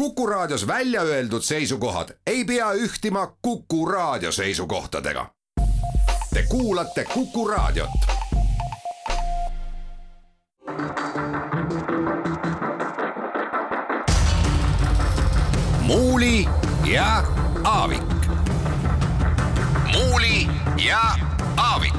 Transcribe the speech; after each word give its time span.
Kuku 0.00 0.26
Raadios 0.26 0.66
välja 0.66 1.02
öeldud 1.02 1.42
seisukohad 1.42 2.08
ei 2.26 2.44
pea 2.44 2.72
ühtima 2.72 3.36
Kuku 3.42 3.86
Raadio 3.86 4.32
seisukohtadega. 4.32 5.30
Te 6.34 6.42
kuulate 6.48 7.04
Kuku 7.04 7.48
Raadiot. 7.48 7.90
muuli 15.82 16.48
ja 16.92 17.24
Aavik. 17.64 18.02
muuli 19.92 20.48
ja 20.86 21.00
Aavik. 21.56 21.94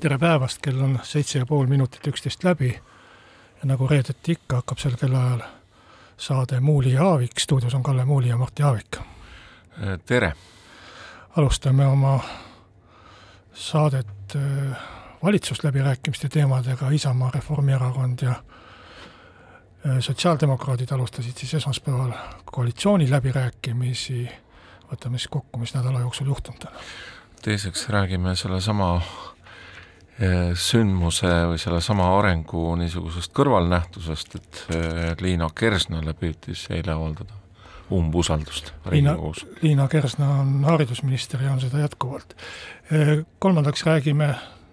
tere 0.00 0.18
päevast, 0.18 0.58
kell 0.62 0.80
on 0.80 0.98
seitse 1.02 1.38
ja 1.38 1.46
pool 1.46 1.66
minutit 1.66 2.06
üksteist 2.06 2.44
läbi. 2.44 2.80
ja 3.56 3.62
nagu 3.64 3.86
reedeti 3.86 4.32
ikka, 4.32 4.56
hakkab 4.56 4.78
sel 4.78 4.96
kellaajal 5.00 5.56
saade 6.16 6.60
Muuli 6.60 6.92
ja 6.92 7.04
Aavik, 7.04 7.38
stuudios 7.38 7.74
on 7.74 7.82
Kalle 7.82 8.04
Muuli 8.04 8.28
ja 8.28 8.36
Martti 8.36 8.62
Aavik. 8.62 8.96
tere! 10.06 10.32
alustame 11.36 11.86
oma 11.86 12.20
saadet 13.54 14.36
äh, 14.36 14.76
valitsusläbirääkimiste 15.22 16.28
teemadega, 16.28 16.90
Isamaa, 16.90 17.30
Reformierakond 17.34 18.18
ja 18.22 18.30
äh, 18.30 19.98
sotsiaaldemokraadid 20.00 20.92
alustasid 20.92 21.36
siis 21.36 21.54
esmaspäeval 21.54 22.12
koalitsiooniläbirääkimisi, 22.44 24.28
võtame 24.92 25.18
siis 25.18 25.28
kokku, 25.28 25.58
mis 25.58 25.74
nädala 25.74 26.00
jooksul 26.00 26.26
juhtunud 26.26 26.64
on. 26.66 26.72
teiseks 27.42 27.88
räägime 27.88 28.36
sellesama 28.36 29.02
sündmuse 30.56 31.28
või 31.50 31.58
sellesama 31.60 32.06
arengu 32.18 32.70
niisugusest 32.80 33.34
kõrvalnähtusest, 33.36 34.36
et 34.38 34.60
Liina 35.20 35.50
Kersnale 35.52 36.14
püüdis 36.16 36.62
eile 36.72 36.94
avaldada 36.94 37.36
umbusaldust 37.92 38.72
Riigikogus. 38.88 39.44
Liina 39.60 39.84
Kersna 39.92 40.30
on 40.40 40.64
haridusminister 40.64 41.42
ja 41.44 41.52
on 41.52 41.60
seda 41.60 41.82
jätkuvalt. 41.84 42.32
kolmandaks 43.38 43.84
räägime, 43.86 44.30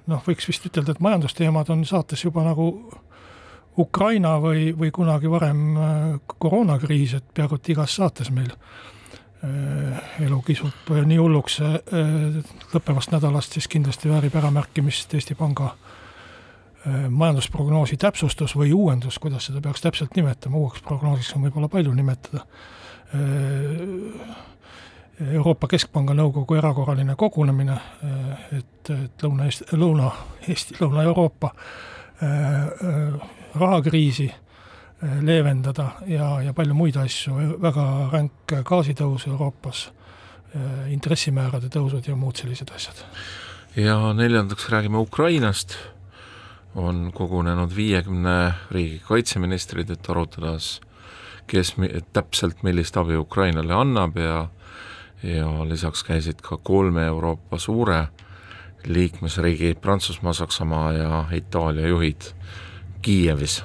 noh, 0.08 0.24
võiks 0.24 0.48
vist 0.48 0.66
ütelda, 0.72 0.96
et 0.96 1.04
majandusteemad 1.04 1.70
on 1.76 1.84
saates 1.86 2.24
juba 2.24 2.46
nagu 2.48 2.70
Ukraina 3.78 4.38
või, 4.40 4.72
või 4.80 4.96
kunagi 4.96 5.30
varem 5.30 5.76
koroonakriis, 6.38 7.20
et 7.20 7.30
peaaegu 7.34 7.60
et 7.60 7.74
igas 7.76 8.00
saates 8.00 8.32
meil 8.32 8.56
Äh, 8.56 8.93
elu 10.24 10.42
kisub 10.48 10.92
nii 11.06 11.18
hulluks 11.20 11.58
äh, 11.64 11.74
lõppevast 12.74 13.12
nädalast, 13.12 13.58
siis 13.58 13.68
kindlasti 13.72 14.12
väärib 14.12 14.36
äramärkimist 14.40 15.14
Eesti 15.18 15.36
Panga 15.36 15.74
äh, 15.74 17.10
majandusprognoosi 17.10 17.98
täpsustus 18.00 18.56
või 18.56 18.72
uuendus, 18.74 19.20
kuidas 19.20 19.50
seda 19.50 19.62
peaks 19.64 19.84
täpselt 19.84 20.16
nimetama, 20.16 20.62
uueks 20.62 20.84
prognoosiks 20.88 21.36
on 21.36 21.48
võib-olla 21.48 21.72
palju 21.72 21.94
nimetada. 21.94 22.46
Euroopa 25.24 25.68
Keskpanga 25.70 26.16
nõukogu 26.18 26.56
erakorraline 26.58 27.14
kogunemine, 27.16 27.76
et, 28.58 28.90
et 28.90 29.26
Lõuna-Eesti, 29.28 29.68
Lõuna-Eesti, 29.78 30.80
Lõuna-Euroopa 30.80 31.52
rahakriisi 33.62 34.32
leevendada 35.22 35.90
ja, 36.08 36.42
ja 36.42 36.54
palju 36.56 36.76
muid 36.78 36.98
asju, 37.00 37.58
väga 37.62 37.86
ränk 38.14 38.54
gaasitõus 38.68 39.28
Euroopas, 39.28 39.88
intressimäärade 40.94 41.72
tõusud 41.74 42.08
ja 42.08 42.16
muud 42.16 42.38
sellised 42.38 42.72
asjad. 42.76 43.04
ja 43.76 44.14
neljandaks 44.14 44.70
räägime 44.70 44.98
Ukrainast, 44.98 45.76
on 46.76 47.12
kogunenud 47.14 47.76
viiekümne 47.76 48.54
riigi 48.72 49.02
kaitseministrid, 49.08 49.90
et 49.90 50.10
arutades, 50.10 50.80
kes 51.48 51.76
täpselt 52.14 52.64
millist 52.64 52.98
abi 52.98 53.18
Ukrainale 53.18 53.74
annab 53.74 54.18
ja 54.18 54.48
ja 55.24 55.48
lisaks 55.70 56.04
käisid 56.04 56.42
ka 56.44 56.58
kolme 56.58 57.06
Euroopa 57.06 57.58
suure 57.58 58.08
liikmesriigi, 58.86 59.76
Prantsusmaa, 59.82 60.34
Saksamaa 60.34 60.94
ja 60.94 61.26
Itaalia 61.32 61.88
juhid 61.88 62.22
Kiievis 63.02 63.64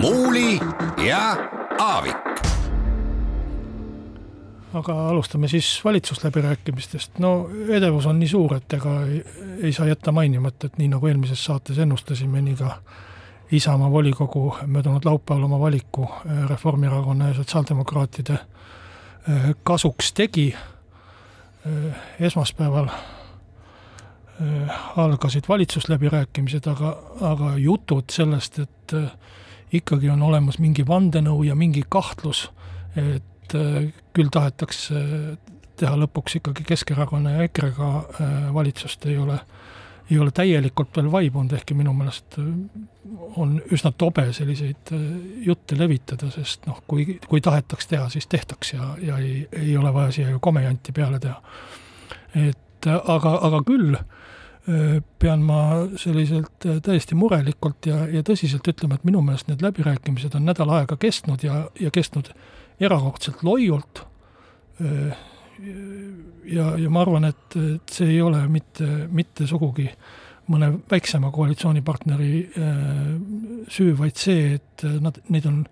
muuli 0.00 0.60
ja 1.06 1.36
Aavik. 1.78 2.16
aga 4.74 5.08
alustame 5.08 5.48
siis 5.48 5.80
valitsusläbirääkimistest, 5.84 7.18
no 7.18 7.50
edevus 7.68 8.06
on 8.06 8.18
nii 8.18 8.28
suur, 8.28 8.54
et 8.56 8.72
ega 8.72 9.00
ei, 9.06 9.22
ei 9.62 9.72
saa 9.72 9.86
jätta 9.86 10.12
mainimata, 10.12 10.66
et 10.66 10.78
nii 10.78 10.88
nagu 10.92 11.06
eelmises 11.06 11.44
saates 11.44 11.78
ennustasime, 11.78 12.42
nii 12.42 12.56
ka 12.56 12.74
Isamaa 13.52 13.90
volikogu 13.90 14.56
möödunud 14.66 15.04
laupäeval 15.04 15.44
oma 15.44 15.60
valiku 15.60 16.02
äh, 16.04 16.48
Reformierakonna 16.50 17.28
ja 17.28 17.34
sotsiaaldemokraatide 17.34 18.32
äh, 18.32 19.54
kasuks 19.62 20.12
tegi. 20.12 20.54
Äh, 20.56 21.94
esmaspäeval 22.20 22.88
algasid 24.96 25.46
valitsusläbirääkimised, 25.48 26.66
aga, 26.68 26.90
aga 27.24 27.54
jutud 27.56 28.12
sellest, 28.12 28.58
et 28.58 28.94
ikkagi 29.72 30.10
on 30.10 30.22
olemas 30.22 30.58
mingi 30.62 30.86
vandenõu 30.86 31.44
ja 31.46 31.56
mingi 31.58 31.82
kahtlus, 31.88 32.46
et 32.96 33.56
äh, 33.56 33.88
küll 34.16 34.32
tahetakse 34.32 35.00
teha 35.76 35.96
lõpuks 36.00 36.38
ikkagi 36.38 36.64
Keskerakonna 36.66 37.36
ja 37.36 37.46
EKRE-ga 37.48 37.88
äh, 37.96 38.36
valitsust, 38.54 39.06
ei 39.10 39.18
ole, 39.20 39.38
ei 40.10 40.18
ole 40.22 40.32
täielikult 40.34 40.94
veel 40.96 41.10
vaibunud, 41.12 41.52
ehkki 41.58 41.76
minu 41.76 41.92
meelest 41.96 42.38
äh, 42.40 42.52
on 43.36 43.58
üsna 43.74 43.92
tobe 43.98 44.28
selliseid 44.36 44.92
jutte 45.44 45.78
levitada, 45.78 46.30
sest 46.32 46.66
noh, 46.70 46.80
kui, 46.88 47.18
kui 47.28 47.42
tahetaks 47.44 47.90
teha, 47.90 48.08
siis 48.12 48.30
tehtaks 48.30 48.72
ja, 48.76 48.94
ja 49.02 49.18
ei, 49.18 49.48
ei 49.52 49.76
ole 49.76 49.92
vaja 49.94 50.14
siia 50.14 50.30
ju 50.30 50.40
komejanti 50.42 50.94
peale 50.96 51.20
teha. 51.20 51.40
et 52.46 52.86
aga, 52.86 53.38
aga 53.48 53.60
küll 53.66 53.96
pean 55.18 55.42
ma 55.46 55.60
selliselt 55.94 56.66
täiesti 56.82 57.14
murelikult 57.14 57.86
ja, 57.86 58.00
ja 58.10 58.22
tõsiselt 58.26 58.66
ütlema, 58.66 58.96
et 58.98 59.06
minu 59.06 59.20
meelest 59.22 59.46
need 59.50 59.62
läbirääkimised 59.62 60.34
on 60.34 60.46
nädal 60.48 60.72
aega 60.74 60.96
kestnud 60.98 61.44
ja, 61.46 61.60
ja 61.80 61.92
kestnud 61.94 62.32
erakordselt 62.82 63.44
loiult. 63.46 64.02
ja, 66.44 66.66
ja 66.78 66.90
ma 66.90 67.04
arvan, 67.04 67.28
et, 67.30 67.56
et 67.56 67.94
see 67.94 68.16
ei 68.16 68.22
ole 68.22 68.42
mitte, 68.50 68.88
mitte 69.08 69.46
sugugi 69.46 69.86
mõne 70.50 70.72
väiksema 70.90 71.30
koalitsioonipartneri 71.34 72.32
süü, 73.70 73.94
vaid 73.98 74.18
see, 74.18 74.58
et 74.58 74.84
nad, 75.02 75.22
neid 75.30 75.46
on 75.46 75.62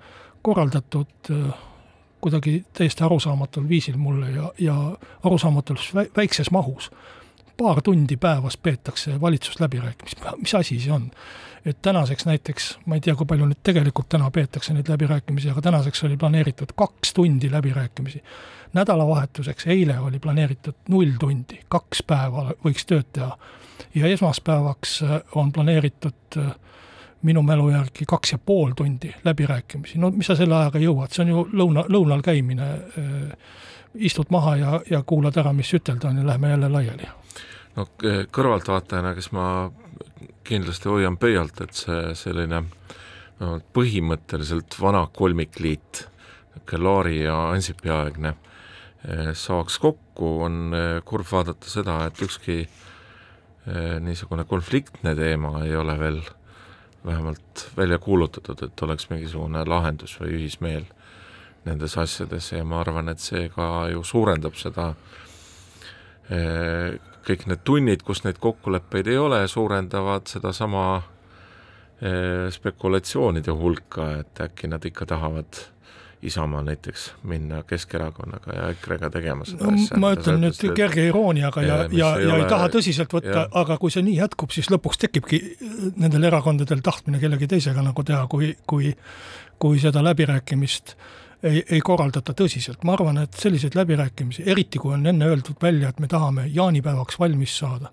korraldatud 0.42 1.34
kuidagi 2.24 2.62
täiesti 2.72 3.04
arusaamatul 3.04 3.68
viisil 3.68 3.98
mulle 4.00 4.30
ja, 4.30 4.48
ja 4.58 4.76
arusaamatus 5.26 5.90
väikses 6.16 6.50
mahus 6.50 6.88
paar 7.56 7.82
tundi 7.82 8.16
päevas 8.16 8.56
peetakse 8.56 9.20
valitsusläbirääkimisi, 9.20 10.16
mis 10.36 10.54
asi 10.54 10.80
see 10.80 10.92
on? 10.92 11.10
et 11.64 11.82
tänaseks 11.82 12.26
näiteks, 12.26 12.78
ma 12.86 12.94
ei 12.94 13.00
tea, 13.00 13.14
kui 13.16 13.26
palju 13.26 13.46
nüüd 13.48 13.60
tegelikult 13.64 14.08
täna 14.12 14.30
peetakse 14.30 14.74
neid 14.74 14.88
läbirääkimisi, 14.88 15.48
aga 15.50 15.62
tänaseks 15.64 16.04
oli 16.04 16.16
planeeritud 16.20 16.74
kaks 16.76 17.14
tundi 17.14 17.50
läbirääkimisi. 17.50 18.22
nädalavahetuseks, 18.74 19.66
eile 19.66 19.98
oli 19.98 20.18
planeeritud 20.18 20.74
null 20.88 21.14
tundi, 21.20 21.60
kaks 21.68 22.02
päeva 22.02 22.50
võiks 22.64 22.84
tööd 22.86 23.08
teha. 23.12 23.38
ja 23.94 24.06
esmaspäevaks 24.06 25.02
äh, 25.02 25.20
on 25.34 25.52
planeeritud 25.52 26.36
äh, 26.36 26.54
minu 27.22 27.42
mälu 27.42 27.70
järgi 27.70 28.04
kaks 28.08 28.32
ja 28.32 28.38
pool 28.38 28.72
tundi 28.76 29.14
läbirääkimisi, 29.24 29.98
no 29.98 30.10
mis 30.10 30.26
sa 30.26 30.36
selle 30.36 30.56
ajaga 30.56 30.78
jõuad, 30.78 31.12
see 31.12 31.24
on 31.24 31.28
ju 31.28 31.46
lõuna, 31.52 31.86
lõunal 31.88 32.22
käimine 32.22 32.68
äh, 32.72 33.38
istud 33.94 34.30
maha 34.30 34.56
ja, 34.56 34.80
ja 34.90 35.02
kuulad 35.06 35.36
ära, 35.36 35.52
mis 35.52 35.70
ütelda 35.74 36.08
on 36.08 36.18
ja 36.22 36.26
lähme 36.26 36.50
jälle 36.50 36.68
laiali. 36.68 37.08
No 37.76 37.86
kõrvaltvaatajana, 38.32 39.14
kes 39.14 39.32
ma 39.34 39.46
kindlasti 40.44 40.88
hoian 40.88 41.16
pöialt, 41.18 41.60
et 41.64 41.74
see 41.74 42.14
selline 42.18 42.62
no 43.40 43.58
põhimõtteliselt 43.74 44.76
vana 44.80 45.06
kolmikliit, 45.12 46.04
niisugune 46.54 46.84
Laari 46.84 47.16
ja 47.24 47.36
Ansipi 47.50 47.90
aegne, 47.90 48.34
eh, 49.08 49.32
saaks 49.34 49.78
kokku, 49.82 50.30
on 50.46 50.74
eh, 50.74 51.02
kurb 51.04 51.26
vaadata 51.30 51.70
seda, 51.70 51.98
et 52.06 52.22
ükski 52.22 52.60
eh, 52.62 53.98
niisugune 54.00 54.44
konfliktne 54.44 55.14
teema 55.18 55.64
ei 55.64 55.76
ole 55.76 55.98
veel 55.98 56.20
vähemalt 57.04 57.68
välja 57.76 57.98
kuulutatud, 57.98 58.62
et 58.62 58.82
oleks 58.82 59.10
mingisugune 59.10 59.64
lahendus 59.68 60.14
või 60.20 60.38
ühismeel 60.38 60.86
nendes 61.64 61.96
asjades 61.98 62.52
ja 62.52 62.64
ma 62.64 62.80
arvan, 62.82 63.08
et 63.08 63.22
see 63.22 63.48
ka 63.54 63.88
ju 63.92 64.04
suurendab 64.04 64.56
seda 64.60 64.92
kõik 67.24 67.44
need 67.50 67.64
tunnid, 67.66 68.02
kus 68.04 68.24
neid 68.24 68.40
kokkuleppeid 68.42 69.08
ei 69.12 69.20
ole, 69.20 69.42
suurendavad 69.48 70.28
sedasama 70.30 70.86
eh, 72.00 72.48
spekulatsioonide 72.54 73.54
hulka, 73.56 74.10
et 74.22 74.44
äkki 74.48 74.72
nad 74.72 74.84
ikka 74.84 75.08
tahavad 75.14 75.64
Isamaa 76.24 76.62
näiteks 76.64 77.02
minna 77.28 77.58
Keskerakonnaga 77.68 78.54
ja 78.56 78.68
EKRE-ga 78.72 79.10
tegema 79.12 79.44
seda 79.44 79.66
no, 79.68 79.74
asja. 79.76 79.98
ma 80.00 80.14
ütlen 80.16 80.38
nüüd 80.40 80.54
tööd. 80.56 80.72
kerge 80.78 81.04
irooniaga 81.10 81.60
ja, 81.60 81.74
ja, 81.82 81.88
ja, 81.92 82.08
ja 82.22 82.30
ole... 82.32 82.46
ei 82.46 82.48
taha 82.48 82.70
tõsiselt 82.72 83.12
võtta, 83.12 83.42
aga 83.60 83.76
kui 83.82 83.92
see 83.92 84.06
nii 84.06 84.14
jätkub, 84.22 84.54
siis 84.54 84.70
lõpuks 84.72 85.02
tekibki 85.02 85.42
nendel 86.00 86.24
erakondadel 86.30 86.80
tahtmine 86.86 87.20
kellegi 87.20 87.50
teisega 87.52 87.84
nagu 87.84 88.06
teha, 88.08 88.24
kui, 88.32 88.54
kui 88.64 88.94
kui 89.60 89.78
seda 89.82 90.02
läbirääkimist 90.04 90.94
ei, 91.44 91.62
ei 91.70 91.80
korraldata 91.84 92.34
tõsiselt, 92.36 92.84
ma 92.84 92.96
arvan, 92.96 93.20
et 93.24 93.36
selliseid 93.38 93.76
läbirääkimisi, 93.78 94.46
eriti 94.50 94.80
kui 94.82 94.94
on 94.96 95.06
enne 95.06 95.28
öeldud 95.28 95.60
välja, 95.62 95.92
et 95.92 96.00
me 96.00 96.08
tahame 96.10 96.48
jaanipäevaks 96.54 97.18
valmis 97.20 97.58
saada, 97.58 97.92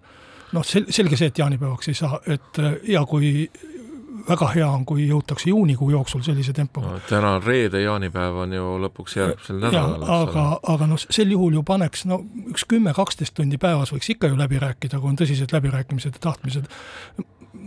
noh, 0.55 0.65
sel-, 0.67 0.89
selge 0.89 1.19
see, 1.19 1.31
et 1.31 1.43
jaanipäevaks 1.43 1.91
ei 1.91 1.99
saa, 1.99 2.21
et 2.31 2.61
ja 2.87 3.03
kui 3.09 3.49
väga 4.27 4.47
hea 4.55 4.67
on, 4.69 4.83
kui 4.85 5.05
jõutakse 5.07 5.49
juunikuu 5.49 5.89
jooksul 5.91 6.21
sellise 6.25 6.53
tempoga 6.53 6.93
no,. 6.93 6.99
täna 7.09 7.35
on 7.37 7.43
reede, 7.43 7.81
jaanipäev 7.81 8.37
on 8.43 8.53
ju 8.53 8.67
lõpuks 8.85 9.17
järgmisel 9.17 9.61
nädalal. 9.63 10.05
aga, 10.17 10.45
aga 10.73 10.89
noh, 10.91 11.01
sel 11.01 11.31
juhul 11.33 11.57
ju 11.59 11.63
paneks 11.67 12.05
no 12.09 12.21
üks 12.51 12.67
kümme-kaksteist 12.69 13.35
tundi 13.37 13.57
päevas 13.61 13.93
võiks 13.95 14.11
ikka 14.13 14.31
ju 14.31 14.37
läbi 14.39 14.59
rääkida, 14.61 14.99
kui 14.99 15.11
on 15.11 15.17
tõsised 15.19 15.55
läbirääkimised 15.55 16.19
ja 16.19 16.23
tahtmised. 16.27 16.69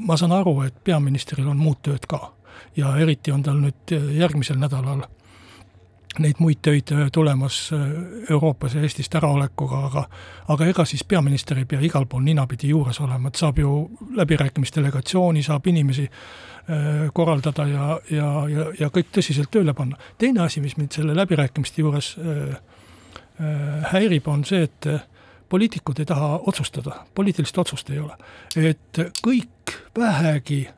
ma 0.06 0.16
saan 0.20 0.32
aru, 0.36 0.60
et 0.68 0.76
peaministril 0.84 1.48
on 1.48 1.60
muud 1.60 1.80
tööd 1.82 2.06
ka 2.08 2.32
ja 2.76 2.96
eriti 3.02 3.32
on 3.34 3.42
tal 3.42 3.60
nüüd 3.62 3.96
järgmisel 4.14 4.60
nädalal 4.60 5.04
neid 6.22 6.38
muid 6.38 6.60
töid 6.62 6.90
äh, 6.92 7.08
tulemas 7.12 7.70
äh, 7.72 7.80
Euroopas 8.30 8.74
ja 8.74 8.82
Eestist 8.82 9.14
äraolekuga, 9.14 9.80
aga 9.88 10.04
aga 10.48 10.66
ega 10.70 10.84
siis 10.84 11.04
peaminister 11.04 11.58
ei 11.58 11.68
pea 11.68 11.80
igal 11.82 12.06
pool 12.06 12.22
ninapidi 12.26 12.70
juures 12.70 13.00
olema, 13.00 13.28
et 13.28 13.40
saab 13.40 13.58
ju 13.58 13.74
läbirääkimisdelegatsiooni, 14.16 15.42
saab 15.42 15.66
inimesi 15.66 16.04
äh, 16.04 17.08
korraldada 17.12 17.66
ja, 17.70 17.88
ja, 18.10 18.28
ja, 18.48 18.68
ja 18.80 18.90
kõik 18.94 19.10
tõsiselt 19.14 19.50
tööle 19.50 19.74
panna. 19.74 19.98
teine 20.18 20.44
asi, 20.44 20.60
mis 20.60 20.76
mind 20.76 20.94
selle 20.94 21.16
läbirääkimiste 21.16 21.82
juures 21.82 22.14
häirib, 23.90 24.28
on 24.30 24.44
see, 24.46 24.62
et 24.62 24.86
poliitikud 25.50 25.98
ei 25.98 26.06
taha 26.06 26.36
otsustada, 26.46 27.00
poliitilist 27.14 27.58
otsust 27.58 27.90
ei 27.90 27.98
ole. 27.98 28.14
et 28.56 29.00
kõik 29.26 29.74
vähegi 29.98 30.68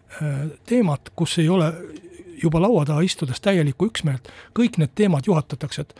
teemad, 0.66 1.12
kus 1.16 1.38
ei 1.38 1.48
ole 1.52 1.68
juba 2.42 2.60
laua 2.62 2.84
taha 2.88 3.04
istudes 3.06 3.40
täielikku 3.44 3.90
üksmeelt, 3.90 4.30
kõik 4.56 4.78
need 4.80 4.94
teemad 4.98 5.28
juhatatakse, 5.28 5.86
et 5.86 5.94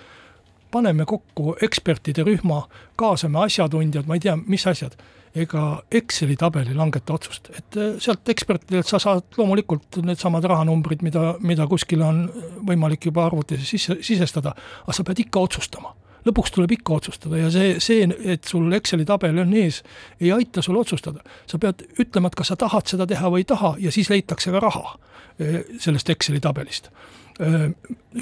paneme 0.72 1.06
kokku 1.08 1.56
ekspertide 1.62 2.24
rühma, 2.26 2.64
kaasame 3.00 3.44
asjatundjad, 3.46 4.08
ma 4.08 4.18
ei 4.18 4.24
tea, 4.26 4.36
mis 4.46 4.66
asjad, 4.66 4.96
ega 5.36 5.62
Exceli 5.92 6.36
tabel 6.40 6.70
ei 6.70 6.76
langeta 6.76 7.14
otsust, 7.16 7.50
et 7.52 7.76
äh, 7.76 7.98
sealt 8.00 8.28
ekspertidelt 8.32 8.88
sa 8.88 9.00
saad 9.02 9.36
loomulikult 9.36 10.00
needsamad 10.04 10.44
rahanumbrid, 10.48 11.04
mida, 11.04 11.34
mida 11.44 11.68
kuskile 11.68 12.06
on 12.06 12.24
võimalik 12.66 13.10
juba 13.10 13.26
arvutisse 13.28 13.68
sisse, 13.68 13.98
sisestada, 14.06 14.54
aga 14.84 14.96
sa 14.96 15.04
pead 15.04 15.26
ikka 15.26 15.44
otsustama 15.48 15.92
lõpuks 16.26 16.54
tuleb 16.54 16.76
ikka 16.78 16.98
otsustada 16.98 17.38
ja 17.40 17.50
see, 17.54 17.76
see, 17.82 18.06
et 18.24 18.44
sul 18.44 18.72
Exceli 18.76 19.06
tabel 19.08 19.38
on 19.42 19.54
ees, 19.56 19.82
ei 20.20 20.32
aita 20.34 20.62
sul 20.62 20.76
otsustada. 20.80 21.22
sa 21.46 21.58
pead 21.58 21.86
ütlema, 22.02 22.28
et 22.28 22.38
kas 22.38 22.52
sa 22.52 22.56
tahad 22.60 22.86
seda 22.90 23.06
teha 23.06 23.30
või 23.30 23.44
ei 23.44 23.48
taha 23.48 23.76
ja 23.78 23.94
siis 23.94 24.10
leitakse 24.10 24.50
ka 24.50 24.60
raha 24.60 24.96
Eh, 25.40 25.64
sellest 25.78 26.08
Exceli 26.10 26.40
tabelist. 26.40 26.88
Eh, 27.44 27.66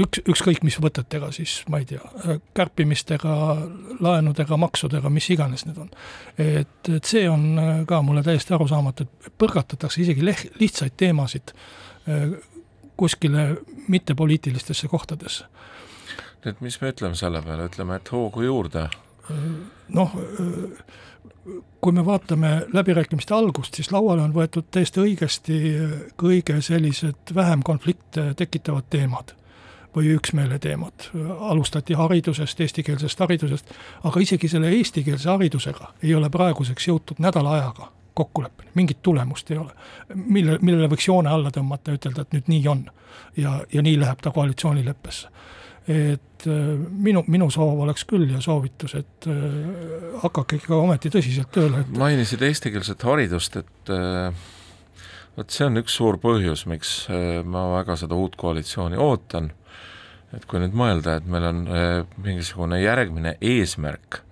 üks, 0.02 0.18
ükskõik 0.26 0.64
mis 0.66 0.74
võtetega 0.82 1.28
siis, 1.30 1.60
ma 1.70 1.78
ei 1.78 1.86
tea, 1.86 2.00
eh, 2.24 2.40
kärpimistega, 2.58 3.34
laenudega, 4.02 4.58
maksudega, 4.58 5.12
mis 5.14 5.28
iganes 5.30 5.62
need 5.68 5.78
on. 5.78 5.92
et, 6.38 6.90
et 6.90 7.04
see 7.04 7.28
on 7.30 7.86
ka 7.86 8.02
mulle 8.02 8.24
täiesti 8.26 8.54
arusaamatu, 8.54 9.06
et 9.06 9.30
põrgatatakse 9.38 10.02
isegi 10.02 10.26
leh-, 10.26 10.48
lihtsaid 10.58 10.96
teemasid 10.96 11.54
kuskile 12.96 13.56
mittepoliitilistesse 13.88 14.88
kohtadesse. 14.88 15.46
Et 16.46 16.60
mis 16.60 16.80
me 16.80 16.92
ütleme 16.92 17.18
selle 17.18 17.42
peale, 17.42 17.68
ütleme, 17.70 17.96
et 18.00 18.12
hoogu 18.12 18.44
juurde? 18.44 18.88
noh, 19.94 20.12
kui 21.80 21.92
me 21.92 22.04
vaatame 22.04 22.66
läbirääkimiste 22.72 23.34
algust, 23.34 23.74
siis 23.74 23.92
lauale 23.92 24.22
on 24.22 24.34
võetud 24.34 24.68
täiesti 24.70 25.00
õigesti 25.00 25.56
kõige 26.20 26.58
sellised 26.64 27.32
vähem 27.34 27.62
konflikte 27.64 28.32
tekitavad 28.36 28.88
teemad 28.90 29.34
või 29.96 30.14
üksmeele 30.16 30.58
teemad. 30.58 31.10
alustati 31.40 31.94
haridusest, 31.94 32.60
eestikeelsest 32.60 33.20
haridusest, 33.20 33.74
aga 34.04 34.20
isegi 34.20 34.48
selle 34.48 34.72
eestikeelse 34.76 35.30
haridusega 35.30 35.92
ei 36.02 36.14
ole 36.14 36.30
praeguseks 36.30 36.88
jõutud 36.88 37.18
nädala 37.18 37.52
ajaga 37.58 37.92
kokkuleppeni, 38.14 38.70
mingit 38.74 39.02
tulemust 39.02 39.50
ei 39.50 39.58
ole. 39.58 39.70
mille, 40.14 40.58
millele 40.60 40.88
võiks 40.88 41.08
joone 41.08 41.30
alla 41.30 41.50
tõmmata 41.50 41.90
ja 41.90 42.00
ütelda, 42.00 42.22
et 42.22 42.32
nüüd 42.32 42.48
nii 42.48 42.68
on. 42.68 42.90
ja, 43.36 43.60
ja 43.72 43.82
nii 43.82 44.00
läheb 44.00 44.20
ta 44.22 44.30
koalitsioonileppesse 44.30 45.28
et 45.90 46.46
äh, 46.48 46.60
minu, 47.04 47.22
minu 47.28 47.50
soov 47.52 47.82
oleks 47.84 48.06
küll 48.08 48.26
ja 48.32 48.40
soovitus, 48.44 48.94
et 48.96 49.28
äh, 49.28 50.18
hakake 50.22 50.58
ikka 50.62 50.78
ometi 50.80 51.12
tõsiselt 51.12 51.52
tööle 51.52 51.82
et.... 51.84 51.90
mainisid 52.00 52.42
eestikeelset 52.46 53.04
haridust, 53.04 53.58
et 53.60 53.92
äh, 53.92 54.46
vot 55.36 55.52
see 55.52 55.66
on 55.68 55.82
üks 55.82 55.98
suur 56.00 56.16
põhjus, 56.22 56.64
miks 56.70 56.94
ma 57.44 57.66
väga 57.74 57.98
seda 58.00 58.16
uut 58.16 58.38
koalitsiooni 58.40 59.00
ootan, 59.00 59.50
et 60.34 60.46
kui 60.48 60.62
nüüd 60.62 60.76
mõelda, 60.78 61.18
et 61.18 61.26
meil 61.30 61.48
on 61.50 61.64
mingisugune 62.22 62.80
järgmine 62.80 63.36
eesmärk 63.42 64.22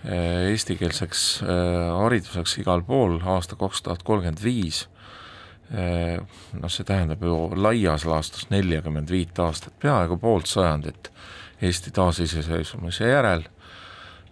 eestikeelseks 0.00 1.24
hariduseks 1.44 2.54
igal 2.62 2.80
pool 2.86 3.18
aasta 3.20 3.58
kaks 3.58 3.82
tuhat 3.84 4.06
kolmkümmend 4.06 4.40
viis, 4.40 4.86
noh, 5.70 6.70
see 6.72 6.86
tähendab 6.86 7.22
ju 7.22 7.36
laias 7.54 8.04
laastus 8.08 8.48
neljakümmend 8.50 9.10
viit 9.10 9.38
aastat, 9.38 9.76
peaaegu 9.82 10.18
poolt 10.18 10.50
sajandit 10.50 11.12
Eesti 11.60 11.92
taasiseseisvumise 11.92 13.10
järel. 13.10 13.44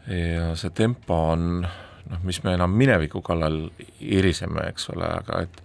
Ja 0.09 0.55
see 0.57 0.73
tempo 0.75 1.19
on 1.35 1.61
noh, 1.63 2.23
mis 2.25 2.41
me 2.45 2.57
enam 2.57 2.73
mineviku 2.73 3.21
kallal 3.23 3.67
iriseme, 4.01 4.65
eks 4.73 4.91
ole, 4.95 5.13
aga 5.21 5.45
et 5.47 5.63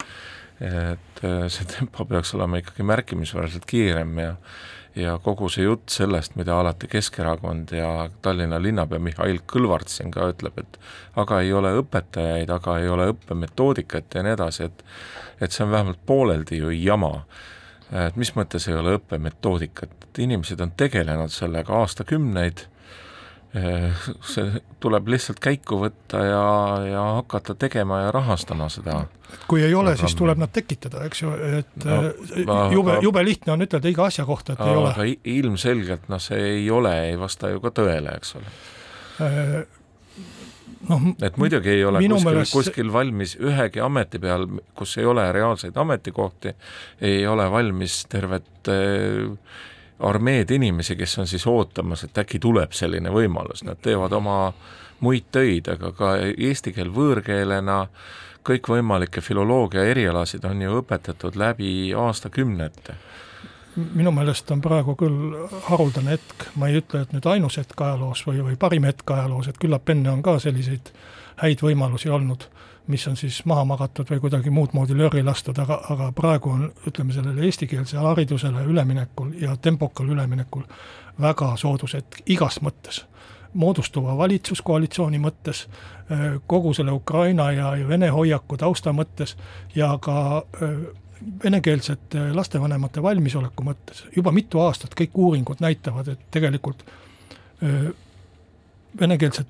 et 0.64 1.22
see 1.52 1.66
tempo 1.68 2.06
peaks 2.08 2.36
olema 2.38 2.60
ikkagi 2.62 2.86
märkimisväärselt 2.88 3.66
kiirem 3.68 4.20
ja 4.22 4.36
ja 4.96 5.16
kogu 5.24 5.48
see 5.50 5.66
jutt 5.66 5.90
sellest, 5.90 6.36
mida 6.38 6.54
alati 6.60 6.88
Keskerakond 6.88 7.72
ja 7.74 8.10
Tallinna 8.22 8.60
linnapea 8.62 9.02
Mihhail 9.02 9.40
Kõlvart 9.50 9.90
siin 9.90 10.12
ka 10.14 10.28
ütleb, 10.30 10.60
et 10.62 10.78
aga 11.18 11.40
ei 11.42 11.54
ole 11.54 11.74
õpetajaid, 11.80 12.52
aga 12.54 12.78
ei 12.80 12.92
ole 12.94 13.10
õppemetoodikat 13.16 14.14
ja 14.14 14.24
nii 14.24 14.36
edasi, 14.38 14.70
et 14.70 14.84
et 15.42 15.52
see 15.52 15.66
on 15.66 15.72
vähemalt 15.72 16.06
pooleldi 16.06 16.58
ju 16.58 16.70
jama. 16.70 17.26
et 17.92 18.16
mis 18.16 18.34
mõttes 18.36 18.68
ei 18.70 18.76
ole 18.76 18.98
õppemetoodikat, 18.98 20.08
et 20.08 20.20
inimesed 20.20 20.62
on 20.62 20.72
tegelenud 20.78 21.32
sellega 21.32 21.76
aastakümneid 21.84 22.68
see 23.54 24.62
tuleb 24.82 25.12
lihtsalt 25.14 25.38
käiku 25.44 25.78
võtta 25.84 26.22
ja, 26.26 26.46
ja 26.90 27.04
hakata 27.20 27.54
tegema 27.60 28.00
ja 28.08 28.14
rahastama 28.14 28.66
seda. 28.74 29.04
kui 29.48 29.62
ei 29.64 29.76
ole, 29.78 29.94
siis 29.98 30.16
tuleb 30.18 30.42
nad 30.42 30.50
tekitada, 30.54 31.04
eks 31.06 31.22
ju, 31.22 31.34
et 31.60 31.86
no, 31.86 32.00
ma, 32.48 32.58
eh, 32.66 32.74
jube, 32.74 32.98
jube 33.06 33.24
lihtne 33.26 33.54
on 33.54 33.66
ütelda 33.66 33.92
iga 33.92 34.08
asja 34.10 34.26
kohta, 34.26 34.56
et 34.56 34.64
aga, 34.64 34.72
ei 34.72 34.82
ole. 34.82 35.18
ilmselgelt 35.38 36.10
noh, 36.10 36.22
see 36.22 36.42
ei 36.56 36.66
ole, 36.74 36.96
ei 37.12 37.20
vasta 37.20 37.54
ju 37.54 37.62
ka 37.62 37.74
tõele, 37.78 38.18
eks 38.18 38.36
ole 38.40 38.56
äh, 39.22 39.54
noh, 40.90 41.04
et 41.22 41.38
muidugi 41.38 41.70
ei 41.70 41.86
ole 41.86 42.02
kuskil 42.02 42.30
meelest..., 42.30 42.54
kuskil 42.54 42.94
valmis 42.94 43.36
ühegi 43.42 43.84
ameti 43.84 44.20
peal, 44.24 44.48
kus 44.76 44.98
ei 44.98 45.06
ole 45.10 45.26
reaalseid 45.32 45.78
ametikohti, 45.78 46.56
ei 47.02 47.28
ole 47.28 47.50
valmis 47.52 48.04
tervet 48.12 48.72
äh, 48.72 49.32
armeed 50.04 50.52
inimesi, 50.52 50.96
kes 51.00 51.18
on 51.20 51.28
siis 51.28 51.48
ootamas, 51.48 52.04
et 52.04 52.18
äkki 52.18 52.40
tuleb 52.44 52.74
selline 52.76 53.12
võimalus, 53.14 53.64
nad 53.68 53.80
teevad 53.82 54.14
oma 54.18 54.38
muid 55.04 55.30
töid, 55.32 55.68
aga 55.72 55.92
ka 55.96 56.14
eesti 56.32 56.74
keel 56.76 56.92
võõrkeelena, 56.94 57.86
kõikvõimalikke 58.44 59.24
filoloogia 59.24 59.86
erialasid 59.88 60.44
on 60.48 60.62
ju 60.62 60.80
õpetatud 60.82 61.38
läbi 61.40 61.94
aastakümnete 61.96 62.98
minu 63.76 64.12
meelest 64.12 64.52
on 64.52 64.62
praegu 64.62 64.96
küll 65.00 65.34
haruldane 65.70 66.18
hetk, 66.18 66.48
ma 66.56 66.70
ei 66.70 66.82
ütle, 66.82 67.04
et 67.04 67.14
nüüd 67.16 67.26
ainus 67.30 67.58
hetk 67.58 67.82
ajaloos 67.82 68.26
või, 68.28 68.44
või 68.50 68.58
parim 68.60 68.86
hetk 68.90 69.16
ajaloos, 69.16 69.50
et 69.50 69.58
küllap 69.62 69.90
enne 69.90 70.12
on 70.12 70.22
ka 70.26 70.38
selliseid 70.44 70.94
häid 71.42 71.64
võimalusi 71.66 72.12
olnud 72.14 72.48
mis 72.88 73.08
on 73.08 73.18
siis 73.18 73.46
maha 73.46 73.64
magatud 73.66 74.10
või 74.10 74.20
kuidagi 74.20 74.52
muud 74.52 74.74
moodi 74.76 74.96
lörri 74.98 75.24
lastud, 75.24 75.58
aga, 75.60 75.80
aga 75.90 76.10
praegu 76.16 76.52
on, 76.52 76.66
ütleme 76.88 77.16
sellele 77.16 77.46
eestikeelsele 77.48 78.04
haridusele 78.04 78.66
üleminekul 78.68 79.32
ja 79.42 79.56
tempokal 79.56 80.10
üleminekul 80.12 80.66
väga 81.22 81.54
soodus 81.58 81.96
hetk 82.00 82.22
igas 82.26 82.60
mõttes. 82.62 83.06
moodustuva 83.54 84.18
valitsuskoalitsiooni 84.18 85.20
mõttes, 85.22 85.68
kogu 86.48 86.72
selle 86.74 86.92
Ukraina 86.92 87.52
ja, 87.52 87.76
ja 87.76 87.88
Vene 87.88 88.10
hoiaku 88.10 88.58
tausta 88.58 88.92
mõttes 88.94 89.36
ja 89.76 89.98
ka 90.02 90.44
venekeelsete 91.44 92.30
lastevanemate 92.36 93.04
valmisoleku 93.04 93.66
mõttes, 93.66 94.06
juba 94.16 94.32
mitu 94.32 94.60
aastat 94.64 94.96
kõik 95.00 95.16
uuringud 95.16 95.64
näitavad, 95.64 96.08
et 96.14 96.26
tegelikult 96.32 96.84
venekeelsed 99.00 99.48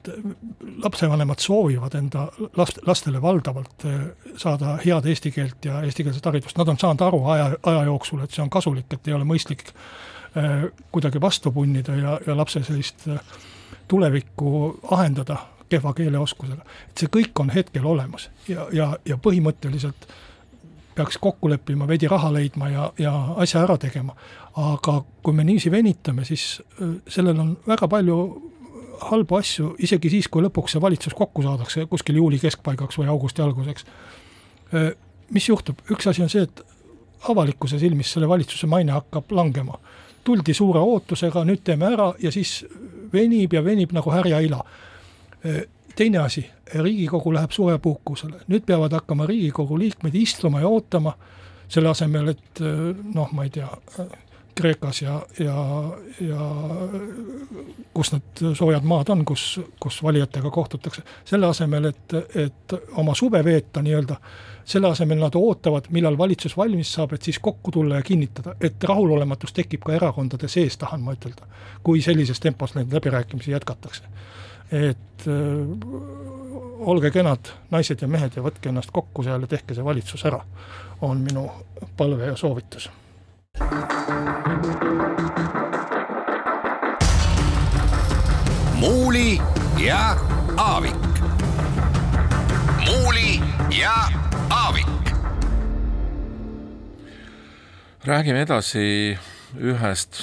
lapsevanemad 0.84 1.40
soovivad 1.40 1.94
enda 1.94 2.28
last, 2.58 2.80
lastele 2.88 3.22
valdavalt 3.22 3.86
äh, 3.86 4.02
saada 4.38 4.78
head 4.86 5.06
eesti 5.06 5.32
keelt 5.32 5.66
ja 5.66 5.82
eestikeelset 5.82 6.26
haridust, 6.26 6.58
nad 6.58 6.68
on 6.68 6.80
saanud 6.80 7.02
aru 7.02 7.24
aja, 7.26 7.50
aja 7.64 7.84
jooksul, 7.84 8.24
et 8.24 8.32
see 8.32 8.44
on 8.44 8.50
kasulik, 8.50 8.94
et 8.94 9.08
ei 9.08 9.16
ole 9.18 9.28
mõistlik 9.28 9.66
äh, 9.70 10.68
kuidagi 10.92 11.22
vastu 11.22 11.52
punnida 11.52 11.96
ja, 11.96 12.20
ja 12.28 12.38
lapse 12.38 12.64
sellist 12.64 13.08
äh, 13.08 13.20
tulevikku 13.88 14.80
ahendada 14.92 15.38
kehva 15.70 15.94
keeleoskusega. 15.98 16.64
et 16.90 17.04
see 17.04 17.12
kõik 17.12 17.40
on 17.40 17.50
hetkel 17.50 17.86
olemas 17.86 18.30
ja, 18.48 18.68
ja, 18.72 18.94
ja 19.06 19.18
põhimõtteliselt 19.18 20.08
peaks 20.96 21.18
kokku 21.22 21.50
leppima, 21.50 21.88
veidi 21.88 22.08
raha 22.08 22.32
leidma 22.34 22.70
ja, 22.70 22.88
ja 23.00 23.14
asja 23.44 23.64
ära 23.64 23.78
tegema. 23.78 24.16
aga 24.56 25.00
kui 25.24 25.34
me 25.34 25.44
niiviisi 25.44 25.72
venitame, 25.72 26.26
siis 26.26 26.62
sellel 27.10 27.40
on 27.40 27.56
väga 27.68 27.88
palju 27.88 28.18
halbu 29.10 29.38
asju, 29.40 29.72
isegi 29.84 30.12
siis, 30.14 30.28
kui 30.32 30.44
lõpuks 30.46 30.76
see 30.76 30.82
valitsus 30.82 31.16
kokku 31.18 31.44
saadakse 31.44 31.86
kuskil 31.92 32.20
juuli 32.22 32.40
keskpaigaks 32.40 33.00
või 33.00 33.10
augusti 33.12 33.42
alguseks. 33.42 33.86
mis 35.34 35.50
juhtub, 35.50 35.82
üks 35.92 36.08
asi 36.08 36.24
on 36.24 36.30
see, 36.30 36.44
et 36.44 36.64
avalikkuse 37.30 37.80
silmis 37.80 38.12
selle 38.14 38.28
valitsuse 38.30 38.68
maine 38.68 38.92
hakkab 38.92 39.32
langema. 39.32 39.80
tuldi 40.24 40.54
suure 40.54 40.80
ootusega, 40.80 41.44
nüüd 41.44 41.64
teeme 41.64 41.90
ära 41.92 42.14
ja 42.20 42.32
siis 42.32 42.64
venib 43.14 43.54
ja 43.54 43.64
venib 43.64 43.92
nagu 43.92 44.12
härjaila. 44.12 44.64
Teine 45.96 46.18
asi, 46.24 46.46
Riigikogu 46.74 47.34
läheb 47.34 47.52
suvepuhkusele, 47.54 48.44
nüüd 48.50 48.66
peavad 48.66 48.94
hakkama 48.98 49.28
Riigikogu 49.30 49.78
liikmed 49.80 50.16
istuma 50.16 50.64
ja 50.64 50.68
ootama, 50.68 51.14
selle 51.70 51.90
asemel, 51.90 52.34
et 52.34 52.62
noh, 53.14 53.32
ma 53.34 53.46
ei 53.46 53.54
tea, 53.54 53.70
Kreekas 54.56 55.02
ja, 55.02 55.22
ja, 55.40 55.56
ja 56.22 56.40
kus 57.94 58.12
need 58.14 58.42
soojad 58.54 58.86
maad 58.86 59.10
on, 59.10 59.24
kus, 59.26 59.60
kus 59.82 59.98
valijatega 60.06 60.52
kohtutakse, 60.54 61.02
selle 61.26 61.50
asemel, 61.50 61.88
et, 61.90 62.14
et 62.38 62.76
oma 63.02 63.16
suve 63.18 63.42
veeta 63.46 63.82
nii-öelda, 63.82 64.20
selle 64.66 64.92
asemel 64.94 65.24
nad 65.24 65.36
ootavad, 65.40 65.90
millal 65.96 66.18
valitsus 66.18 66.54
valmis 66.58 66.94
saab, 66.94 67.16
et 67.18 67.26
siis 67.26 67.40
kokku 67.42 67.74
tulla 67.74 67.98
ja 67.98 68.06
kinnitada, 68.06 68.54
et 68.62 68.84
rahulolematus 68.84 69.56
tekib 69.58 69.82
ka 69.88 69.98
erakondade 69.98 70.48
sees, 70.52 70.78
tahan 70.78 71.02
ma 71.02 71.18
ütelda, 71.18 71.50
kui 71.84 72.02
sellises 72.06 72.40
tempos 72.44 72.78
neid 72.78 72.94
läbirääkimisi 72.94 73.56
jätkatakse. 73.56 74.06
Et 74.74 75.28
äh, 75.30 75.88
olge 76.84 77.12
kenad, 77.14 77.54
naised 77.72 78.02
ja 78.02 78.10
mehed, 78.10 78.36
ja 78.36 78.44
võtke 78.44 78.74
ennast 78.74 78.92
kokku 78.92 79.24
seal 79.24 79.46
ja 79.46 79.52
tehke 79.52 79.78
see 79.78 79.86
valitsus 79.86 80.26
ära, 80.26 80.42
on 81.06 81.22
minu 81.24 81.48
palve 81.98 82.34
ja 82.34 82.38
soovitus 82.40 82.90
muuli 88.84 89.42
ja 89.86 90.18
Aavik. 90.58 90.96
muuli 92.86 93.42
ja 93.80 93.94
Aavik. 94.50 95.14
räägime 98.06 98.42
edasi 98.42 99.18
ühest 99.56 100.20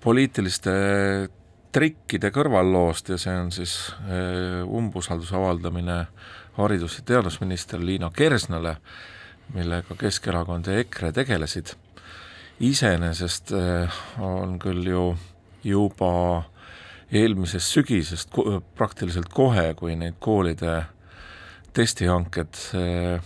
poliitiliste 0.00 0.70
trikkide 1.72 2.30
kõrvalloost 2.34 3.12
ja 3.12 3.18
see 3.20 3.34
on 3.36 3.50
siis 3.54 3.74
eh, 4.08 4.60
umbusalduse 4.66 5.36
avaldamine 5.36 6.04
haridus- 6.58 6.98
ja 6.98 7.06
teadusminister 7.06 7.80
Liina 7.80 8.10
Kersnale, 8.16 8.76
millega 9.54 9.94
Keskerakond 9.98 10.66
ja 10.66 10.78
EKRE 10.82 11.12
tegelesid. 11.12 11.74
Iseenesest 12.60 13.52
eh, 13.56 14.00
on 14.18 14.58
küll 14.58 14.86
ju 14.86 15.04
juba 15.64 16.42
eelmisest 17.12 17.74
sügisest 17.74 18.34
praktiliselt 18.74 19.28
kohe, 19.34 19.74
kui 19.74 19.96
neid 19.98 20.18
koolide 20.22 20.84
testihanked 21.72 22.60
eh, 22.78 23.22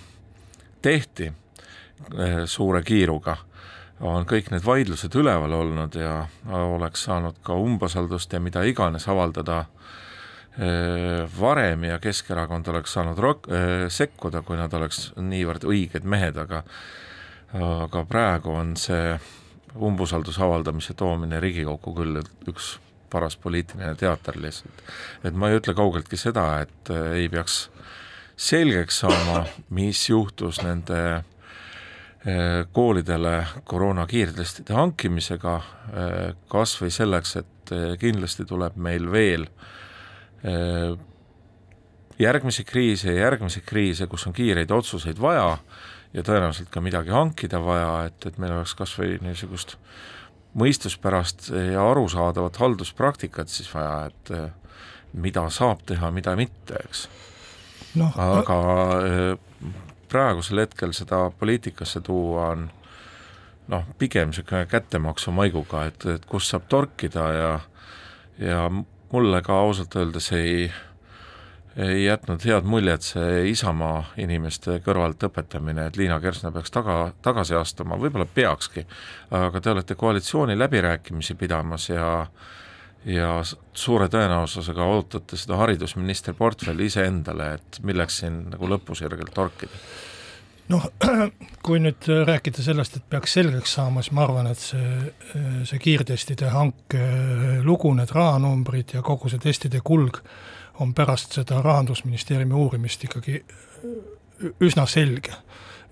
tehti 0.83 1.29
eh, 1.29 2.45
suure 2.47 2.83
kiiruga, 2.83 3.37
on 4.05 4.27
kõik 4.29 4.51
need 4.53 4.65
vaidlused 4.65 5.15
üleval 5.17 5.55
olnud 5.57 5.97
ja 5.97 6.27
oleks 6.53 7.07
saanud 7.09 7.39
ka 7.45 7.57
umbusaldust 7.57 8.33
ja 8.33 8.41
mida 8.41 8.65
iganes 8.69 9.09
avaldada 9.09 9.65
varem 11.35 11.89
ja 11.89 11.97
Keskerakond 11.99 12.69
oleks 12.71 12.93
saanud 12.95 13.19
rok-, 13.19 13.49
sekkuda, 13.91 14.45
kui 14.47 14.55
nad 14.55 14.75
oleks 14.77 15.09
niivõrd 15.19 15.65
õiged 15.67 16.07
mehed, 16.07 16.37
aga 16.39 16.61
aga 17.55 18.05
praegu 18.07 18.55
on 18.55 18.77
see 18.79 19.17
umbusalduse 19.75 20.43
avaldamise 20.43 20.95
toomine 20.99 21.41
Riigikokku 21.43 21.95
küll 21.95 22.23
üks 22.51 22.77
paras 23.11 23.37
poliitiline 23.37 23.95
teater 23.95 24.39
lihtsalt. 24.41 24.83
et 25.25 25.35
ma 25.35 25.51
ei 25.51 25.59
ütle 25.61 25.75
kaugeltki 25.75 26.19
seda, 26.19 26.47
et 26.65 26.91
äh, 26.91 27.13
ei 27.21 27.29
peaks 27.29 27.69
selgeks 28.37 28.99
saama, 29.05 29.45
mis 29.71 30.09
juhtus 30.09 30.61
nende 30.63 31.23
koolidele 32.73 33.47
koroona 33.69 34.07
kiirtestide 34.09 34.73
hankimisega, 34.73 35.55
äh, 35.57 36.21
kas 36.49 36.77
või 36.81 36.93
selleks, 36.95 37.37
et 37.43 37.51
kindlasti 38.01 38.45
tuleb 38.45 38.75
meil 38.77 39.07
veel 39.09 39.47
järgmisi 42.21 42.65
kriise 42.69 43.15
ja 43.15 43.23
järgmisi 43.23 43.63
kriise, 43.65 44.05
kus 44.07 44.27
on 44.29 44.35
kiireid 44.37 44.71
otsuseid 44.71 45.17
vaja 45.21 45.55
ja 46.13 46.23
tõenäoliselt 46.23 46.69
ka 46.71 46.83
midagi 46.85 47.15
hankida 47.15 47.63
vaja, 47.65 48.05
et, 48.11 48.27
et 48.29 48.37
meil 48.39 48.53
oleks 48.53 48.75
kas 48.77 48.93
või 48.99 49.17
niisugust 49.25 49.79
mõistuspärast 50.61 51.49
ja 51.73 51.89
arusaadavat 51.91 52.61
halduspraktikat 52.61 53.49
siis 53.49 53.73
vaja, 53.73 54.11
et 54.13 54.35
mida 55.15 55.49
saab 55.51 55.83
teha, 55.87 56.11
mida 56.15 56.37
mitte, 56.39 56.79
eks 56.85 57.09
no,. 57.99 58.11
aga 58.15 58.61
no. 58.61 59.73
Praegusel 60.15 60.63
hetkel 60.63 60.95
seda 60.95 61.27
poliitikasse 61.39 62.01
tuua 62.07 62.49
on 62.55 62.67
noh, 63.69 63.85
pigem 63.99 64.31
niisugune 64.31 64.67
kättemaksu 64.71 65.35
maiguga, 65.35 65.87
et, 65.91 66.07
et 66.15 66.27
kust 66.31 66.53
saab 66.53 66.69
torkida 66.71 67.29
ja 67.35 67.53
ja 68.39 68.65
mulle 69.13 69.43
ka 69.47 69.55
ausalt 69.63 69.95
öeldes 69.97 70.33
ei 70.35 70.71
ei 71.77 72.05
jätnud 72.05 72.45
head 72.47 72.67
muljet 72.71 73.03
see 73.03 73.49
Isamaa 73.51 74.05
inimeste 74.23 74.79
kõrvalt 74.85 75.23
õpetamine, 75.27 75.89
et 75.89 75.97
Liina 75.99 76.21
Kersna 76.23 76.53
peaks 76.55 76.71
taga, 76.71 76.99
tagasi 77.23 77.57
astuma, 77.59 77.99
võib-olla 77.99 78.27
peakski, 78.31 78.85
aga 79.35 79.61
te 79.61 79.73
olete 79.73 79.97
koalitsiooni 79.99 80.59
läbirääkimisi 80.59 81.35
pidamas 81.35 81.89
ja 81.89 82.27
ja 83.05 83.43
suure 83.75 84.09
tõenäosusega 84.09 84.87
ootate 84.89 85.37
seda 85.37 85.59
haridusministri 85.61 86.35
portfelli 86.39 86.89
iseendale, 86.89 87.55
et 87.59 87.79
milleks 87.85 88.23
siin 88.23 88.45
nagu 88.55 88.71
lõpusirgelt 88.71 89.35
torkida? 89.35 89.85
noh, 90.73 90.87
kui 91.67 91.81
nüüd 91.83 92.09
rääkida 92.27 92.65
sellest, 92.65 92.97
et 92.97 93.07
peaks 93.13 93.37
selgeks 93.37 93.77
saama, 93.77 94.03
siis 94.03 94.15
ma 94.17 94.25
arvan, 94.25 94.49
et 94.49 94.61
see, 94.61 95.13
see 95.69 95.81
kiirtestide 95.83 96.49
hanke 96.55 97.05
lugu, 97.67 97.93
need 97.97 98.13
rahanumbrid 98.15 98.97
ja 98.97 99.05
kogu 99.05 99.33
see 99.33 99.43
testide 99.43 99.83
kulg 99.85 100.23
on 100.83 100.95
pärast 100.95 101.37
seda 101.37 101.61
Rahandusministeeriumi 101.63 102.55
uurimist 102.59 103.05
ikkagi 103.07 103.45
üsna 104.61 104.87
selge. 104.91 105.37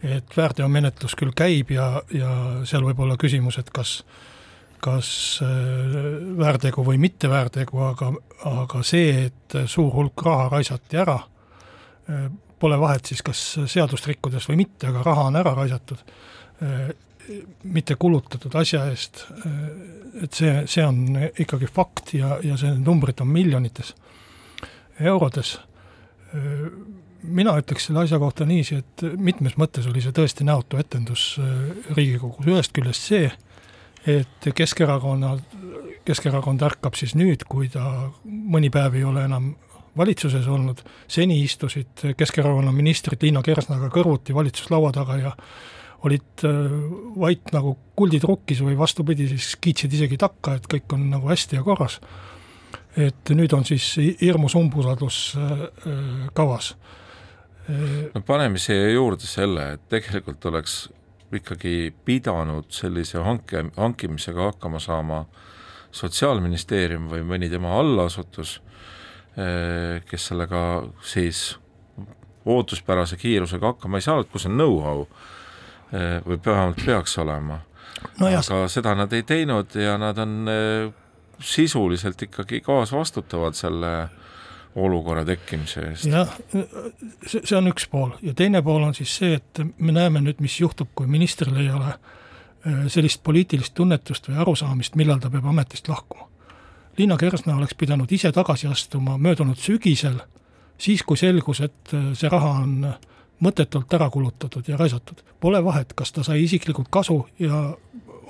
et 0.02 0.36
väärteomenetlus 0.36 1.14
küll 1.14 1.30
käib 1.30 1.68
ja, 1.70 2.02
ja 2.10 2.30
seal 2.66 2.82
võib 2.82 2.98
olla 3.04 3.14
küsimus, 3.14 3.60
et 3.60 3.68
kas 3.70 4.00
kas 4.82 5.40
äh, 5.42 5.48
väärtegu 6.38 6.84
või 6.86 6.98
mitte 7.00 7.30
väärtegu, 7.30 7.78
aga, 7.86 8.10
aga 8.50 8.82
see, 8.86 9.28
et 9.28 9.56
suur 9.70 9.92
hulk 9.94 10.24
raha 10.26 10.48
raisati 10.56 10.98
ära, 10.98 11.18
äh, 12.10 12.26
pole 12.62 12.78
vahet 12.80 13.10
siis, 13.10 13.22
kas 13.26 13.42
seadust 13.70 14.06
rikkudes 14.10 14.48
või 14.50 14.62
mitte, 14.64 14.90
aga 14.90 15.04
raha 15.06 15.28
on 15.30 15.38
ära 15.38 15.54
raisatud, 15.58 16.02
äh, 16.66 16.92
mitte 17.62 17.94
kulutatud 17.94 18.54
asja 18.58 18.80
eest, 18.90 19.20
et 20.18 20.34
see, 20.34 20.64
see 20.66 20.82
on 20.82 21.28
ikkagi 21.38 21.68
fakt 21.70 22.10
ja, 22.18 22.40
ja 22.42 22.56
see 22.58 22.72
numbrid 22.74 23.22
on 23.22 23.30
miljonites 23.30 23.92
eurodes. 24.98 25.52
mina 27.22 27.54
ütleks 27.60 27.86
selle 27.86 28.02
asja 28.02 28.18
kohta 28.18 28.44
niiviisi, 28.44 28.80
et 28.82 29.04
mitmes 29.14 29.54
mõttes 29.54 29.86
oli 29.86 30.02
see 30.02 30.10
tõesti 30.12 30.42
näotu 30.44 30.82
etendus 30.82 31.36
Riigikogus, 31.94 32.50
ühest 32.50 32.74
küljest 32.74 33.06
see, 33.06 33.30
et 34.06 34.48
Keskerakonna, 34.54 35.36
Keskerakond 36.04 36.62
ärkab 36.66 36.96
siis 36.98 37.14
nüüd, 37.18 37.44
kui 37.48 37.68
ta 37.72 37.84
mõni 38.24 38.72
päev 38.72 38.96
ei 38.98 39.04
ole 39.06 39.26
enam 39.28 39.52
valitsuses 39.98 40.48
olnud, 40.48 40.80
seni 41.10 41.42
istusid 41.44 42.14
Keskerakonna 42.18 42.72
ministrid 42.74 43.22
Liina 43.22 43.42
Kersnaga 43.44 43.92
kõrvuti 43.92 44.34
valitsuslaua 44.34 44.92
taga 44.96 45.18
ja 45.20 45.32
olid 46.02 46.44
äh, 46.48 46.76
vait 47.22 47.52
nagu 47.54 47.76
kuldid 47.96 48.24
rukkis 48.26 48.64
või 48.64 48.74
vastupidi, 48.78 49.28
siis 49.30 49.54
kiitsid 49.62 49.92
isegi 49.94 50.18
takka, 50.18 50.56
et 50.58 50.66
kõik 50.70 50.96
on 50.96 51.10
nagu 51.12 51.30
hästi 51.30 51.60
ja 51.60 51.66
korras 51.66 52.00
et 52.98 53.32
nüüd 53.32 53.52
on 53.56 53.64
siis 53.64 53.94
hirmus 54.20 54.56
umbusaldus 54.58 55.20
äh, 55.38 55.52
äh, 55.88 56.00
kavas. 56.36 56.74
no 58.14 58.20
paneme 58.26 58.58
siia 58.58 58.90
juurde 58.90 59.26
selle, 59.26 59.72
et 59.76 59.84
tegelikult 59.88 60.44
oleks 60.50 60.88
ikkagi 61.34 61.94
pidanud 62.04 62.70
sellise 62.72 63.22
hanke, 63.24 63.64
hankimisega 63.76 64.50
hakkama 64.50 64.80
saama 64.82 65.24
Sotsiaalministeerium 65.92 67.10
või 67.10 67.20
mõni 67.28 67.50
tema 67.52 67.74
allasutus, 67.76 68.54
kes 70.08 70.28
sellega 70.30 70.62
siis 71.04 71.58
ootuspärase 72.48 73.18
kiirusega 73.20 73.74
hakkama 73.74 74.00
ei 74.00 74.06
saanud, 74.06 74.30
kus 74.32 74.46
on 74.48 74.56
know-how 74.56 75.04
või 76.24 76.38
vähemalt 76.46 76.80
peaks 76.86 77.18
olema 77.20 77.58
no. 78.20 78.30
aga 78.32 78.62
seda 78.72 78.94
nad 78.96 79.12
ei 79.12 79.22
teinud 79.28 79.76
ja 79.76 79.98
nad 80.00 80.18
on 80.18 80.48
sisuliselt 81.42 82.22
ikkagi 82.22 82.60
kaasvastutavad 82.64 83.54
selle 83.58 83.92
olukorra 84.76 85.24
tekkimise 85.24 85.84
eest. 85.90 86.06
jah, 86.08 86.32
see, 87.26 87.42
see 87.44 87.56
on 87.58 87.68
üks 87.72 87.86
pool 87.92 88.14
ja 88.24 88.34
teine 88.36 88.62
pool 88.64 88.82
on 88.86 88.94
siis 88.96 89.14
see, 89.20 89.36
et 89.36 89.62
me 89.78 89.92
näeme 89.92 90.22
nüüd, 90.24 90.40
mis 90.44 90.58
juhtub, 90.60 90.92
kui 90.96 91.10
ministril 91.10 91.58
ei 91.60 91.70
ole 91.70 91.92
äh, 91.92 92.84
sellist 92.92 93.22
poliitilist 93.24 93.74
tunnetust 93.76 94.30
või 94.30 94.40
arusaamist, 94.44 94.96
millal 95.00 95.20
ta 95.20 95.30
peab 95.32 95.48
ametist 95.52 95.88
lahkuma. 95.92 96.28
Liina 96.98 97.16
Kersna 97.20 97.56
oleks 97.56 97.76
pidanud 97.78 98.10
ise 98.12 98.32
tagasi 98.32 98.68
astuma 98.68 99.16
möödunud 99.18 99.60
sügisel, 99.60 100.18
siis 100.78 101.04
kui 101.04 101.20
selgus, 101.20 101.62
et 101.64 101.96
äh, 101.96 102.12
see 102.18 102.32
raha 102.32 102.58
on 102.64 102.78
mõttetult 103.42 103.92
ära 103.96 104.08
kulutatud 104.10 104.68
ja 104.68 104.78
raisatud. 104.78 105.22
Pole 105.40 105.60
vahet, 105.64 105.92
kas 105.98 106.12
ta 106.14 106.24
sai 106.24 106.44
isiklikult 106.44 106.88
kasu 106.92 107.24
ja 107.42 107.72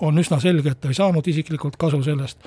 on 0.02 0.18
üsna 0.18 0.38
selge, 0.42 0.72
et 0.72 0.80
ta 0.80 0.90
ei 0.90 0.98
saanud 0.98 1.26
isiklikult 1.30 1.78
kasu 1.80 2.02
sellest. 2.02 2.38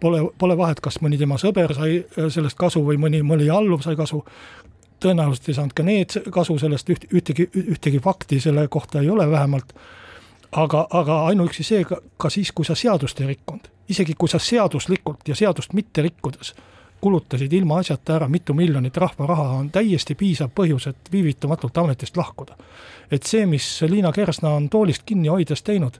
Pole, 0.00 0.20
pole 0.38 0.56
vahet, 0.58 0.80
kas 0.82 0.98
mõni 1.04 1.18
tema 1.20 1.38
sõber 1.40 1.74
sai 1.76 2.00
äh, 2.02 2.28
sellest 2.32 2.58
kasu 2.60 2.82
või 2.86 2.98
mõni, 3.00 3.22
mõni 3.26 3.48
alluv 3.50 3.84
sai 3.86 3.96
kasu. 3.96 4.24
tõenäoliselt 5.04 5.48
ei 5.48 5.54
saanud 5.54 5.74
ka 5.76 5.82
need 5.82 6.14
kasu 6.32 6.58
sellest, 6.58 6.90
üht, 6.90 7.06
ühtegi, 7.12 7.48
ühtegi 7.54 8.00
fakti 8.00 8.40
selle 8.40 8.68
kohta 8.68 9.00
ei 9.00 9.10
ole 9.10 9.30
vähemalt. 9.30 9.74
aga, 10.52 10.86
aga 10.90 11.24
ainuüksi 11.26 11.64
see 11.64 11.84
ka, 11.84 12.00
ka 12.16 12.30
siis, 12.30 12.52
kui 12.52 12.64
sa 12.64 12.74
seadust 12.74 13.20
ei 13.20 13.26
rikkunud, 13.26 13.68
isegi 13.88 14.14
kui 14.18 14.28
sa 14.28 14.38
seaduslikult 14.38 15.28
ja 15.28 15.34
seadust 15.34 15.72
mitte 15.72 16.02
rikkudes 16.02 16.54
kulutasid 17.04 17.52
ilma 17.52 17.78
asjata 17.78 18.14
ära 18.16 18.28
mitu 18.28 18.54
miljonit 18.54 18.96
rahva 18.96 19.26
raha, 19.26 19.48
on 19.58 19.66
täiesti 19.70 20.14
piisav 20.14 20.48
põhjus, 20.56 20.86
et 20.88 21.10
viivitamatult 21.12 21.76
ametist 21.82 22.16
lahkuda. 22.16 22.56
et 23.10 23.22
see, 23.22 23.46
mis 23.46 23.66
Liina 23.88 24.12
Kersna 24.12 24.54
on 24.56 24.70
toolist 24.72 25.02
kinni 25.06 25.28
hoides 25.28 25.62
teinud, 25.62 25.98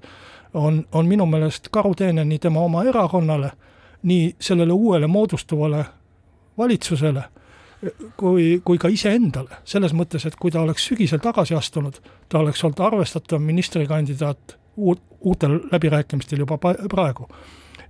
on, 0.54 0.84
on 0.92 1.06
minu 1.06 1.26
meelest 1.26 1.68
karuteene 1.74 2.24
nii 2.24 2.38
tema 2.38 2.60
oma 2.60 2.84
erakonnale, 2.84 3.50
nii 4.02 4.34
sellele 4.40 4.72
uuele 4.72 5.06
moodustuvale 5.06 5.84
valitsusele, 6.58 7.22
kui, 8.16 8.60
kui 8.64 8.78
ka 8.78 8.88
iseendale, 8.88 9.60
selles 9.64 9.94
mõttes, 9.96 10.26
et 10.26 10.36
kui 10.40 10.52
ta 10.54 10.62
oleks 10.62 10.86
sügisel 10.90 11.20
tagasi 11.22 11.56
astunud, 11.58 11.98
ta 12.28 12.38
oleks 12.38 12.64
olnud 12.64 12.80
arvestatav 12.80 13.42
ministrikandidaat 13.42 14.56
uut, 14.76 15.02
uutel 15.20 15.58
läbirääkimistel 15.72 16.44
juba 16.44 16.58
praegu. 16.58 17.28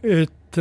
et 0.02 0.58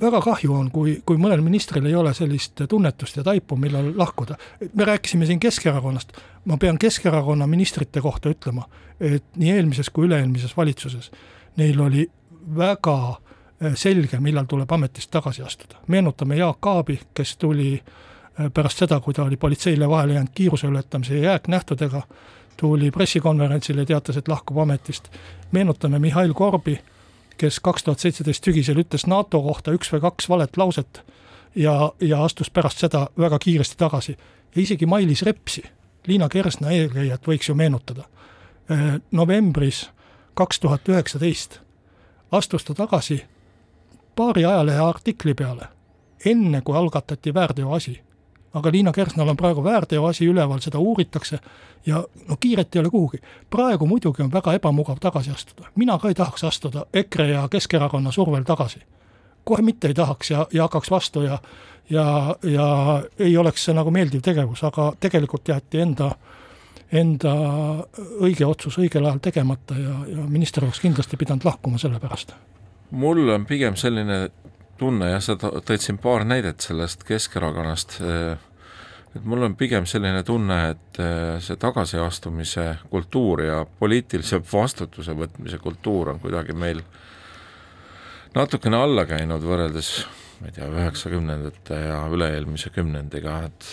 väga 0.00 0.20
kahju 0.20 0.54
on, 0.54 0.70
kui, 0.70 1.02
kui 1.06 1.18
mõnel 1.20 1.42
ministril 1.44 1.86
ei 1.86 1.94
ole 1.94 2.14
sellist 2.14 2.62
tunnetust 2.68 3.16
ja 3.16 3.22
taipu, 3.22 3.56
millal 3.56 3.92
lahkuda. 3.96 4.36
me 4.74 4.84
rääkisime 4.84 5.26
siin 5.26 5.40
Keskerakonnast, 5.40 6.12
ma 6.44 6.56
pean 6.56 6.78
Keskerakonna 6.78 7.46
ministrite 7.46 8.00
kohta 8.00 8.28
ütlema, 8.28 8.68
et 9.00 9.24
nii 9.36 9.50
eelmises 9.50 9.90
kui 9.90 10.06
üle-eelmises 10.06 10.56
valitsuses 10.56 11.10
neil 11.56 11.80
oli 11.80 12.10
väga 12.56 13.16
äh, 13.64 13.74
selge, 13.74 14.20
millal 14.20 14.44
tuleb 14.48 14.72
ametist 14.72 15.10
tagasi 15.10 15.42
astuda. 15.42 15.76
meenutame 15.86 16.36
Jaak 16.36 16.66
Aabi, 16.66 17.00
kes 17.14 17.36
tuli 17.36 17.82
äh, 17.82 18.50
pärast 18.54 18.78
seda, 18.78 19.00
kui 19.00 19.14
ta 19.14 19.24
oli 19.24 19.36
politseile 19.36 19.88
vahele 19.88 20.12
jäänud 20.12 20.32
kiiruse 20.34 20.66
ületamise 20.66 21.14
ja 21.14 21.22
jääknähtudega, 21.22 22.02
tuli 22.56 22.90
pressikonverentsile 22.90 23.80
ja 23.80 23.86
teatas, 23.86 24.16
et 24.16 24.28
lahkub 24.28 24.58
ametist. 24.58 25.08
meenutame 25.52 25.98
Mihhail 25.98 26.34
Korbi 26.34 26.80
kes 27.36 27.60
kaks 27.60 27.84
tuhat 27.84 27.98
seitseteist 27.98 28.44
sügisel 28.44 28.80
ütles 28.82 29.06
NATO 29.06 29.42
kohta 29.42 29.72
üks 29.72 29.92
või 29.92 30.00
kaks 30.04 30.28
valet 30.28 30.56
lauset 30.56 31.02
ja, 31.54 31.92
ja 32.00 32.24
astus 32.24 32.50
pärast 32.50 32.78
seda 32.78 33.06
väga 33.18 33.38
kiiresti 33.38 33.76
tagasi. 33.76 34.16
ja 34.54 34.62
isegi 34.62 34.86
Mailis 34.86 35.22
Repsi, 35.22 35.62
Liina 36.06 36.28
Kersna 36.28 36.70
eelkäijat 36.70 37.26
võiks 37.26 37.48
ju 37.48 37.54
meenutada. 37.54 38.04
Äh, 38.70 39.00
novembris 39.10 39.90
kaks 40.34 40.60
tuhat 40.60 40.88
üheksateist 40.88 41.60
astus 42.32 42.64
ta 42.64 42.74
tagasi 42.74 43.24
paari 44.16 44.44
ajalehe 44.44 44.78
artikli 44.78 45.34
peale, 45.34 45.68
enne 46.24 46.60
kui 46.60 46.76
algatati 46.76 47.34
väärteoasi 47.34 48.00
aga 48.54 48.72
Liina 48.72 48.92
Kersnal 48.92 49.28
on 49.28 49.36
praegu 49.36 49.64
väärteoasi 49.64 50.26
üleval, 50.26 50.60
seda 50.60 50.78
uuritakse 50.78 51.38
ja 51.86 52.04
no 52.28 52.36
kiiret 52.40 52.76
ei 52.76 52.80
ole 52.80 52.90
kuhugi. 52.90 53.18
praegu 53.50 53.86
muidugi 53.86 54.22
on 54.22 54.32
väga 54.32 54.54
ebamugav 54.54 55.00
tagasi 55.00 55.30
astuda, 55.30 55.68
mina 55.74 55.98
ka 55.98 56.08
ei 56.08 56.14
tahaks 56.14 56.44
astuda 56.44 56.86
EKRE 56.92 57.28
ja 57.28 57.48
Keskerakonna 57.48 58.12
survel 58.12 58.42
tagasi. 58.42 58.82
kohe 59.44 59.62
mitte 59.62 59.88
ei 59.88 59.94
tahaks 59.94 60.30
ja, 60.30 60.46
ja 60.52 60.62
hakkaks 60.62 60.90
vastu 60.90 61.22
ja 61.22 61.38
ja, 61.90 62.36
ja 62.42 63.02
ei 63.18 63.36
oleks 63.36 63.64
see 63.64 63.74
nagu 63.74 63.90
meeldiv 63.90 64.22
tegevus, 64.22 64.64
aga 64.64 64.92
tegelikult 65.00 65.48
jäeti 65.48 65.80
enda 65.80 66.12
enda 66.92 67.32
õige 68.20 68.46
otsus 68.46 68.76
õigel 68.78 69.06
ajal 69.06 69.20
tegemata 69.24 69.76
ja, 69.78 69.94
ja 70.12 70.24
minister 70.28 70.64
oleks 70.64 70.80
kindlasti 70.80 71.16
pidanud 71.16 71.44
lahkuma 71.44 71.78
selle 71.80 72.00
pärast. 72.00 72.34
mul 72.90 73.28
on 73.28 73.46
pigem 73.46 73.76
selline 73.76 74.28
tunne 74.78 75.10
jah, 75.12 75.22
sa 75.22 75.36
tõid 75.38 75.82
siin 75.82 75.98
paar 76.02 76.24
näidet 76.28 76.64
sellest 76.64 77.04
Keskerakonnast, 77.08 77.98
et 79.12 79.24
mul 79.28 79.46
on 79.46 79.56
pigem 79.58 79.86
selline 79.86 80.22
tunne, 80.26 80.58
et 80.72 81.02
eh, 81.02 81.36
see 81.44 81.60
tagasiastumise 81.60 82.66
kultuur 82.90 83.44
ja 83.44 83.62
poliitilise 83.78 84.40
vastutuse 84.52 85.14
võtmise 85.18 85.60
kultuur 85.62 86.14
on 86.14 86.20
kuidagi 86.22 86.56
meil 86.56 86.82
natukene 88.34 88.80
alla 88.80 89.04
käinud 89.06 89.44
võrreldes 89.44 89.94
ma 90.42 90.50
ei 90.50 90.56
tea, 90.56 90.66
üheksakümnendate 90.66 91.78
ja 91.86 92.02
üle-eelmise 92.10 92.72
kümnendiga, 92.74 93.38
et 93.46 93.72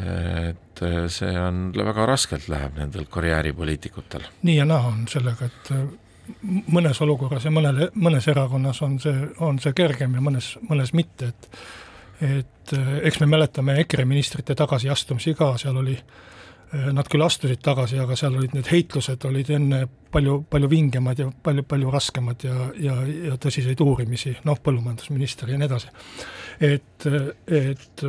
et 0.00 0.80
see 1.12 1.32
on, 1.36 1.72
väga 1.76 2.04
raskelt 2.08 2.46
läheb 2.48 2.78
nendel 2.78 3.08
karjääripoliitikutel. 3.10 4.22
nii 4.46 4.54
ja 4.56 4.64
naa 4.64 4.86
on 4.92 5.02
sellega, 5.10 5.50
et 5.50 5.72
mõnes 6.72 7.00
olukorras 7.04 7.44
ja 7.46 7.52
mõnele, 7.54 7.90
mõnes 7.94 8.26
erakonnas 8.28 8.82
on 8.86 8.98
see, 9.02 9.14
on 9.44 9.58
see 9.62 9.72
kergem 9.76 10.14
ja 10.16 10.24
mõnes, 10.24 10.54
mõnes 10.68 10.94
mitte, 10.96 11.30
et 11.30 11.48
et 12.20 12.74
eh, 12.76 12.98
eks 13.08 13.20
me 13.22 13.30
mäletame 13.32 13.78
EKRE 13.80 14.04
ministrite 14.04 14.54
tagasiastumisi 14.58 15.34
ka, 15.38 15.54
seal 15.60 15.78
oli, 15.80 15.94
eh, 15.96 16.90
nad 16.92 17.08
küll 17.08 17.24
astusid 17.24 17.62
tagasi, 17.64 17.98
aga 18.02 18.16
seal 18.18 18.36
olid 18.36 18.56
need 18.56 18.68
heitlused 18.70 19.24
olid 19.28 19.52
enne 19.56 19.86
palju, 20.12 20.42
palju 20.50 20.70
vingemad 20.70 21.22
ja 21.22 21.30
palju, 21.30 21.64
palju 21.68 21.94
raskemad 21.94 22.44
ja, 22.44 22.68
ja, 22.76 22.98
ja 23.30 23.38
tõsiseid 23.40 23.80
uurimisi, 23.84 24.34
noh, 24.44 24.60
põllumajandusminister 24.60 25.52
ja 25.52 25.60
nii 25.60 25.70
edasi. 25.70 25.94
et, 26.60 27.08
et 27.46 28.04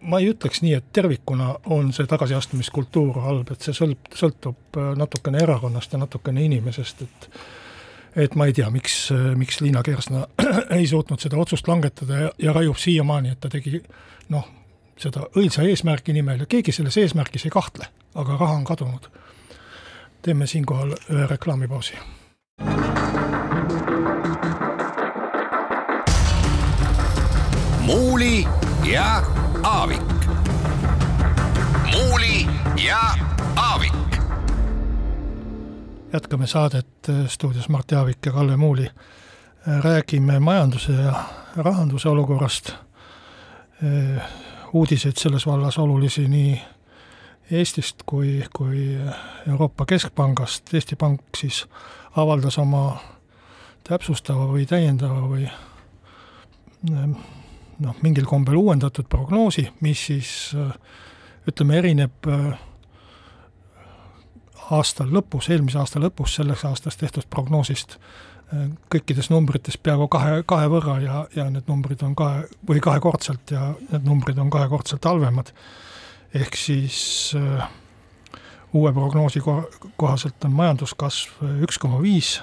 ma 0.00 0.20
ei 0.22 0.30
ütleks 0.32 0.62
nii, 0.62 0.74
et 0.78 0.88
tervikuna 0.92 1.54
on 1.72 1.92
see 1.96 2.08
tagasiastumiskultuur 2.10 3.20
halb, 3.24 3.52
et 3.52 3.62
see 3.66 3.76
sõlt-, 3.76 4.10
sõltub 4.14 4.80
äh, 4.80 4.92
natukene 4.98 5.42
erakonnast 5.42 5.94
ja 5.94 6.02
natukene 6.02 6.44
inimesest, 6.46 7.06
et 7.06 7.30
et 8.16 8.34
ma 8.34 8.46
ei 8.48 8.54
tea, 8.56 8.70
miks, 8.72 9.10
miks 9.36 9.60
Liina 9.60 9.82
Kersna 9.84 10.22
ei 10.78 10.86
suutnud 10.88 11.20
seda 11.20 11.36
otsust 11.36 11.68
langetada 11.68 12.20
ja, 12.20 12.30
ja 12.38 12.54
raiub 12.56 12.78
siiamaani, 12.80 13.34
et 13.34 13.40
ta 13.44 13.50
tegi 13.52 13.82
noh, 14.32 14.46
seda 14.96 15.26
õilsa 15.36 15.66
eesmärgi 15.68 16.14
nimel 16.16 16.44
ja 16.44 16.50
keegi 16.50 16.72
selles 16.72 16.96
eesmärgis 17.02 17.44
ei 17.46 17.52
kahtle, 17.52 17.90
aga 18.16 18.38
raha 18.40 18.54
on 18.56 18.64
kadunud. 18.64 19.10
teeme 20.22 20.46
siinkohal 20.46 20.96
ühe 21.10 21.26
reklaamipausi. 21.26 21.94
muuli 27.86 28.46
ja 28.84 29.22
Aavik. 29.66 30.02
muuli 31.92 32.46
ja 32.86 32.98
Aavik. 33.56 33.92
jätkame 36.12 36.46
saadet 36.46 36.86
äh, 37.08 37.28
stuudios 37.28 37.68
Mart 37.68 37.90
Jaavik 37.90 38.18
ja 38.26 38.32
Kalle 38.32 38.56
Muuli. 38.56 38.86
Äh, 38.86 39.84
räägime 39.84 40.40
majanduse 40.40 40.92
ja 40.92 41.24
rahanduse 41.56 42.08
olukorrast. 42.08 42.68
Äh, 42.68 44.22
uudiseid 44.72 45.16
selles 45.16 45.46
vallas 45.46 45.78
olulisi 45.78 46.28
nii 46.28 46.62
Eestist 47.50 47.96
kui, 48.06 48.44
kui 48.56 48.98
Euroopa 49.48 49.86
Keskpangast. 49.86 50.74
Eesti 50.74 50.96
Pank 50.96 51.20
siis 51.36 51.66
avaldas 52.16 52.58
oma 52.58 53.00
täpsustava 53.88 54.46
või 54.46 54.66
täiendava 54.66 55.20
või 55.28 55.50
noh, 57.84 57.96
mingil 58.02 58.26
kombel 58.28 58.56
uuendatud 58.56 59.08
prognoosi, 59.08 59.68
mis 59.80 60.06
siis 60.08 60.30
ütleme, 61.46 61.78
erineb 61.78 62.28
äh, 62.30 62.58
aasta 64.74 65.06
lõpus, 65.06 65.50
eelmise 65.52 65.78
aasta 65.78 66.02
lõpus 66.02 66.36
selleks 66.38 66.64
aastaks 66.66 66.98
tehtud 67.00 67.28
prognoosist 67.30 67.96
äh, 67.96 68.66
kõikides 68.92 69.30
numbrites 69.30 69.78
peaaegu 69.78 70.08
kahe, 70.12 70.40
kahe 70.48 70.70
võrra 70.72 70.98
ja, 71.02 71.24
ja 71.36 71.48
need 71.52 71.68
numbrid 71.70 72.02
on 72.06 72.16
kahe 72.18 72.46
või 72.68 72.82
kahekordselt 72.82 73.54
ja 73.54 73.72
need 73.92 74.06
numbrid 74.08 74.38
on 74.42 74.50
kahekordselt 74.50 75.04
halvemad. 75.06 75.52
ehk 76.34 76.58
siis 76.58 77.32
äh, 77.38 77.68
uue 78.74 78.92
prognoosi 78.92 79.40
kohaselt 79.96 80.44
on 80.44 80.52
majanduskasv 80.52 81.46
üks 81.64 81.78
koma 81.78 82.02
viis 82.02 82.40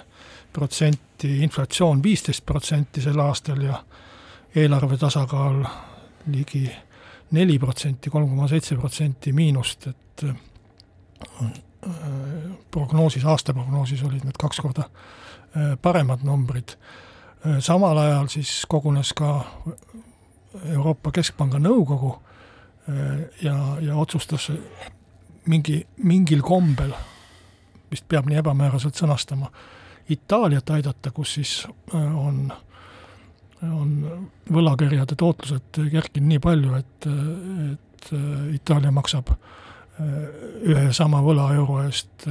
protsenti, 0.53 1.41
inflatsioon 1.43 2.01
viisteist 2.03 2.45
protsenti 2.45 3.01
sel 3.01 3.19
aastal 3.19 3.61
ja 3.61 3.81
eelarve 4.55 4.97
tasakaal 4.97 5.63
ligi 6.31 6.67
neli 7.31 7.59
protsenti, 7.59 8.09
kolm 8.09 8.29
koma 8.29 8.47
seitse 8.47 8.75
protsenti 8.77 9.33
miinust, 9.33 9.87
et 9.87 10.25
prognoosis, 12.71 13.25
aasta 13.25 13.53
prognoosis 13.53 14.03
olid 14.03 14.23
need 14.23 14.37
kaks 14.39 14.61
korda 14.61 14.89
paremad 15.81 16.23
numbrid. 16.23 16.75
samal 17.59 17.97
ajal 17.97 18.27
siis 18.27 18.65
kogunes 18.69 19.13
ka 19.13 19.45
Euroopa 20.63 21.11
Keskpanga 21.11 21.59
nõukogu 21.59 22.13
ja, 23.41 23.55
ja 23.81 23.95
otsustas 23.95 24.51
mingi, 25.45 25.87
mingil 25.97 26.41
kombel, 26.41 26.93
vist 27.91 28.05
peab 28.07 28.29
nii 28.29 28.39
ebamääraselt 28.41 28.95
sõnastama, 28.95 29.51
Itaaliat 30.09 30.69
aidata, 30.69 31.11
kus 31.15 31.33
siis 31.37 31.51
on, 31.93 32.51
on 33.63 33.91
võlakirjade 34.51 35.15
tootlused 35.19 35.81
kerkinud 35.91 36.29
nii 36.29 36.41
palju, 36.43 36.79
et, 36.79 37.09
et 37.71 38.09
Itaalia 38.57 38.91
maksab 38.91 39.29
ühe 40.67 40.87
sama 40.95 41.21
võla 41.23 41.51
euro 41.55 41.83
eest 41.83 42.25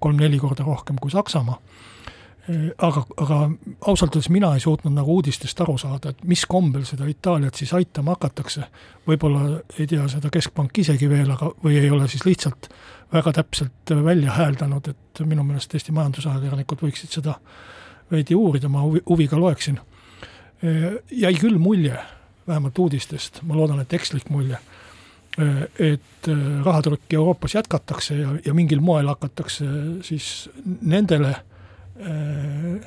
kolm-neli 0.00 0.38
korda 0.40 0.64
rohkem 0.64 0.96
kui 1.02 1.12
Saksamaa 1.12 1.58
aga, 2.78 3.02
aga 3.20 3.38
ausalt 3.88 4.16
öeldes 4.16 4.28
mina 4.32 4.50
ei 4.54 4.62
suutnud 4.62 4.92
nagu 4.94 5.16
uudistest 5.18 5.60
aru 5.64 5.76
saada, 5.80 6.12
et 6.12 6.24
mis 6.28 6.44
kombel 6.48 6.84
seda 6.88 7.06
Itaaliat 7.08 7.56
siis 7.56 7.72
aitama 7.76 8.16
hakatakse. 8.16 8.66
võib-olla 9.08 9.60
ei 9.78 9.86
tea 9.86 10.06
seda 10.08 10.30
Keskpank 10.32 10.78
isegi 10.78 11.08
veel, 11.08 11.30
aga, 11.30 11.50
või 11.64 11.78
ei 11.80 11.90
ole 11.90 12.08
siis 12.08 12.24
lihtsalt 12.26 12.68
väga 13.12 13.32
täpselt 13.40 13.94
välja 14.04 14.36
hääldanud, 14.36 14.88
et 14.88 15.24
minu 15.24 15.44
meelest 15.44 15.74
Eesti 15.74 15.92
majandusajakirjanikud 15.96 16.84
võiksid 16.84 17.16
seda 17.16 17.38
veidi 18.10 18.36
uurida, 18.36 18.68
ma 18.68 18.84
huvi, 18.84 19.00
huviga 19.08 19.40
loeksin. 19.40 19.80
Jäi 20.62 21.34
küll 21.40 21.58
mulje, 21.58 21.96
vähemalt 22.46 22.78
uudistest, 22.78 23.42
ma 23.42 23.56
loodan, 23.56 23.80
et 23.82 23.92
ekslik 23.92 24.30
mulje, 24.30 24.58
et 25.82 26.28
rahatrükki 26.64 27.16
Euroopas 27.18 27.56
jätkatakse 27.56 28.16
ja, 28.16 28.36
ja 28.46 28.54
mingil 28.54 28.80
moel 28.80 29.08
hakatakse 29.10 29.66
siis 30.06 30.28
nendele 30.80 31.32
äh, 31.34 31.42
Äh, 32.00 32.82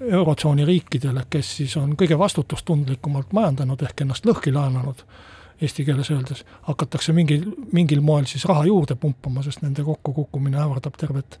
eurotsooni 0.00 0.64
riikidele, 0.64 1.22
kes 1.30 1.56
siis 1.56 1.76
on 1.78 1.92
kõige 1.94 2.16
vastutustundlikumalt 2.18 3.30
majandanud 3.32 3.84
ehk 3.86 4.00
ennast 4.02 4.24
lõhki 4.26 4.50
laenanud, 4.50 5.04
eesti 5.62 5.84
keeles 5.86 6.10
öeldes, 6.10 6.40
hakatakse 6.66 7.14
mingil, 7.14 7.44
mingil 7.70 8.02
moel 8.02 8.26
siis 8.26 8.42
raha 8.50 8.64
juurde 8.66 8.96
pumpama, 8.98 9.44
sest 9.46 9.62
nende 9.62 9.84
kokkukukkumine 9.86 10.58
ähvardab 10.58 10.98
tervet 10.98 11.38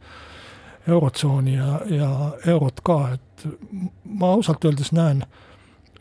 eurotsooni 0.86 1.56
ja, 1.56 1.80
ja 1.90 2.12
eurot 2.54 2.78
ka, 2.86 3.00
et 3.16 3.48
ma 4.04 4.30
ausalt 4.36 4.62
öeldes 4.70 4.92
näen 4.94 5.24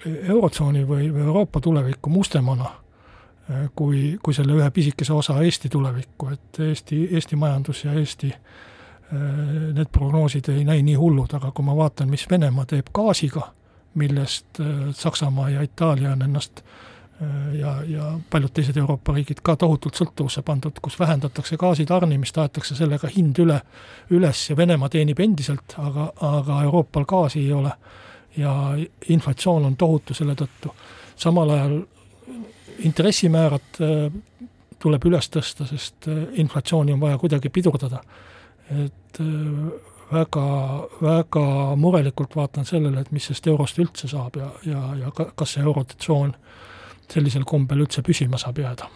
eurotsooni 0.05 0.87
või, 0.87 1.11
või 1.13 1.25
Euroopa 1.27 1.59
tulevikku 1.61 2.09
mustemana 2.09 2.69
äh, 2.71 3.69
kui, 3.75 4.17
kui 4.23 4.33
selle 4.33 4.57
ühe 4.57 4.71
pisikese 4.71 5.13
osa 5.13 5.41
Eesti 5.43 5.69
tulevikku, 5.69 6.29
et 6.33 6.59
Eesti, 6.59 7.07
Eesti 7.15 7.35
majandus 7.35 7.85
ja 7.85 7.93
Eesti 7.93 8.33
Äh, 9.13 9.73
need 9.73 9.89
prognoosid 9.91 10.47
ei 10.49 10.63
näi 10.63 10.83
nii 10.87 10.95
hullud, 10.95 11.33
aga 11.35 11.49
kui 11.51 11.65
ma 11.67 11.73
vaatan, 11.75 12.07
mis 12.07 12.23
Venemaa 12.31 12.63
teeb 12.65 12.93
gaasiga, 12.95 13.49
millest 13.99 14.61
äh, 14.63 14.85
Saksamaa 14.95 15.49
ja 15.51 15.65
Itaalia 15.67 16.13
on 16.15 16.21
ennast 16.21 16.63
ja, 17.53 17.75
ja 17.85 18.05
paljud 18.33 18.49
teised 18.49 18.77
Euroopa 18.81 19.13
riigid 19.13 19.43
ka 19.45 19.53
tohutult 19.59 19.99
sõltuvusse 19.99 20.41
pandud, 20.41 20.79
kus 20.81 20.95
vähendatakse 20.99 21.57
gaasi 21.59 21.85
tarnimist, 21.85 22.39
aetakse 22.41 22.73
sellega 22.73 23.11
hind 23.13 23.37
üle, 23.43 23.59
üles 24.09 24.45
ja 24.49 24.55
Venemaa 24.57 24.89
teenib 24.89 25.19
endiselt, 25.21 25.75
aga, 25.77 26.07
aga 26.25 26.63
Euroopal 26.63 27.05
gaasi 27.05 27.43
ei 27.43 27.51
ole. 27.53 27.75
Ja 28.37 28.75
inflatsioon 29.09 29.65
on 29.65 29.75
tohutu 29.75 30.13
selle 30.13 30.35
tõttu. 30.39 30.73
samal 31.15 31.49
ajal 31.49 31.81
intressimäärad 32.79 33.79
tuleb 34.79 35.05
üles 35.05 35.29
tõsta, 35.29 35.67
sest 35.67 36.07
inflatsiooni 36.33 36.93
on 36.93 36.99
vaja 36.99 37.17
kuidagi 37.17 37.49
pidurdada 37.49 37.99
et 38.71 39.19
äh, 39.19 39.71
väga, 40.11 40.45
väga 41.01 41.45
murelikult 41.79 42.35
vaatan 42.35 42.65
sellele, 42.65 43.01
et 43.01 43.11
mis 43.11 43.27
sellest 43.27 43.47
eurost 43.51 43.79
üldse 43.83 44.09
saab 44.11 44.39
ja, 44.39 44.49
ja, 44.67 44.83
ja 45.05 45.11
ka, 45.15 45.31
kas 45.35 45.55
see 45.55 45.65
eurotsoon 45.65 46.33
sellisel 47.11 47.45
kombel 47.47 47.85
üldse 47.85 48.03
püsima 48.05 48.39
saab 48.41 48.61
jääda? 48.63 48.87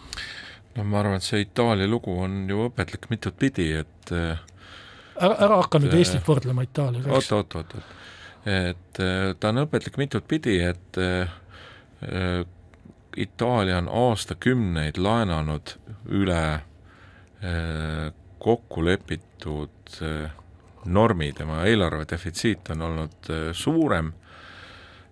no 0.76 0.84
ma 0.84 1.00
arvan, 1.02 1.20
et 1.20 1.26
see 1.26 1.44
Itaalia 1.44 1.88
lugu 1.88 2.14
on 2.20 2.44
ju 2.48 2.68
õpetlik 2.70 3.08
mitut 3.12 3.36
pidi, 3.38 3.70
et 3.82 4.12
äh, 4.14 4.40
ära, 5.20 5.36
ära 5.48 5.60
hakka 5.62 5.82
nüüd 5.82 5.94
äh, 5.94 6.02
Eestit 6.04 6.26
võrdlema 6.28 6.66
Itaaliaga, 6.66 7.12
eks? 7.18 7.32
oot, 7.32 7.56
oot, 7.56 7.60
oot, 7.60 7.78
oot. 7.80 7.94
Et 8.46 8.98
ta 9.40 9.50
on 9.50 9.64
õpetlik 9.64 9.96
mitut 9.98 10.26
pidi, 10.28 10.60
et 10.62 10.98
äh, 11.02 12.44
Itaalia 13.16 13.78
on 13.80 13.88
aastakümneid 13.88 15.00
laenanud 15.00 15.72
üle 16.12 16.42
äh, 16.52 18.12
kokku 18.38 18.84
lepitud 18.84 19.96
normi, 20.86 21.32
tema 21.34 21.64
eelarve 21.66 22.04
defitsiit 22.10 22.70
on 22.74 22.84
olnud 22.86 23.30
suurem. 23.56 24.12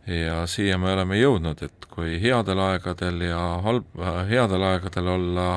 Ja 0.06 0.44
siia 0.46 0.76
me 0.78 0.92
oleme 0.92 1.16
jõudnud, 1.16 1.62
et 1.64 1.86
kui 1.90 2.18
headel 2.22 2.60
aegadel 2.60 3.24
ja 3.24 3.40
halb, 3.64 3.88
headel 4.28 4.66
aegadel 4.68 5.08
olla 5.16 5.48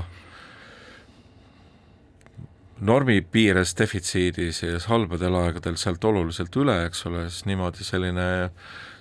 normi 2.80 3.22
piires 3.22 3.74
defitsiidis 3.78 4.62
ja 4.64 4.78
halbadel 4.90 5.36
aegadel 5.40 5.78
sealt 5.80 6.04
oluliselt 6.06 6.56
üle, 6.60 6.76
eks 6.88 7.06
ole, 7.10 7.26
siis 7.30 7.48
niimoodi 7.50 7.86
selline 7.86 8.28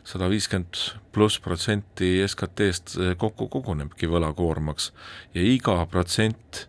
sada 0.07 0.29
viiskümmend 0.31 0.81
pluss 1.13 1.41
protsenti 1.43 2.21
SKT-st 2.25 2.97
eh, 3.03 3.15
kokku 3.19 3.49
kogunebki 3.53 4.09
võlakoormaks 4.11 4.93
ja 5.35 5.43
iga 5.45 5.81
protsent 5.91 6.67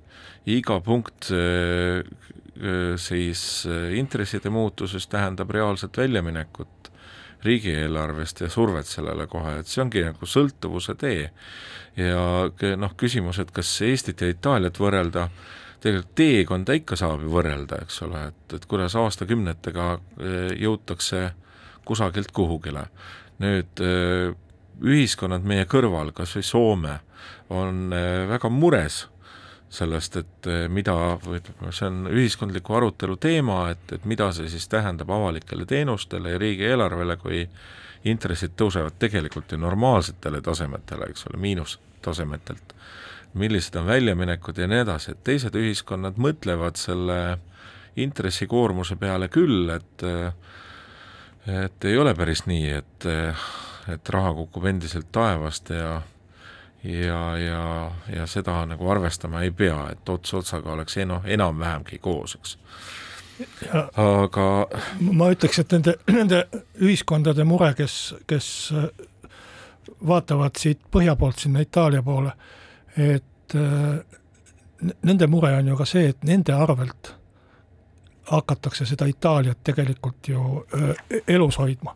iga 0.47 0.79
punkt 0.83 1.29
äh, 1.35 2.01
äh, 2.01 2.95
siis 2.99 3.67
intresside 3.95 4.49
muutuses 4.49 5.07
tähendab 5.11 5.51
reaalset 5.53 5.97
väljaminekut 5.97 6.91
riigieelarvest 7.45 8.41
ja 8.41 8.49
survet 8.49 8.89
sellele 8.89 9.27
kohe, 9.29 9.59
et 9.59 9.69
see 9.69 9.83
ongi 9.83 10.01
nagu 10.01 10.25
sõltuvuse 10.27 10.95
tee. 10.97 11.29
ja 11.97 12.23
noh, 12.77 12.95
küsimus, 12.97 13.39
et 13.39 13.51
kas 13.53 13.69
Eestit 13.85 14.21
ja 14.21 14.29
Itaaliat 14.33 14.79
võrrelda, 14.81 15.27
tegelikult 15.83 16.15
teekonda 16.17 16.75
ikka 16.77 16.97
saab 16.99 17.23
ju 17.25 17.31
võrrelda, 17.33 17.81
eks 17.85 18.01
ole, 18.07 18.23
et, 18.31 18.55
et 18.57 18.65
kuidas 18.69 18.95
aastakümnetega 18.97 19.89
jõutakse 20.57 21.31
kusagilt 21.87 22.31
kuhugile. 22.35 22.87
nüüd 23.37 23.81
ühiskonnad 24.81 25.45
meie 25.45 25.67
kõrval, 25.69 26.09
kas 26.17 26.33
või 26.37 26.45
Soome, 26.45 26.95
on 27.53 27.93
väga 28.29 28.49
mures 28.49 29.03
sellest, 29.69 30.15
et 30.17 30.49
mida, 30.71 30.95
ütleme, 31.19 31.71
see 31.75 31.89
on 31.89 32.07
ühiskondliku 32.11 32.77
arutelu 32.77 33.17
teema, 33.19 33.67
et, 33.73 33.91
et 33.93 34.05
mida 34.07 34.29
see 34.35 34.47
siis 34.51 34.67
tähendab 34.71 35.11
avalikele 35.11 35.67
teenustele 35.67 36.35
ja 36.35 36.41
riigieelarvele, 36.41 37.17
kui 37.21 37.43
intressid 38.07 38.55
tõusevad 38.59 38.95
tegelikult 38.99 39.51
ju 39.51 39.59
normaalsetele 39.59 40.41
tasemetele, 40.41 41.11
eks 41.11 41.27
ole, 41.29 41.41
miinustasemetelt. 42.07 42.75
millised 43.33 43.75
on 43.75 43.85
väljaminekud 43.85 44.57
ja 44.57 44.67
nii 44.67 44.79
edasi, 44.81 45.11
et 45.11 45.23
teised 45.23 45.53
ühiskonnad 45.55 46.15
mõtlevad 46.17 46.77
selle 46.79 47.37
intressikoormuse 47.95 48.95
peale 48.95 49.27
küll, 49.27 49.69
et 49.69 50.03
et 51.47 51.85
ei 51.85 51.97
ole 51.97 52.15
päris 52.15 52.45
nii, 52.47 52.69
et, 52.71 53.05
et 53.93 54.09
raha 54.09 54.33
kukub 54.33 54.65
endiselt 54.65 55.11
taevast 55.11 55.69
ja 55.69 56.01
ja, 56.83 57.37
ja, 57.37 57.91
ja 58.15 58.25
seda 58.27 58.65
nagu 58.65 58.89
arvestama 58.89 59.41
ei 59.43 59.51
pea, 59.51 59.89
et 59.91 60.09
ots 60.09 60.33
otsaga 60.33 60.71
oleks 60.71 60.97
noh, 61.05 61.21
enam-vähemgi 61.25 61.99
koos, 61.99 62.35
eks. 62.39 62.57
aga 63.95 64.47
ma 65.01 65.29
ütleks, 65.35 65.59
et 65.59 65.77
nende, 65.77 65.97
nende 66.09 66.43
ühiskondade 66.79 67.43
mure, 67.43 67.73
kes, 67.77 68.15
kes 68.27 68.71
vaatavad 70.07 70.59
siit 70.59 70.79
põhja 70.91 71.15
poolt 71.15 71.39
sinna 71.39 71.63
Itaalia 71.63 72.03
poole, 72.03 72.31
et 72.97 73.55
nende 75.03 75.27
mure 75.27 75.53
on 75.57 75.67
ju 75.67 75.77
ka 75.77 75.85
see, 75.85 76.09
et 76.09 76.23
nende 76.27 76.53
arvelt 76.53 77.13
hakatakse 78.31 78.85
seda 78.85 79.07
Itaaliat 79.07 79.63
tegelikult 79.63 80.27
ju 80.27 80.41
elus 81.27 81.57
hoidma 81.57 81.95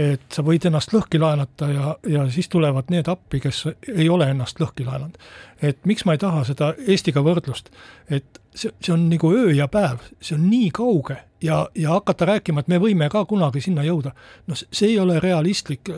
et 0.00 0.32
sa 0.32 0.42
võid 0.46 0.64
ennast 0.68 0.94
lõhki 0.94 1.18
laenata 1.20 1.68
ja, 1.70 1.94
ja 2.08 2.24
siis 2.32 2.48
tulevad 2.48 2.90
need 2.92 3.08
appi, 3.10 3.40
kes 3.42 3.64
ei 3.90 4.08
ole 4.08 4.30
ennast 4.30 4.60
lõhki 4.62 4.86
laenanud. 4.86 5.18
et 5.62 5.84
miks 5.84 6.06
ma 6.06 6.14
ei 6.16 6.22
taha 6.22 6.44
seda 6.48 6.72
Eestiga 6.86 7.22
võrdlust, 7.26 7.68
et 8.08 8.40
see, 8.54 8.72
see 8.80 8.94
on 8.94 9.08
nagu 9.10 9.32
öö 9.34 9.50
ja 9.56 9.68
päev, 9.68 10.04
see 10.20 10.36
on 10.38 10.46
nii 10.50 10.70
kauge 10.74 11.18
ja, 11.42 11.68
ja 11.74 11.96
hakata 11.98 12.28
rääkima, 12.32 12.60
et 12.60 12.68
me 12.68 12.80
võime 12.80 13.10
ka 13.12 13.24
kunagi 13.28 13.60
sinna 13.64 13.84
jõuda, 13.86 14.14
no 14.46 14.58
see 14.60 14.92
ei 14.92 14.98
ole 15.02 15.18
realistlik, 15.20 15.90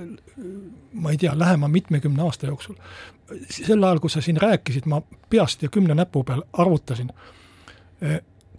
ma 0.92 1.12
ei 1.12 1.20
tea, 1.20 1.36
lähema 1.38 1.68
mitmekümne 1.68 2.22
aasta 2.22 2.50
jooksul. 2.50 2.76
sel 3.50 3.84
ajal, 3.84 4.00
kui 4.00 4.10
sa 4.10 4.20
siin 4.20 4.40
rääkisid, 4.40 4.86
ma 4.86 5.02
peast 5.30 5.62
ja 5.62 5.68
kümne 5.68 5.94
näpu 5.94 6.24
peal 6.24 6.42
arvutasin, 6.52 7.10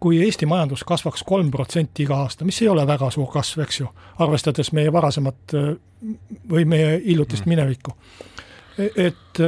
kui 0.04 0.20
Eesti 0.26 0.48
majandus 0.50 0.84
kasvaks 0.88 1.24
kolm 1.24 1.52
protsenti 1.52 2.04
iga 2.04 2.18
aasta, 2.26 2.46
mis 2.46 2.60
ei 2.62 2.68
ole 2.68 2.84
väga 2.88 3.08
suur 3.14 3.30
kasv, 3.32 3.64
eks 3.64 3.80
ju, 3.80 3.88
arvestades 4.26 4.74
meie 4.76 4.92
varasemat 4.92 5.56
või 6.52 6.66
meie 6.68 6.98
hiljutist 7.06 7.46
mm. 7.46 7.54
minevikku, 7.54 7.96
e-, 8.78 8.92
et 9.08 9.44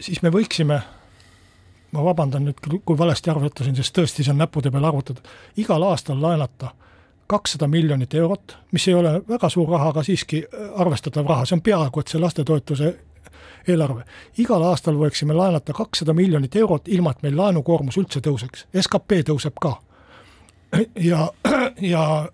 siis 0.00 0.22
me 0.24 0.32
võiksime 0.32 0.80
ma 1.96 2.04
vabandan 2.04 2.44
nüüd, 2.46 2.60
kui 2.84 2.98
valesti 2.98 3.30
arvutasin, 3.32 3.76
sest 3.76 3.94
tõesti 3.96 4.24
see 4.24 4.34
on 4.34 4.42
näppude 4.42 4.72
peal 4.72 4.84
arvutatud, 4.88 5.24
igal 5.62 5.84
aastal 5.86 6.20
laenata 6.22 6.72
kakssada 7.26 7.66
miljonit 7.70 8.14
eurot, 8.14 8.56
mis 8.72 8.86
ei 8.88 8.94
ole 8.94 9.16
väga 9.28 9.48
suur 9.50 9.70
raha, 9.70 9.90
aga 9.94 10.04
siiski 10.06 10.44
arvestatav 10.78 11.26
raha, 11.26 11.46
see 11.46 11.56
on 11.58 11.64
peaaegu 11.66 12.02
et 12.02 12.12
see 12.12 12.22
lastetoetuse 12.22 12.92
eelarve. 13.68 14.04
igal 14.38 14.62
aastal 14.62 14.98
võiksime 14.98 15.34
laenata 15.34 15.72
kakssada 15.72 16.12
miljonit 16.12 16.56
eurot, 16.56 16.88
ilma 16.88 17.10
et 17.10 17.22
meil 17.22 17.36
laenukoormus 17.36 17.96
üldse 17.96 18.20
tõuseks, 18.20 18.66
skp 18.80 19.20
tõuseb 19.30 19.58
ka. 19.60 19.76
ja, 20.96 21.28
ja 21.80 22.28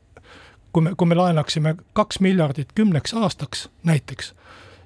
kui 0.73 0.83
me, 0.83 0.95
kui 0.97 1.07
me 1.07 1.15
laenaksime 1.15 1.77
kaks 1.93 2.21
miljardit 2.21 2.73
kümneks 2.75 3.15
aastaks 3.15 3.69
näiteks 3.85 4.35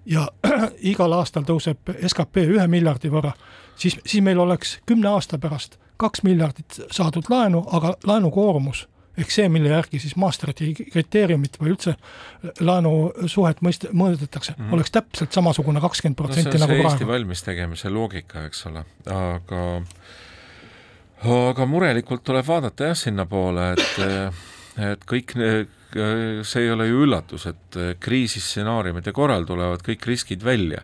ja 0.07 0.29
igal 0.93 1.13
aastal 1.13 1.47
tõuseb 1.47 1.95
skp 2.07 2.47
ühe 2.47 2.67
miljardi 2.71 3.11
võrra, 3.11 3.33
siis, 3.77 3.99
siis 4.07 4.23
meil 4.23 4.39
oleks 4.39 4.79
kümne 4.87 5.09
aasta 5.09 5.39
pärast 5.39 5.79
kaks 5.97 6.23
miljardit 6.23 6.81
saadud 6.91 7.31
laenu, 7.31 7.65
aga 7.73 7.95
laenukoormus 8.07 8.87
ehk 9.17 9.33
see, 9.33 9.49
mille 9.53 9.71
järgi 9.73 10.01
siis 10.03 10.17
Maastrichti 10.21 10.73
kriteeriumit 10.93 11.59
või 11.61 11.73
üldse 11.75 11.97
laenusuhet 12.61 13.63
mõist-, 13.65 13.89
mõõdetakse 13.93 14.55
mm, 14.55 14.63
-hmm. 14.63 14.77
oleks 14.77 14.95
täpselt 14.95 15.37
samasugune 15.37 15.81
kakskümmend 15.85 16.19
protsenti 16.19 16.61
nagu 16.61 16.73
praegu. 16.73 16.91
Eesti 16.91 17.09
valmis 17.09 17.43
tegemise 17.47 17.93
loogika, 17.93 18.45
eks 18.51 18.67
ole, 18.71 18.85
aga 19.13 19.65
aga 21.27 21.67
murelikult 21.67 22.25
tuleb 22.27 22.47
vaadata 22.47 22.93
jah, 22.93 22.99
sinnapoole, 22.99 23.73
et 23.73 23.99
et 24.77 25.05
kõik, 25.09 25.33
see 26.45 26.65
ei 26.67 26.71
ole 26.71 26.91
ju 26.91 27.05
üllatus, 27.07 27.47
et 27.49 27.79
kriisistsenaariumide 28.01 29.15
korral 29.17 29.47
tulevad 29.49 29.81
kõik 29.87 30.05
riskid 30.11 30.45
välja 30.45 30.83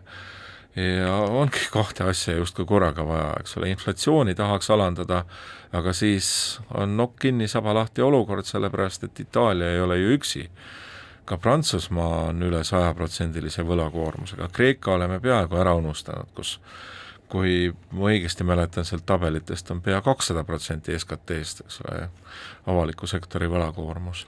ja 0.75 1.15
ongi 1.15 1.67
kahte 1.71 2.03
asja 2.03 2.35
justkui 2.35 2.65
korraga 2.65 3.05
vaja, 3.07 3.33
eks 3.39 3.57
ole, 3.57 3.69
inflatsiooni 3.69 4.35
tahaks 4.35 4.69
alandada, 4.73 5.23
aga 5.73 5.93
siis 5.93 6.59
on 6.73 6.97
nokk 6.97 7.19
kinni, 7.25 7.47
saba 7.47 7.73
lahti 7.77 8.01
olukord, 8.01 8.45
sellepärast 8.45 9.03
et 9.03 9.19
Itaalia 9.19 9.73
ei 9.73 9.81
ole 9.81 9.97
ju 9.97 10.17
üksi. 10.17 10.49
ka 11.25 11.37
Prantsusmaa 11.37 12.23
on 12.29 12.43
üle 12.43 12.63
sajaprotsendilise 12.63 13.63
võlakoormusega, 13.63 14.49
Kreeka 14.51 14.91
oleme 14.91 15.19
peaaegu 15.19 15.55
ära 15.55 15.75
unustanud, 15.75 16.27
kus 16.35 16.59
kui 17.31 17.71
ma 17.91 18.09
õigesti 18.11 18.43
mäletan 18.43 18.85
sealt 18.85 19.05
tabelitest, 19.05 19.71
on 19.71 19.81
pea 19.81 20.01
kakssada 20.01 20.43
protsenti 20.43 20.99
SKT-st, 20.99 21.63
eks 21.65 21.79
ole, 21.81 22.09
avaliku 22.67 23.07
sektori 23.07 23.47
võlakoormus 23.49 24.27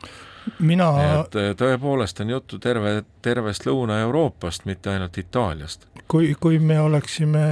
mina 0.60 0.90
et 1.04 1.36
eh, 1.40 1.52
tõepoolest 1.58 2.22
on 2.24 2.30
juttu 2.36 2.60
terve, 2.62 3.02
tervest 3.22 3.66
Lõuna-Euroopast, 3.68 4.66
mitte 4.70 4.94
ainult 4.94 5.18
Itaaliast. 5.18 5.88
kui, 6.08 6.36
kui 6.40 6.60
me 6.60 6.80
oleksime, 6.80 7.46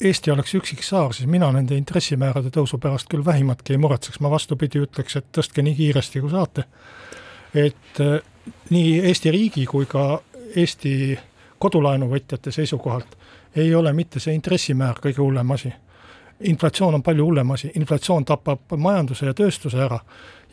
Eesti 0.00 0.30
oleks 0.32 0.54
üksik 0.56 0.82
saar, 0.82 1.12
siis 1.12 1.28
mina 1.28 1.50
nende 1.52 1.76
intressimäärade 1.76 2.48
tõusu 2.54 2.78
pärast 2.80 3.10
küll 3.12 3.24
vähimatki 3.24 3.74
ei 3.74 3.80
muretseks, 3.82 4.20
ma 4.24 4.30
vastupidi 4.32 4.80
ütleks, 4.80 5.18
et 5.20 5.26
tõstke 5.36 5.62
nii 5.62 5.76
kiiresti, 5.76 6.22
kui 6.24 6.32
saate. 6.32 6.64
et 7.54 8.00
eh, 8.00 8.20
nii 8.70 9.00
Eesti 9.10 9.30
riigi 9.30 9.66
kui 9.66 9.86
ka 9.86 10.22
Eesti 10.56 11.18
kodulaenuvõtjate 11.58 12.52
seisukohalt 12.54 13.16
ei 13.56 13.74
ole 13.74 13.92
mitte 13.92 14.20
see 14.20 14.34
intressimäär 14.34 15.00
kõige 15.02 15.20
hullem 15.22 15.50
asi. 15.50 15.72
Inflatsioon 16.40 16.94
on 16.94 17.02
palju 17.02 17.24
hullem 17.24 17.50
asi, 17.50 17.72
inflatsioon 17.74 18.24
tapab 18.24 18.76
majanduse 18.76 19.26
ja 19.26 19.34
tööstuse 19.34 19.80
ära 19.82 19.98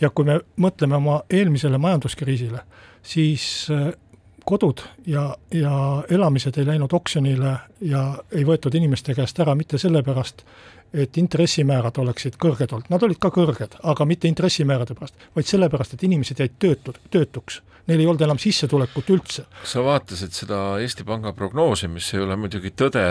ja 0.01 0.09
kui 0.09 0.25
me 0.27 0.39
mõtleme 0.61 0.97
oma 0.97 1.19
eelmisele 1.29 1.77
majanduskriisile, 1.81 2.63
siis 3.03 3.67
äh, 3.71 3.91
kodud 4.45 4.81
ja, 5.07 5.35
ja 5.53 6.03
elamised 6.09 6.57
ei 6.57 6.67
läinud 6.67 6.93
oksjonile 6.93 7.57
ja 7.81 8.05
ei 8.31 8.45
võetud 8.45 8.75
inimeste 8.77 9.15
käest 9.17 9.39
ära 9.41 9.55
mitte 9.55 9.79
sellepärast, 9.81 10.43
et 10.93 11.17
intressimäärad 11.17 11.97
oleksid 11.99 12.37
kõrged 12.41 12.71
olnud, 12.71 12.89
nad 12.93 13.03
olid 13.03 13.19
ka 13.21 13.31
kõrged, 13.33 13.79
aga 13.83 14.05
mitte 14.07 14.29
intressimäärade 14.29 14.95
pärast, 14.97 15.15
vaid 15.35 15.49
sellepärast, 15.49 15.95
et 15.95 16.03
inimesed 16.07 16.39
jäid 16.39 16.59
töötud, 16.59 16.99
töötuks. 17.11 17.61
Neil 17.85 18.01
ei 18.01 18.07
olnud 18.09 18.21
enam 18.25 18.39
sissetulekut 18.41 19.09
üldse. 19.13 19.43
sa 19.63 19.83
vaatasid 19.85 20.33
seda 20.33 20.61
Eesti 20.81 21.03
Panga 21.05 21.33
prognoosi, 21.33 21.87
mis 21.87 22.13
ei 22.13 22.23
ole 22.23 22.37
muidugi 22.37 22.71
tõde 22.73 23.03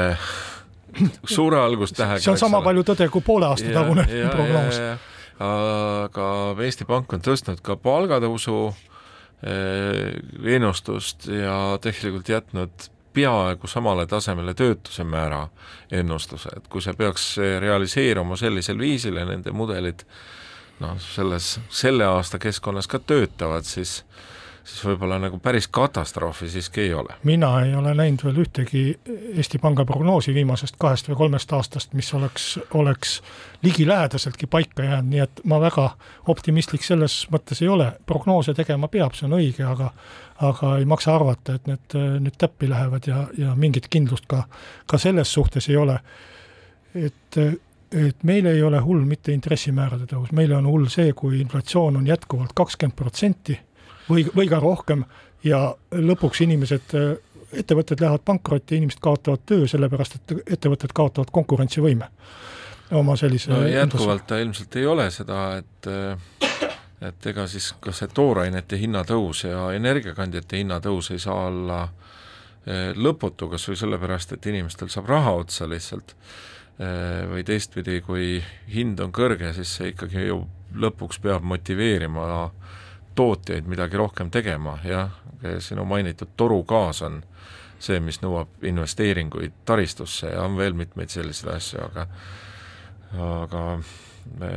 suure 1.37 1.61
algustähega. 1.61 2.23
see 2.23 2.33
on 2.33 2.41
sama 2.41 2.63
palju 2.65 2.87
tõde 2.91 3.09
kui 3.13 3.25
poole 3.25 3.51
aasta 3.51 3.75
tagune 3.75 4.07
prognoos. 4.35 4.81
aga 5.45 6.27
Eesti 6.65 6.89
Pank 6.89 7.13
on 7.17 7.25
tõstnud 7.25 7.63
ka 7.65 7.77
palgatõusu 7.83 8.59
eh, 8.71 10.55
ennustust 10.57 11.29
ja 11.31 11.57
tegelikult 11.83 12.29
jätnud 12.29 12.91
peaaegu 13.15 13.67
samale 13.71 14.07
tasemele 14.11 14.55
töötuse 14.59 15.05
määra 15.07 15.47
ennustuse, 15.93 16.51
et 16.57 16.65
kui 16.69 16.83
see 16.83 16.95
peaks 16.99 17.37
realiseeruma 17.63 18.37
sellisel 18.37 18.79
viisil 18.79 19.21
ja 19.21 19.27
nende 19.29 19.55
mudelid 19.55 20.03
noh, 20.83 20.97
selles, 20.99 21.59
selle 21.71 22.07
aasta 22.11 22.41
keskkonnas 22.43 22.91
ka 22.91 22.99
töötavad, 22.99 23.67
siis 23.69 24.01
siis 24.65 24.85
võib-olla 24.89 25.19
nagu 25.21 25.39
päris 25.43 25.69
katastroofi 25.69 26.49
siiski 26.49 26.81
ei 26.81 26.95
ole. 26.95 27.15
mina 27.25 27.51
ei 27.65 27.75
ole 27.75 27.95
näinud 27.95 28.25
veel 28.25 28.41
ühtegi 28.45 28.85
Eesti 29.37 29.59
Panga 29.59 29.85
prognoosi 29.85 30.35
viimasest 30.35 30.79
kahest 30.81 31.09
või 31.11 31.19
kolmest 31.25 31.53
aastast, 31.53 31.93
mis 31.93 32.15
oleks, 32.15 32.59
oleks 32.75 33.21
ligilähedaseltki 33.63 34.47
paika 34.47 34.83
jäänud, 34.83 35.11
nii 35.11 35.25
et 35.25 35.45
ma 35.45 35.61
väga 35.61 35.89
optimistlik 36.33 36.85
selles 36.85 37.25
mõttes 37.33 37.63
ei 37.63 37.69
ole, 37.69 37.93
prognoose 38.07 38.55
tegema 38.55 38.89
peab, 38.89 39.15
see 39.15 39.29
on 39.29 39.37
õige, 39.41 39.67
aga 39.69 39.93
aga 40.43 40.79
ei 40.81 40.85
maksa 40.91 41.13
arvata, 41.15 41.55
et 41.55 41.69
need 41.71 41.95
nüüd 42.25 42.35
täppi 42.39 42.67
lähevad 42.67 43.07
ja, 43.07 43.21
ja 43.39 43.53
mingit 43.55 43.87
kindlust 43.87 44.27
ka, 44.27 44.43
ka 44.91 44.99
selles 44.99 45.31
suhtes 45.33 45.69
ei 45.71 45.77
ole. 45.77 46.01
et 46.95 47.39
et 47.95 48.25
meil 48.27 48.47
ei 48.47 48.63
ole 48.63 48.81
hull 48.83 49.05
mitte 49.07 49.31
intressimäärade 49.33 50.09
tõus, 50.11 50.33
meile 50.35 50.57
on 50.57 50.67
hull 50.67 50.89
see, 50.91 51.13
kui 51.15 51.39
inflatsioon 51.41 52.01
on 52.01 52.07
jätkuvalt 52.07 52.51
kakskümmend 52.57 52.97
protsenti 52.99 53.55
või, 54.09 54.27
või 54.37 54.49
ka 54.51 54.61
rohkem. 54.63 55.05
Ja 55.45 55.75
lõpuks 55.93 56.41
inimesed, 56.41 56.95
ettevõtted 57.53 58.01
lähevad 58.01 58.23
pankrotti, 58.25 58.79
inimesed 58.79 59.03
kaotavad 59.05 59.43
töö, 59.47 59.67
sellepärast 59.69 60.17
et 60.17 60.35
ettevõtted 60.57 60.95
kaotavad 60.97 61.33
konkurentsivõime 61.33 62.09
oma 62.95 63.17
sellise 63.17 63.51
no 63.51 63.63
jätkuvalt 63.69 64.27
ta 64.29 64.39
ilmselt 64.39 64.77
ei 64.77 64.87
ole 64.87 65.07
seda, 65.13 65.41
et 65.61 65.89
et 67.05 67.27
ega 67.27 67.47
siis 67.51 67.73
ka 67.83 67.93
see 67.93 68.09
toorainete 68.15 68.79
hinnatõus 68.81 69.45
ja 69.45 69.67
energiakandjate 69.77 70.61
hinnatõus 70.63 71.11
ei 71.13 71.21
saa 71.23 71.49
olla 71.49 71.81
eh, 71.85 72.93
lõputu, 72.97 73.51
kas 73.53 73.69
või 73.69 73.79
sellepärast, 73.81 74.37
et 74.37 74.47
inimestel 74.53 74.91
saab 74.93 75.11
raha 75.13 75.35
otsa 75.43 75.69
lihtsalt, 75.69 76.15
eh, 76.79 77.25
või 77.31 77.45
teistpidi, 77.47 78.01
kui 78.07 78.39
hind 78.73 79.03
on 79.05 79.13
kõrge, 79.13 79.53
siis 79.57 79.77
see 79.79 79.93
ikkagi 79.93 80.29
ju 80.29 80.45
lõpuks 80.81 81.21
peab 81.23 81.45
motiveerima 81.47 82.25
tootjaid 83.15 83.69
midagi 83.71 83.99
rohkem 84.01 84.31
tegema, 84.35 84.79
jah, 84.85 85.13
sinu 85.63 85.85
mainitud 85.89 86.33
torugaas 86.37 87.03
on 87.07 87.21
see, 87.83 87.99
mis 88.01 88.21
nõuab 88.23 88.65
investeeringuid 88.65 89.61
taristusse 89.69 90.33
ja 90.33 90.45
on 90.47 90.57
veel 90.57 90.77
mitmeid 90.79 91.13
selliseid 91.13 91.53
asju, 91.57 91.85
aga 91.85 92.07
aga 93.15 93.63
me, 94.41 94.51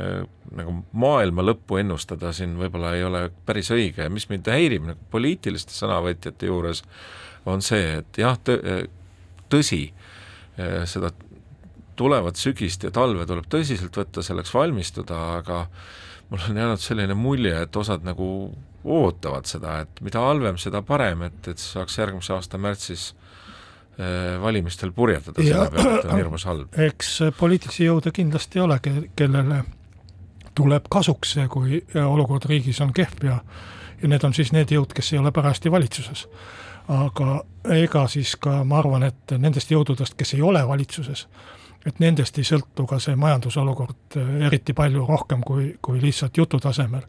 nagu 0.58 0.74
maailma 0.98 1.44
lõppu 1.44 1.78
ennustada 1.82 2.32
siin 2.34 2.56
võib-olla 2.58 2.94
ei 2.96 3.04
ole 3.06 3.28
päris 3.46 3.70
õige. 3.74 4.06
Ja 4.06 4.10
mis 4.12 4.28
mind 4.30 4.48
häirib 4.50 4.88
nagu 4.88 5.10
poliitiliste 5.12 5.76
sõnavõtjate 5.76 6.48
juures, 6.48 6.82
on 7.48 7.62
see, 7.64 8.00
et 8.00 8.20
jah, 8.20 8.38
tõsi, 9.52 9.82
seda 10.90 11.12
tulevat 11.98 12.38
sügist 12.38 12.84
ja 12.86 12.92
talve 12.94 13.26
tuleb 13.26 13.46
tõsiselt 13.50 13.96
võtta, 13.98 14.22
selleks 14.24 14.52
valmistuda, 14.54 15.20
aga 15.38 15.64
mul 16.30 16.48
on 16.50 16.56
jäänud 16.56 16.82
selline 16.82 17.14
mulje, 17.14 17.54
et 17.62 17.76
osad 17.76 18.04
nagu 18.06 18.28
ootavad 18.84 19.48
seda, 19.48 19.80
et 19.84 20.02
mida 20.04 20.20
halvem, 20.22 20.58
seda 20.60 20.82
parem, 20.86 21.24
et, 21.28 21.40
et 21.48 21.58
saaks 21.60 21.98
järgmise 21.98 22.32
aasta 22.36 22.60
märtsis 22.60 23.08
äh, 23.12 24.36
valimistel 24.42 24.92
purjetada 24.96 25.42
selle 25.42 25.70
peale, 25.74 25.96
et 25.98 26.12
on 26.12 26.20
hirmus 26.22 26.46
halb. 26.48 26.78
eks 26.88 27.16
poliitilisi 27.38 27.88
jõude 27.88 28.12
kindlasti 28.14 28.60
ei 28.60 28.64
ole, 28.66 28.78
kellele 29.16 29.64
tuleb 30.58 30.88
kasuks 30.90 31.36
see, 31.36 31.48
kui 31.50 31.82
olukord 32.02 32.48
riigis 32.50 32.80
on 32.84 32.94
kehv 32.94 33.26
ja 33.28 33.42
ja 34.02 34.08
need 34.08 34.24
on 34.24 34.34
siis 34.34 34.52
need 34.54 34.72
jõud, 34.72 34.92
kes 34.94 35.12
ei 35.12 35.18
ole 35.18 35.32
parajasti 35.34 35.70
valitsuses. 35.70 36.26
aga 36.88 37.42
ega 37.74 38.06
siis 38.08 38.36
ka 38.40 38.62
ma 38.64 38.78
arvan, 38.78 39.02
et 39.10 39.32
nendest 39.36 39.70
jõududest, 39.70 40.14
kes 40.16 40.34
ei 40.34 40.42
ole 40.42 40.62
valitsuses, 40.68 41.26
et 41.86 42.00
nendest 42.02 42.38
ei 42.38 42.46
sõltu 42.46 42.86
ka 42.88 42.98
see 43.02 43.16
majandusolukord 43.18 44.18
äh, 44.18 44.30
eriti 44.48 44.74
palju 44.76 45.04
rohkem 45.06 45.42
kui, 45.46 45.70
kui 45.82 46.00
lihtsalt 46.02 46.36
jutu 46.36 46.60
tasemel. 46.60 47.02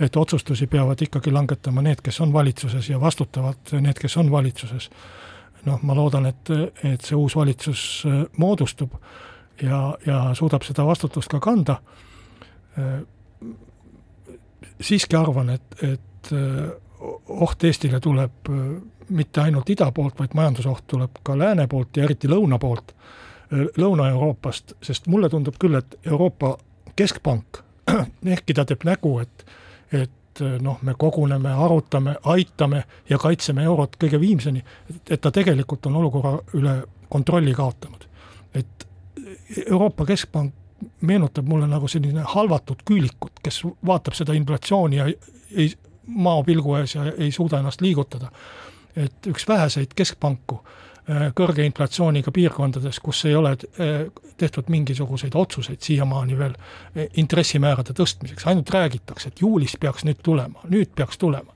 et 0.00 0.16
otsustusi 0.16 0.66
peavad 0.66 1.02
ikkagi 1.02 1.32
langetama 1.32 1.82
need, 1.82 2.02
kes 2.02 2.20
on 2.20 2.32
valitsuses 2.32 2.90
ja 2.90 3.00
vastutavad 3.00 3.72
need, 3.80 3.98
kes 3.98 4.16
on 4.16 4.30
valitsuses. 4.30 4.90
noh, 5.66 5.82
ma 5.82 5.94
loodan, 5.94 6.26
et, 6.26 6.50
et 6.84 7.00
see 7.00 7.16
uus 7.16 7.36
valitsus 7.36 8.04
äh, 8.06 8.24
moodustub 8.36 8.92
ja, 9.62 9.96
ja 10.06 10.34
suudab 10.34 10.62
seda 10.62 10.86
vastutust 10.86 11.30
ka 11.32 11.40
kanda, 11.40 11.80
siiski 14.80 15.16
arvan, 15.16 15.48
et, 15.54 15.76
et 15.82 16.28
oht 17.32 17.64
Eestile 17.64 18.00
tuleb 18.04 18.50
mitte 19.08 19.40
ainult 19.40 19.70
ida 19.70 19.88
poolt, 19.96 20.18
vaid 20.18 20.34
majandusoht 20.36 20.84
tuleb 20.86 21.22
ka 21.24 21.38
lääne 21.38 21.66
poolt 21.70 21.96
ja 21.96 22.04
eriti 22.04 22.28
lõuna 22.28 22.58
poolt, 22.60 22.92
Lõuna-Euroopast, 23.52 24.74
sest 24.82 25.06
mulle 25.06 25.28
tundub 25.30 25.54
küll, 25.58 25.78
et 25.78 25.94
Euroopa 26.06 26.56
Keskpank, 26.96 27.60
ehkki 28.34 28.54
ta 28.54 28.64
teeb 28.66 28.82
nägu, 28.88 29.18
et, 29.22 29.46
et 29.92 30.42
noh, 30.62 30.78
me 30.82 30.94
koguneme, 30.98 31.52
arutame, 31.52 32.16
aitame 32.24 32.82
ja 33.10 33.18
kaitseme 33.18 33.64
eurot 33.64 33.96
kõige 34.02 34.20
viimseni, 34.20 34.64
et 35.10 35.20
ta 35.20 35.30
tegelikult 35.30 35.86
on 35.86 35.96
olukorra 36.02 36.36
üle 36.58 36.76
kontrolli 37.08 37.54
kaotanud. 37.54 38.08
et 38.54 38.86
Euroopa 39.70 40.06
Keskpank 40.06 40.54
meenutab 41.00 41.46
mulle 41.46 41.66
nagu 41.66 41.88
selline 41.88 42.22
halvatud 42.34 42.82
küülikut, 42.84 43.40
kes 43.42 43.62
vaatab 43.86 44.14
seda 44.14 44.32
inflatsiooni 44.32 44.96
ja 44.96 45.06
ei, 45.06 45.72
maopilgu 46.06 46.74
ees 46.76 46.94
ja 46.94 47.04
ei 47.18 47.30
suuda 47.32 47.58
ennast 47.58 47.80
liigutada. 47.80 48.30
et 48.96 49.26
üks 49.26 49.48
väheseid 49.48 49.94
keskpanku 49.94 50.58
äh, 50.58 50.85
kõrge 51.38 51.62
inflatsiooniga 51.66 52.32
piirkondades, 52.34 53.00
kus 53.00 53.24
ei 53.28 53.34
ole 53.38 53.52
äh, 53.54 54.06
tehtud 54.36 54.70
mingisuguseid 54.72 55.34
otsuseid 55.34 55.82
siiamaani 55.82 56.38
veel 56.38 56.54
äh, 56.56 57.06
intressimäärade 57.22 57.94
tõstmiseks, 57.96 58.46
ainult 58.50 58.70
räägitakse, 58.74 59.30
et 59.30 59.40
juulis 59.40 59.76
peaks 59.80 60.06
nüüd 60.08 60.22
tulema, 60.22 60.64
nüüd 60.70 60.94
peaks 60.96 61.18
tulema. 61.18 61.54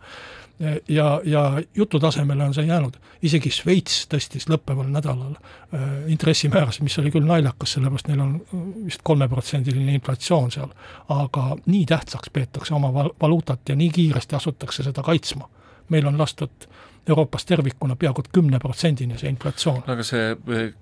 Ja, 0.88 1.20
ja 1.24 1.62
jutu 1.74 1.96
tasemele 2.00 2.44
on 2.44 2.52
see 2.52 2.66
jäänud, 2.68 2.98
isegi 3.24 3.48
Šveits 3.48 4.02
tõstis 4.12 4.44
lõppeval 4.50 4.90
nädalal 4.92 5.32
äh, 5.32 5.84
intressimäärasid, 6.12 6.84
mis 6.84 6.98
oli 7.00 7.08
küll 7.14 7.24
naljakas, 7.24 7.78
sellepärast 7.78 8.10
neil 8.10 8.20
on 8.20 8.34
äh, 8.36 8.66
vist 8.90 9.00
kolmeprotsendiline 9.00 9.94
inflatsioon 9.96 10.52
seal, 10.52 10.74
aga 11.16 11.46
nii 11.64 11.86
tähtsaks 11.88 12.28
peetakse 12.34 12.76
oma 12.76 12.92
val-, 12.92 13.14
valuutat 13.22 13.72
ja 13.72 13.78
nii 13.80 13.88
kiiresti 13.96 14.36
asutakse 14.36 14.84
seda 14.84 15.02
kaitsma. 15.06 15.48
Meil 15.90 16.06
on 16.06 16.18
lastud 16.18 16.66
Euroopas 17.08 17.44
tervikuna 17.48 17.96
peaaegu 17.96 18.22
kümne 18.32 18.58
protsendini 18.58 19.18
see 19.18 19.30
inflatsioon. 19.32 19.82
aga 19.86 20.04
see 20.06 20.32
äh, 20.32 20.72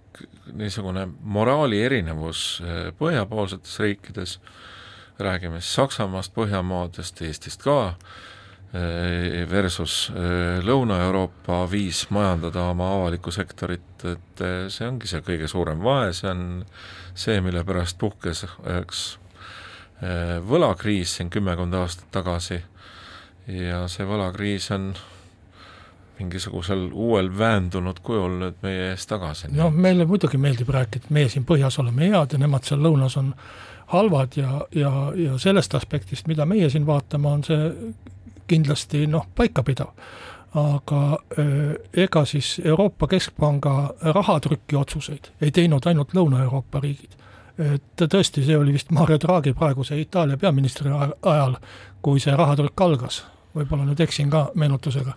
niisugune 0.52 1.08
moraali 1.22 1.82
erinevus 1.82 2.62
äh, 2.62 2.88
põhjapoolsetes 2.98 3.78
riikides, 3.80 4.40
räägime 5.18 5.60
siis 5.60 5.74
Saksamaast, 5.74 6.34
Põhjamaadest, 6.34 7.22
Eestist 7.22 7.62
ka, 7.62 7.94
Eh, 8.68 9.46
versus 9.48 10.10
eh, 10.12 10.58
Lõuna-Euroopa 10.60 11.62
viis 11.72 12.02
majandada 12.12 12.66
oma 12.68 12.90
avalikku 12.98 13.32
sektorit, 13.32 14.02
et 14.04 14.42
eh, 14.44 14.66
see 14.68 14.84
ongi 14.84 15.08
see 15.08 15.22
kõige 15.24 15.48
suurem 15.48 15.80
vahe, 15.80 16.10
see 16.12 16.28
on 16.28 16.42
see, 17.16 17.38
mille 17.40 17.62
pärast 17.64 17.96
puhkes 17.98 18.44
üks 18.82 19.06
võlakriis 20.46 21.16
siin 21.16 21.30
kümmekond 21.32 21.74
aastat 21.74 22.12
tagasi 22.14 22.60
ja 23.48 23.86
see 23.88 24.06
võlakriis 24.06 24.70
on 24.74 24.92
mingisugusel 26.18 26.88
uuel 26.92 27.30
väändunud 27.38 28.00
kujul 28.02 28.38
nüüd 28.42 28.60
meie 28.62 28.90
ees 28.90 29.06
tagasi. 29.06 29.48
no 29.54 29.70
meile 29.70 30.06
muidugi 30.06 30.38
meeldib 30.40 30.68
rääkida, 30.74 31.06
et 31.06 31.10
meie 31.14 31.28
siin 31.32 31.46
põhjas 31.48 31.78
oleme 31.80 32.10
head 32.10 32.34
ja 32.34 32.40
nemad 32.42 32.66
seal 32.66 32.82
lõunas 32.82 33.16
on 33.20 33.34
halvad 33.94 34.36
ja, 34.36 34.60
ja, 34.74 34.92
ja 35.16 35.38
sellest 35.38 35.74
aspektist, 35.74 36.26
mida 36.28 36.46
meie 36.46 36.70
siin 36.70 36.86
vaatame, 36.86 37.28
on 37.28 37.44
see 37.44 37.70
kindlasti 38.48 39.06
noh, 39.06 39.28
paikapidav. 39.36 39.92
aga 40.58 41.18
ega 41.92 42.24
siis 42.24 42.54
Euroopa 42.64 43.06
Keskpanga 43.06 43.72
rahatrüki 44.16 44.76
otsuseid 44.76 45.28
ei 45.40 45.50
teinud 45.52 45.86
ainult 45.86 46.14
Lõuna-Euroopa 46.16 46.80
riigid. 46.80 47.16
et 47.58 48.02
tõesti, 48.02 48.44
see 48.44 48.56
oli 48.56 48.72
vist 48.72 48.90
Mario 48.90 49.18
Draghi 49.20 49.52
praeguse 49.52 50.00
Itaalia 50.00 50.36
peaministri 50.36 50.90
ajal, 51.22 51.56
kui 52.02 52.20
see 52.20 52.36
rahatrükk 52.36 52.80
algas, 52.80 53.24
võib-olla 53.56 53.86
nüüd 53.88 54.00
eksin 54.04 54.30
ka 54.32 54.48
meenutusega, 54.58 55.14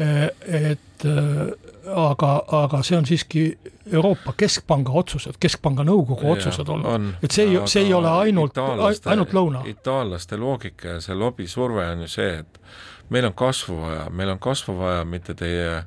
et 0.00 1.06
aga, 1.94 2.30
aga 2.60 2.82
see 2.86 2.98
on 2.98 3.06
siiski 3.08 3.44
Euroopa 3.92 4.34
Keskpanga 4.38 4.92
otsused, 5.00 5.38
Keskpanga 5.40 5.84
nõukogu 5.86 6.30
otsused 6.34 6.68
olnud, 6.68 7.14
et 7.24 7.34
see 7.34 7.48
ei, 7.48 7.58
see 7.70 7.86
ei 7.88 7.94
ole 7.96 8.10
ainult, 8.24 8.58
ainult 8.60 9.34
lõuna. 9.36 9.64
itaallaste 9.70 10.38
loogika 10.40 10.96
ja 10.96 11.00
see 11.04 11.16
lobisurve 11.18 11.86
on 11.94 12.04
ju 12.06 12.10
see, 12.10 12.40
et 12.42 12.60
meil 13.10 13.30
on 13.30 13.36
kasvu 13.36 13.80
vaja, 13.80 14.06
meil 14.14 14.34
on 14.34 14.42
kasvu 14.42 14.76
vaja, 14.78 15.04
mitte 15.08 15.34
teie 15.38 15.82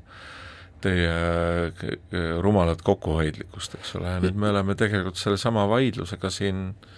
teie 0.83 1.11
äh, 1.15 1.99
rumalat 2.43 2.81
kokkuhoidlikkust, 2.83 3.77
eks 3.79 3.93
ole, 3.95 4.17
ja 4.17 4.23
nüüd 4.23 4.35
me 4.35 4.49
oleme 4.49 4.75
tegelikult 4.75 5.15
sellesama 5.15 5.63
vaidlusega 5.71 6.27
siin 6.33 6.65
äh, 6.73 6.89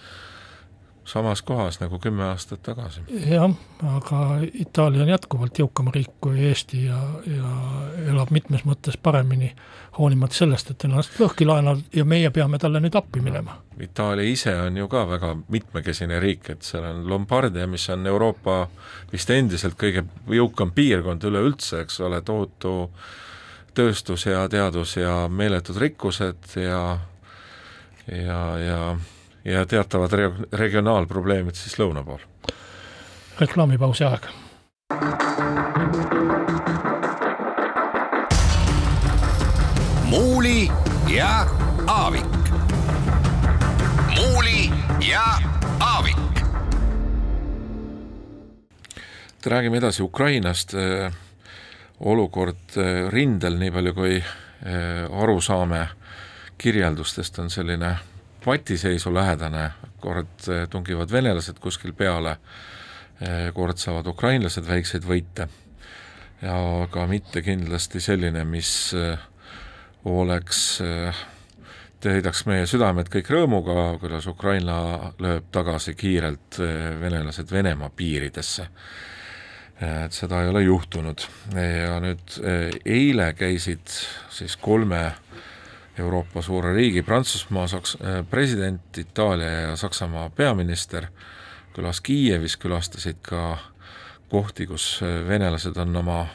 samas 1.06 1.42
kohas 1.42 1.80
nagu 1.80 1.98
kümme 1.98 2.24
aastat 2.24 2.62
tagasi. 2.62 3.00
jah, 3.30 3.50
aga 3.96 4.20
Itaalia 4.54 5.02
on 5.02 5.08
jätkuvalt 5.08 5.58
jõukam 5.58 5.90
riik 5.94 6.16
kui 6.20 6.40
Eesti 6.48 6.84
ja, 6.84 6.98
ja 7.26 7.52
elab 8.10 8.32
mitmes 8.34 8.64
mõttes 8.66 8.98
paremini, 9.02 9.52
hoolimata 9.98 10.34
sellest, 10.34 10.70
et 10.70 10.84
ennast 10.88 11.20
lõhki 11.22 11.46
laenab 11.46 11.84
ja 11.94 12.04
meie 12.04 12.30
peame 12.30 12.58
talle 12.58 12.82
nüüd 12.82 12.98
appi 12.98 13.22
minema. 13.22 13.60
Itaalia 13.80 14.26
ise 14.32 14.56
on 14.66 14.76
ju 14.76 14.88
ka 14.90 15.06
väga 15.08 15.34
mitmekesine 15.48 16.20
riik, 16.20 16.50
et 16.50 16.66
seal 16.66 16.84
on 16.90 17.04
Lombardia, 17.08 17.66
mis 17.70 17.88
on 17.94 18.06
Euroopa 18.06 18.66
vist 19.12 19.30
endiselt 19.30 19.78
kõige 19.78 20.04
jõukam 20.32 20.74
piirkond 20.74 21.24
üleüldse, 21.24 21.84
eks 21.86 22.00
ole, 22.00 22.22
tohutu 22.22 22.90
tööstus 23.76 24.26
ja 24.26 24.46
teadus 24.48 24.96
ja 24.96 25.26
meeletud 25.28 25.76
rikkused 25.76 26.56
ja 26.56 26.98
ja, 28.06 28.40
ja 28.58 28.96
ja 29.46 29.66
teatavad 29.66 30.12
re-, 30.12 30.32
regionaalprobleemid 30.52 31.54
siis 31.54 31.78
lõuna 31.78 32.02
pool. 32.04 32.18
reklaamipausi 33.40 34.04
aeg. 34.04 34.26
muuli 40.10 40.68
ja 41.14 41.46
Aavik. 41.86 42.50
muuli 44.16 44.70
ja 45.10 45.24
Aavik. 45.80 46.16
räägime 49.46 49.76
edasi 49.76 50.02
Ukrainast, 50.02 50.74
olukord 52.00 52.74
rindel, 53.10 53.58
nii 53.58 53.70
palju 53.70 53.94
kui 53.94 54.24
aru 55.22 55.40
saame 55.40 55.86
kirjeldustest, 56.58 57.38
on 57.38 57.50
selline 57.50 57.96
patiseisu 58.46 59.10
lähedane, 59.14 59.70
kord 60.00 60.48
eh, 60.48 60.68
tungivad 60.70 61.10
venelased 61.12 61.58
kuskil 61.62 61.94
peale, 61.98 62.36
eh, 63.20 63.48
kord 63.54 63.80
saavad 63.82 64.06
ukrainlased 64.06 64.68
väikseid 64.68 65.06
võite, 65.06 65.48
aga 66.46 67.06
mitte 67.10 67.42
kindlasti 67.42 68.02
selline, 68.04 68.44
mis 68.46 68.70
eh, 68.94 69.18
oleks, 70.06 70.60
täidaks 72.04 72.44
meie 72.46 72.68
südamed 72.70 73.10
kõik 73.10 73.32
rõõmuga, 73.34 73.96
kuidas 73.98 74.28
Ukraina 74.30 74.78
lööb 75.18 75.48
tagasi 75.50 75.96
kiirelt 75.98 76.60
venelased 77.00 77.50
Venemaa 77.50 77.90
piiridesse. 77.90 78.68
et 79.76 80.12
seda 80.12 80.38
ei 80.42 80.48
ole 80.48 80.62
juhtunud 80.62 81.20
ja 81.52 81.98
nüüd 82.00 82.36
eile 82.84 83.32
käisid 83.36 83.90
siis 84.32 84.54
kolme 84.56 85.02
Euroopa 85.98 86.42
suure 86.42 86.72
riigi, 86.72 87.02
Prantsusmaa 87.02 87.66
Saks-, 87.66 87.96
äh, 88.04 88.24
president, 88.30 88.98
Itaalia 88.98 89.50
ja 89.50 89.76
Saksamaa 89.76 90.30
peaminister 90.30 91.06
külas 91.74 92.00
Kiievis, 92.00 92.56
külastasid 92.56 93.22
ka 93.22 93.58
kohti, 94.28 94.66
kus 94.66 95.00
äh, 95.02 95.22
venelased 95.28 95.76
on 95.76 95.96
oma 95.96 96.26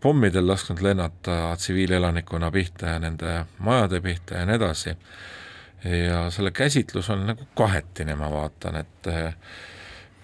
pommidel 0.00 0.46
lasknud 0.48 0.80
lennata 0.82 1.56
tsiviilelanikkonna 1.56 2.50
pihta 2.50 2.94
ja 2.94 2.98
nende 2.98 3.44
majade 3.58 4.00
pihta 4.00 4.34
ja 4.34 4.46
nii 4.46 4.56
edasi. 4.56 4.96
ja 5.84 6.30
selle 6.30 6.50
käsitlus 6.50 7.10
on 7.10 7.26
nagu 7.26 7.46
kahetine, 7.56 8.14
ma 8.14 8.30
vaatan, 8.30 8.76
et 8.76 9.08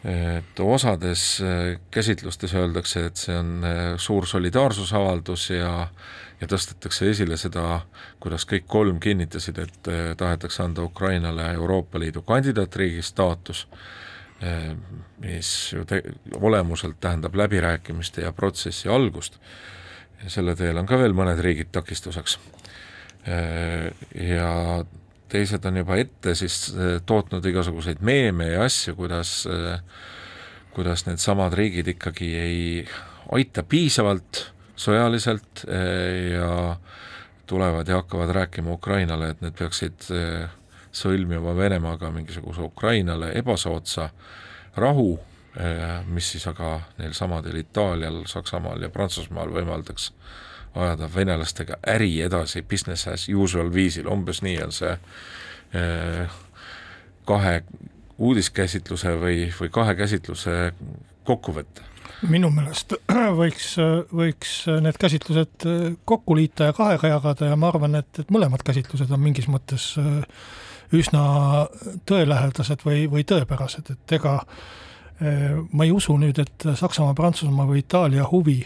et 0.07 0.61
osades 0.61 1.41
äh, 1.41 1.81
käsitlustes 1.91 2.55
öeldakse, 2.55 3.07
et 3.07 3.17
see 3.17 3.37
on 3.37 3.65
suur 3.99 4.27
solidaarsusavaldus 4.27 5.51
ja 5.51 5.89
ja 6.40 6.49
tõstetakse 6.51 7.11
esile 7.11 7.37
seda, 7.40 7.81
kuidas 8.20 8.44
kõik 8.49 8.66
kolm 8.68 8.99
kinnitasid, 9.01 9.61
et 9.62 9.90
eh, 9.92 10.11
tahetakse 10.18 10.62
anda 10.64 10.85
Ukrainale 10.85 11.49
Euroopa 11.55 12.01
Liidu 12.01 12.22
kandidaatriigi 12.27 13.03
staatus, 13.03 13.66
eh, 14.40 14.75
mis 15.22 15.53
ju 15.72 15.87
te-, 15.88 16.03
olemuselt 16.40 17.01
tähendab 17.01 17.37
läbirääkimiste 17.37 18.27
ja 18.27 18.33
protsessi 18.33 18.88
algust, 18.88 19.40
selle 20.29 20.57
teel 20.57 20.79
on 20.81 20.88
ka 20.88 20.99
veel 21.01 21.16
mõned 21.16 21.40
riigid 21.44 21.72
takistuseks. 21.72 22.38
Eh, 23.27 23.90
ja 24.29 24.53
teised 25.29 25.64
on 25.66 25.80
juba 25.82 25.97
ette 25.99 26.37
siis 26.39 26.68
tootnud 27.07 27.47
igasuguseid 27.47 27.99
meeme 28.01 28.53
ja 28.53 28.62
asju, 28.68 28.95
kuidas 28.95 29.41
kuidas 30.76 31.07
needsamad 31.07 31.55
riigid 31.57 31.89
ikkagi 31.89 32.28
ei 32.37 32.84
aita 33.32 33.62
piisavalt 33.64 34.43
sõjaliselt 34.77 35.64
eh, 35.68 36.33
ja 36.37 36.77
tulevad 37.47 37.89
ja 37.89 38.01
hakkavad 38.01 38.31
rääkima 38.35 38.72
Ukrainale, 38.72 39.31
et 39.31 39.41
need 39.45 39.57
peaksid 39.59 40.09
eh, 40.14 40.49
sõlmima 40.93 41.55
Venemaaga 41.57 42.11
mingisuguse 42.11 42.64
Ukrainale 42.64 43.33
ebasoodsa 43.39 44.11
rahu, 44.77 45.18
mis 46.12 46.27
siis 46.35 46.45
aga 46.51 46.83
neil 46.99 47.14
samadel 47.16 47.57
Itaalial, 47.57 48.18
Saksamaal 48.29 48.83
ja 48.85 48.91
Prantsusmaal 48.93 49.49
võimaldaks 49.55 50.11
ajada 50.77 51.09
venelastega 51.14 51.79
äri 51.89 52.11
edasi 52.20 52.61
business 52.61 53.09
as 53.09 53.24
usual 53.33 53.70
viisil, 53.72 54.09
umbes 54.12 54.43
nii 54.45 54.59
on 54.66 54.74
see 54.77 54.93
kahe 57.24 57.55
uudiskäsitluse 58.18 59.16
või, 59.20 59.49
või 59.61 59.72
kahe 59.72 59.95
käsitluse 59.95 60.72
kokkuvõte? 61.24 61.95
Minu 62.30 62.50
meelest 62.54 62.96
võiks, 63.40 63.74
võiks 64.14 64.54
need 64.82 64.98
käsitlused 65.00 65.66
kokku 66.04 66.36
liita 66.38 66.70
ja 66.70 66.76
kahega 66.76 67.16
jagada 67.16 67.52
ja 67.52 67.59
ma 67.61 67.70
arvan, 67.72 67.98
et, 68.02 68.22
et 68.22 68.32
mõlemad 68.34 68.64
käsitlused 68.66 69.12
on 69.12 69.22
mingis 69.22 69.50
mõttes 69.52 69.94
üsna 70.94 71.22
tõelähedased 72.07 72.84
või, 72.86 73.07
või 73.11 73.24
tõepärased, 73.26 73.90
et 73.94 74.18
ega 74.18 74.40
ma 75.72 75.86
ei 75.86 75.90
usu 75.90 76.14
nüüd, 76.20 76.38
et 76.38 76.66
Saksamaa, 76.76 77.14
Prantsusmaa 77.16 77.66
või 77.66 77.80
Itaalia 77.80 78.26
huvi 78.30 78.61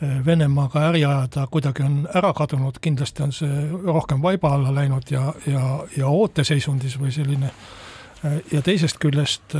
Venemaaga 0.00 0.86
äri 0.88 1.04
ajada 1.04 1.44
kuidagi 1.52 1.84
on 1.84 1.96
ära 2.16 2.32
kadunud, 2.32 2.78
kindlasti 2.80 3.22
on 3.22 3.34
see 3.36 3.66
rohkem 3.84 4.22
vaiba 4.22 4.54
alla 4.56 4.72
läinud 4.72 5.10
ja, 5.12 5.26
ja, 5.46 5.64
ja 5.96 6.08
ooteseisundis 6.08 6.96
või 7.00 7.12
selline. 7.12 7.50
Ja 8.52 8.62
teisest 8.64 8.96
küljest 9.00 9.56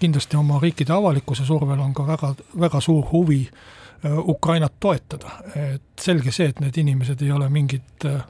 kindlasti 0.00 0.36
oma 0.36 0.58
riikide 0.62 0.94
avalikkuse 0.94 1.46
survel 1.46 1.80
on 1.80 1.94
ka 1.94 2.06
väga, 2.06 2.34
väga 2.60 2.80
suur 2.80 3.06
huvi 3.12 3.42
äh, 3.48 4.18
Ukrainat 4.18 4.78
toetada, 4.80 5.38
et 5.56 6.00
selge 6.00 6.32
see, 6.34 6.50
et 6.52 6.60
need 6.60 6.78
inimesed 6.82 7.22
ei 7.22 7.32
ole 7.32 7.48
mingid, 7.52 8.08
äh, 8.08 8.24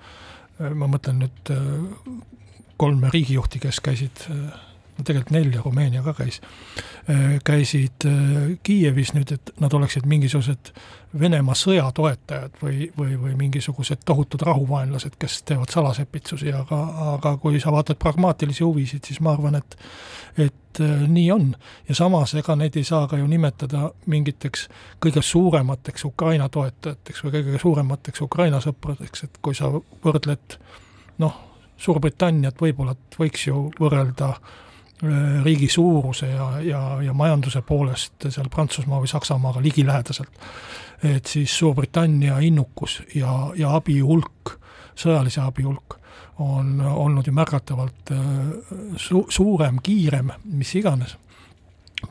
ma 0.74 0.88
mõtlen 0.90 1.22
nüüd 1.24 1.54
äh, 1.54 1.64
kolme 2.80 3.10
riigijuhti, 3.12 3.62
kes 3.62 3.80
käisid 3.84 4.24
no 4.26 5.04
tegelikult 5.06 5.32
nelja, 5.36 5.62
Rumeenia 5.62 6.02
ka 6.02 6.12
käis, 6.16 6.40
käisid 7.46 8.04
Kiievis 8.66 9.12
nüüd, 9.14 9.30
et 9.36 9.52
nad 9.62 9.72
oleksid 9.76 10.08
mingisugused 10.10 10.72
Venemaa 11.20 11.54
sõja 11.58 11.84
toetajad 11.94 12.54
või, 12.62 12.86
või, 12.98 13.18
või 13.20 13.34
mingisugused 13.36 14.00
tohutud 14.08 14.40
rahuvaenlased, 14.46 15.18
kes 15.20 15.42
teevad 15.48 15.68
salasepitsusi, 15.72 16.52
aga, 16.56 16.78
aga 17.14 17.34
kui 17.42 17.60
sa 17.60 17.72
vaatad 17.74 18.00
pragmaatilisi 18.00 18.64
huvisid, 18.64 19.04
siis 19.04 19.20
ma 19.20 19.34
arvan, 19.36 19.60
et 19.60 19.76
et 20.40 20.80
äh, 20.80 21.04
nii 21.08 21.30
on. 21.32 21.50
ja 21.88 21.94
samas, 21.94 22.32
ega 22.34 22.56
neid 22.56 22.76
ei 22.80 22.84
saa 22.88 23.04
ka 23.08 23.18
ju 23.20 23.26
nimetada 23.28 23.90
mingiteks 24.06 24.68
kõige 25.04 25.20
suuremateks 25.22 26.04
Ukraina 26.08 26.48
toetajateks 26.48 27.24
või 27.24 27.34
kõige 27.36 27.60
suuremateks 27.60 28.24
Ukraina 28.24 28.60
sõpradeks, 28.64 29.24
et 29.24 29.38
kui 29.42 29.54
sa 29.54 29.68
võrdled 30.04 30.58
noh, 31.18 31.40
Suurbritanniat 31.82 32.60
võib-olla 32.62 32.94
võiks 33.18 33.48
ju 33.48 33.66
võrrelda 33.80 34.28
äh, 34.30 34.61
riigi 35.42 35.66
suuruse 35.68 36.28
ja, 36.30 36.44
ja, 36.62 36.80
ja 37.02 37.12
majanduse 37.16 37.62
poolest 37.66 38.28
seal 38.28 38.46
Prantsusmaa 38.50 39.00
või 39.02 39.10
Saksamaaga 39.10 39.62
ligilähedaselt 39.62 40.30
et 41.02 41.26
siis 41.26 41.58
Suurbritannia 41.58 42.38
innukus 42.38 43.02
ja, 43.14 43.50
ja 43.56 43.74
abi 43.76 43.98
hulk, 44.00 44.56
sõjalise 44.94 45.42
abi 45.42 45.66
hulk 45.66 45.98
on 46.42 46.80
olnud 46.80 47.26
ju 47.26 47.34
märgatavalt 47.36 48.12
äh, 48.14 48.20
su-, 48.96 49.26
suurem, 49.30 49.78
kiirem, 49.82 50.32
mis 50.44 50.74
iganes. 50.78 51.16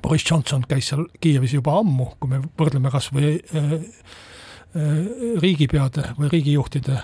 Boris 0.02 0.24
Johnson 0.30 0.64
käis 0.68 0.92
seal 0.92 1.08
Kiievis 1.20 1.56
juba 1.58 1.74
ammu, 1.82 2.14
kui 2.20 2.30
me 2.32 2.40
võrdleme 2.60 2.92
kas 2.94 3.10
või 3.16 3.34
äh, 3.40 3.74
äh, 3.74 4.92
riigipeade 5.42 6.14
või 6.20 6.32
riigijuhtide 6.32 7.02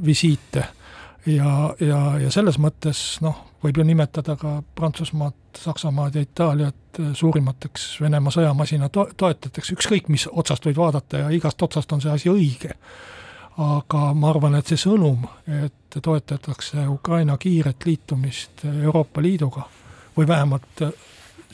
visiite 0.00 0.62
ja, 1.26 1.74
ja, 1.80 2.00
ja 2.22 2.30
selles 2.30 2.58
mõttes 2.62 3.18
noh, 3.24 3.36
võib 3.64 3.80
ju 3.80 3.86
nimetada 3.86 4.36
ka 4.38 4.58
Prantsusmaad, 4.74 5.36
Saksamaad 5.58 6.16
ja 6.16 6.24
Itaaliat 6.24 7.00
eh, 7.00 7.12
suurimateks 7.18 8.00
Venemaa 8.02 8.34
sõjamasina 8.34 8.90
to-, 8.92 9.08
toetajateks, 9.16 9.72
ükskõik 9.76 10.10
mis 10.12 10.28
otsast 10.30 10.68
võid 10.68 10.78
vaadata 10.78 11.24
ja 11.24 11.30
igast 11.34 11.62
otsast 11.62 11.92
on 11.92 12.04
see 12.04 12.12
asi 12.12 12.32
õige. 12.32 12.74
aga 13.58 14.12
ma 14.14 14.28
arvan, 14.30 14.54
et 14.54 14.68
see 14.70 14.78
sõnum, 14.78 15.24
et 15.50 15.96
toetatakse 16.02 16.84
Ukraina 16.86 17.34
kiiret 17.36 17.84
liitumist 17.86 18.62
Euroopa 18.64 19.22
Liiduga 19.22 19.64
või 20.16 20.28
vähemalt 20.28 20.82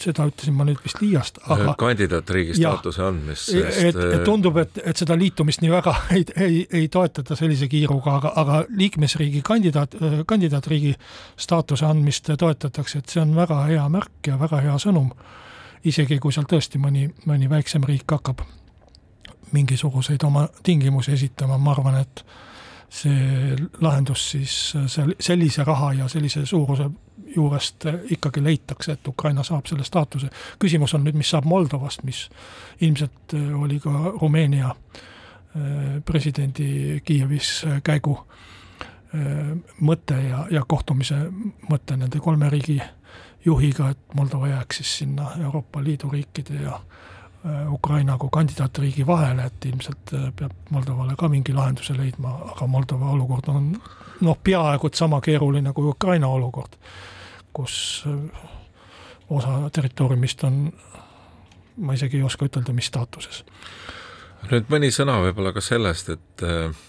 seda 0.00 0.26
ütlesin 0.26 0.56
ma 0.56 0.66
nüüd 0.66 0.80
vist 0.82 0.98
liiast, 1.02 1.38
aga 1.50 1.74
kandidaatriigi 1.78 2.56
staatuse 2.58 3.02
andmist, 3.06 3.50
sest 3.52 3.78
et, 3.78 3.98
et 3.98 4.16
äh, 4.18 4.24
tundub, 4.26 4.58
et, 4.62 4.80
et 4.82 4.98
seda 4.98 5.16
liitumist 5.18 5.62
nii 5.62 5.70
väga 5.70 5.94
ei, 6.16 6.24
ei, 6.40 6.58
ei 6.80 6.88
toetata 6.92 7.36
sellise 7.38 7.68
kiiruga, 7.70 8.16
aga, 8.18 8.32
aga 8.42 8.58
liikmesriigi 8.74 9.44
kandidaat, 9.46 9.94
kandidaatriigi 10.30 10.94
staatuse 11.46 11.86
andmist 11.86 12.32
toetatakse, 12.40 13.00
et 13.00 13.14
see 13.14 13.22
on 13.22 13.36
väga 13.38 13.62
hea 13.70 13.86
märk 13.92 14.32
ja 14.32 14.38
väga 14.40 14.64
hea 14.66 14.76
sõnum. 14.82 15.12
isegi 15.84 16.18
kui 16.18 16.32
seal 16.32 16.46
tõesti 16.48 16.80
mõni, 16.80 17.06
mõni 17.28 17.48
väiksem 17.50 17.84
riik 17.84 18.08
hakkab 18.10 18.40
mingisuguseid 19.52 20.22
oma 20.24 20.48
tingimusi 20.62 21.12
esitama, 21.12 21.58
ma 21.58 21.74
arvan, 21.76 22.00
et 22.00 22.24
see 22.94 23.56
lahendus 23.82 24.30
siis 24.32 24.54
sellise 25.18 25.64
raha 25.64 25.92
ja 26.00 26.08
sellise 26.08 26.46
suuruse 26.46 26.88
juurest 27.36 27.86
ikkagi 28.10 28.44
leitakse, 28.44 28.92
et 28.92 29.08
Ukraina 29.08 29.42
saab 29.42 29.66
selle 29.66 29.84
staatuse. 29.84 30.30
küsimus 30.58 30.94
on 30.94 31.04
nüüd, 31.04 31.16
mis 31.18 31.30
saab 31.30 31.44
Moldovast, 31.44 32.02
mis 32.02 32.28
ilmselt 32.80 33.34
äh, 33.34 33.62
oli 33.62 33.80
ka 33.80 34.14
Rumeenia 34.20 34.70
äh, 34.70 36.02
presidendi 36.04 37.00
Kiievis 37.04 37.64
käigu 37.84 38.18
mõte 39.78 40.16
ja, 40.18 40.40
ja 40.50 40.64
kohtumise 40.66 41.14
mõte 41.70 41.94
nende 41.94 42.18
kolme 42.18 42.48
riigi 42.50 42.80
juhiga, 43.44 43.92
et 43.94 44.14
Moldova 44.18 44.48
jääks 44.48 44.80
siis 44.80 44.96
sinna 44.98 45.28
Euroopa 45.38 45.82
Liidu 45.84 46.10
riikide 46.10 46.62
ja 46.62 46.80
Ukraina 47.68 48.16
kui 48.18 48.28
kandidaatriigi 48.32 49.06
vahele, 49.06 49.44
et 49.44 49.64
ilmselt 49.68 50.14
peab 50.36 50.52
Moldovale 50.70 51.16
ka 51.16 51.28
mingi 51.28 51.52
lahenduse 51.52 51.96
leidma, 51.96 52.32
aga 52.54 52.66
Moldova 52.66 53.10
olukord 53.12 53.50
on 53.52 53.74
noh, 54.24 54.38
peaaegu 54.44 54.88
et 54.88 54.94
sama 54.94 55.20
keeruline 55.20 55.72
kui 55.76 55.90
Ukraina 55.90 56.28
olukord 56.28 56.78
kus 57.54 58.04
äh, 58.08 58.48
osa 59.34 59.58
territooriumist 59.72 60.44
on, 60.44 60.66
ma 61.76 61.96
isegi 61.96 62.20
ei 62.20 62.26
oska 62.26 62.48
ütelda, 62.48 62.74
mis 62.76 62.90
staatuses. 62.90 63.44
nüüd 64.50 64.68
mõni 64.72 64.90
sõna 64.92 65.20
võib-olla 65.24 65.54
ka 65.56 65.62
sellest, 65.64 66.10
et 66.12 66.44
äh, 66.44 66.82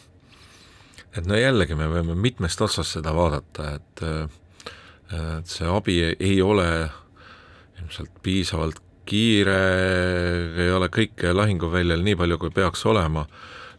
et 1.15 1.27
no 1.29 1.37
jällegi 1.39 1.77
me 1.79 1.87
võime 1.87 2.17
mitmest 2.19 2.61
otsast 2.61 2.97
seda 2.97 3.13
vaadata, 3.15 3.75
et 3.79 4.03
äh, 4.03 4.41
et 5.15 5.51
see 5.51 5.67
abi 5.69 5.99
ei 6.01 6.39
ole 6.41 6.67
ilmselt 7.79 8.11
piisavalt 8.25 8.81
kiire, 9.05 9.59
ei 10.65 10.71
ole 10.73 10.89
kõike 10.89 11.33
lahinguväljal 11.35 12.01
nii 12.01 12.17
palju, 12.17 12.39
kui 12.41 12.53
peaks 12.53 12.81
olema, 12.89 13.27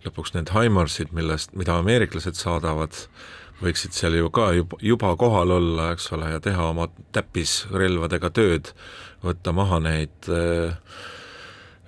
lõpuks 0.07 0.37
need 0.37 0.53
HIMARSid, 0.55 1.11
millest, 1.17 1.57
mida 1.59 1.81
ameeriklased 1.81 2.39
saadavad, 2.39 2.95
võiksid 3.63 3.97
seal 3.97 4.17
ju 4.19 4.31
ka 4.35 4.51
juba, 4.57 4.79
juba 4.85 5.13
kohal 5.17 5.55
olla, 5.57 5.91
eks 5.95 6.11
ole, 6.17 6.31
ja 6.35 6.41
teha 6.45 6.71
oma 6.73 6.89
täppisrelvadega 7.17 8.31
tööd, 8.37 8.73
võtta 9.25 9.55
maha 9.57 9.81
neid 9.85 10.29
äh, 10.29 10.75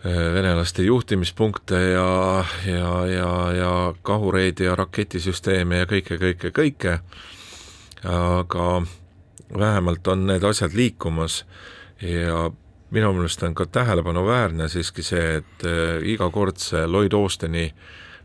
äh, 0.05 0.23
venelaste 0.35 0.87
juhtimispunkte 0.87 1.81
ja, 1.93 2.45
ja, 2.67 2.93
ja, 3.13 3.33
ja 3.57 3.73
kahureid 4.03 4.65
ja 4.65 4.77
raketisüsteeme 4.79 5.83
ja 5.83 5.91
kõike, 5.91 6.21
kõike, 6.23 6.55
kõike, 6.57 6.97
aga 8.09 8.71
vähemalt 9.59 10.09
on 10.09 10.27
need 10.29 10.45
asjad 10.45 10.75
liikumas 10.77 11.43
ja 12.05 12.49
minu 12.91 13.13
meelest 13.13 13.43
on 13.43 13.55
ka 13.55 13.67
tähelepanuväärne 13.67 14.69
siiski 14.73 15.05
see, 15.05 15.39
et 15.43 15.69
äh, 15.69 15.99
iga 16.15 16.31
kord 16.33 16.61
see 16.63 16.87
Lloyd 16.89 17.17
Austini 17.17 17.69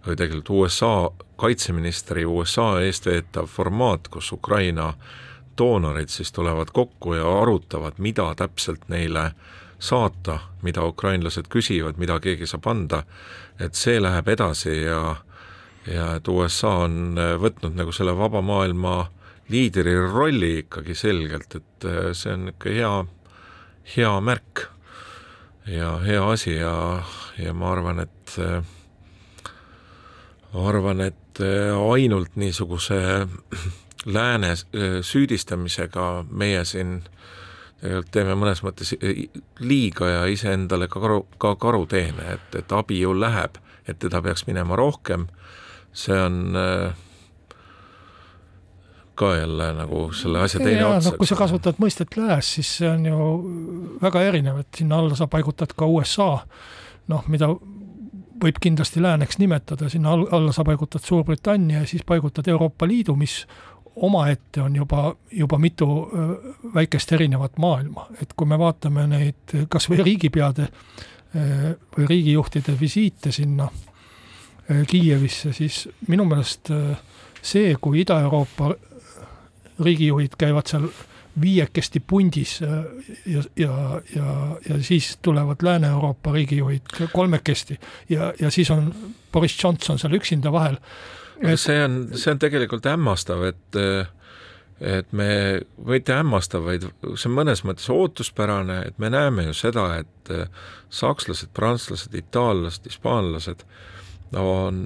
või 0.04 0.16
tegelikult 0.20 0.52
USA 0.56 0.96
kaitseministri 1.44 2.24
USA 2.26 2.78
eestveetav 2.86 3.50
formaat, 3.52 4.08
kus 4.08 4.32
Ukraina 4.32 4.94
doonorid 5.58 6.08
siis 6.08 6.32
tulevad 6.32 6.72
kokku 6.74 7.14
ja 7.14 7.28
arutavad, 7.42 7.98
mida 7.98 8.30
täpselt 8.36 8.88
neile 8.88 9.32
saata, 9.80 10.40
mida 10.62 10.86
ukrainlased 10.88 11.50
küsivad, 11.52 12.00
mida 12.00 12.16
keegi 12.24 12.48
saab 12.48 12.70
anda, 12.72 13.02
et 13.60 13.76
see 13.76 14.00
läheb 14.00 14.32
edasi 14.32 14.78
ja 14.86 15.16
ja 15.84 16.14
et 16.16 16.28
USA 16.32 16.70
on 16.86 17.20
võtnud 17.44 17.76
nagu 17.76 17.92
selle 17.92 18.14
vaba 18.16 18.40
maailma 18.42 19.10
liidri 19.52 19.98
rolli 20.00 20.54
ikkagi 20.62 20.96
selgelt, 20.96 21.58
et 21.60 21.88
see 22.16 22.32
on 22.32 22.54
ikka 22.54 22.72
hea, 22.72 22.94
hea 23.98 24.14
märk 24.24 24.64
ja 25.68 25.98
hea 26.08 26.24
asi 26.24 26.56
ja, 26.56 27.04
ja 27.36 27.52
ma 27.54 27.74
arvan, 27.76 28.00
et 28.08 28.38
arvan, 30.54 31.02
et 31.02 31.23
äh, 31.42 31.74
ainult 31.94 32.36
niisuguse 32.36 33.28
lääne 34.06 34.52
äh, 34.52 35.00
süüdistamisega 35.02 36.26
meie 36.30 36.66
siin 36.66 37.02
tegelikult 37.04 38.12
teeme 38.16 38.36
mõnes 38.40 38.62
mõttes 38.64 38.94
äh, 38.96 39.26
liiga 39.60 40.08
ja 40.08 40.26
iseendale 40.32 40.88
ka 40.88 41.02
karu, 41.04 41.24
ka 41.38 41.56
karuteene, 41.60 42.28
et, 42.38 42.60
et 42.62 42.72
abi 42.72 43.02
ju 43.02 43.12
läheb, 43.18 43.58
et 43.88 44.00
teda 44.00 44.22
peaks 44.24 44.46
minema 44.48 44.78
rohkem, 44.80 45.28
see 45.92 46.16
on 46.16 46.56
ka 49.16 49.36
jälle 49.36 49.74
nagu 49.74 50.06
selle 50.16 50.40
asja 50.42 50.60
teine 50.64 50.80
ja, 50.80 50.88
ots 50.96 51.12
no,. 51.12 51.18
kui 51.20 51.28
sa 51.30 51.36
kasutad 51.38 51.78
mõistet 51.82 52.16
lääs, 52.18 52.54
siis 52.56 52.72
see 52.80 52.90
on 52.90 53.06
ju 53.06 53.28
väga 54.02 54.24
erinev, 54.30 54.64
et 54.64 54.80
sinna 54.82 55.02
alla 55.04 55.18
sa 55.20 55.28
paigutad 55.30 55.76
ka 55.78 55.86
USA, 55.86 56.32
noh, 57.12 57.28
mida 57.30 57.52
võib 58.42 58.58
kindlasti 58.62 59.02
lääneks 59.02 59.38
nimetada, 59.38 59.90
sinna 59.90 60.14
alla 60.14 60.52
sa 60.52 60.64
paigutad 60.66 61.04
Suurbritannia 61.04 61.84
ja 61.84 61.88
siis 61.88 62.04
paigutad 62.06 62.48
Euroopa 62.48 62.88
Liidu, 62.88 63.16
mis 63.16 63.44
omaette 63.96 64.62
on 64.62 64.76
juba, 64.76 65.16
juba 65.32 65.58
mitu 65.62 65.88
väikest 66.74 67.12
erinevat 67.14 67.58
maailma, 67.62 68.08
et 68.22 68.34
kui 68.38 68.48
me 68.50 68.58
vaatame 68.60 69.06
neid 69.08 69.58
kas 69.70 69.90
või 69.90 70.02
riigipeade 70.04 70.68
või 71.34 72.08
riigijuhtide 72.10 72.78
visiite 72.80 73.32
sinna 73.32 73.70
Kiievisse, 74.88 75.52
siis 75.54 75.84
minu 76.08 76.26
meelest 76.26 76.70
see, 77.44 77.74
kui 77.82 78.00
Ida-Euroopa 78.02 78.70
riigijuhid 79.84 80.38
käivad 80.40 80.70
seal 80.72 80.88
viiekesti 81.42 82.00
pundis 82.00 82.62
ja, 82.62 83.42
ja, 83.56 84.02
ja, 84.16 84.58
ja 84.70 84.84
siis 84.84 85.18
tulevad 85.22 85.56
Lääne-Euroopa 85.62 86.32
riigijuhid 86.32 86.82
kolmekesti 87.14 87.80
ja, 88.10 88.34
ja 88.42 88.52
siis 88.52 88.72
on 88.72 88.96
Boris 89.32 89.64
Johnson 89.64 90.00
seal 90.00 90.14
üksinda 90.14 90.52
vahel. 90.52 90.78
Et.... 91.42 91.60
see 91.60 91.80
on, 91.86 91.98
see 92.14 92.32
on 92.32 92.40
tegelikult 92.40 92.86
hämmastav, 92.86 93.48
et 93.50 93.82
et 94.84 95.12
me, 95.16 95.62
mitte 95.86 96.14
hämmastav, 96.14 96.66
vaid 96.66 96.86
see 97.16 97.30
on 97.30 97.36
mõnes 97.38 97.62
mõttes 97.64 97.88
ootuspärane, 97.94 98.82
et 98.90 98.98
me 99.00 99.10
näeme 99.14 99.46
ju 99.48 99.54
seda, 99.56 99.86
et 100.02 100.32
sakslased, 100.94 101.54
prantslased, 101.56 102.16
itaallased, 102.20 102.90
hispaanlased 102.90 103.64
äh, 103.64 103.94
on 104.40 104.80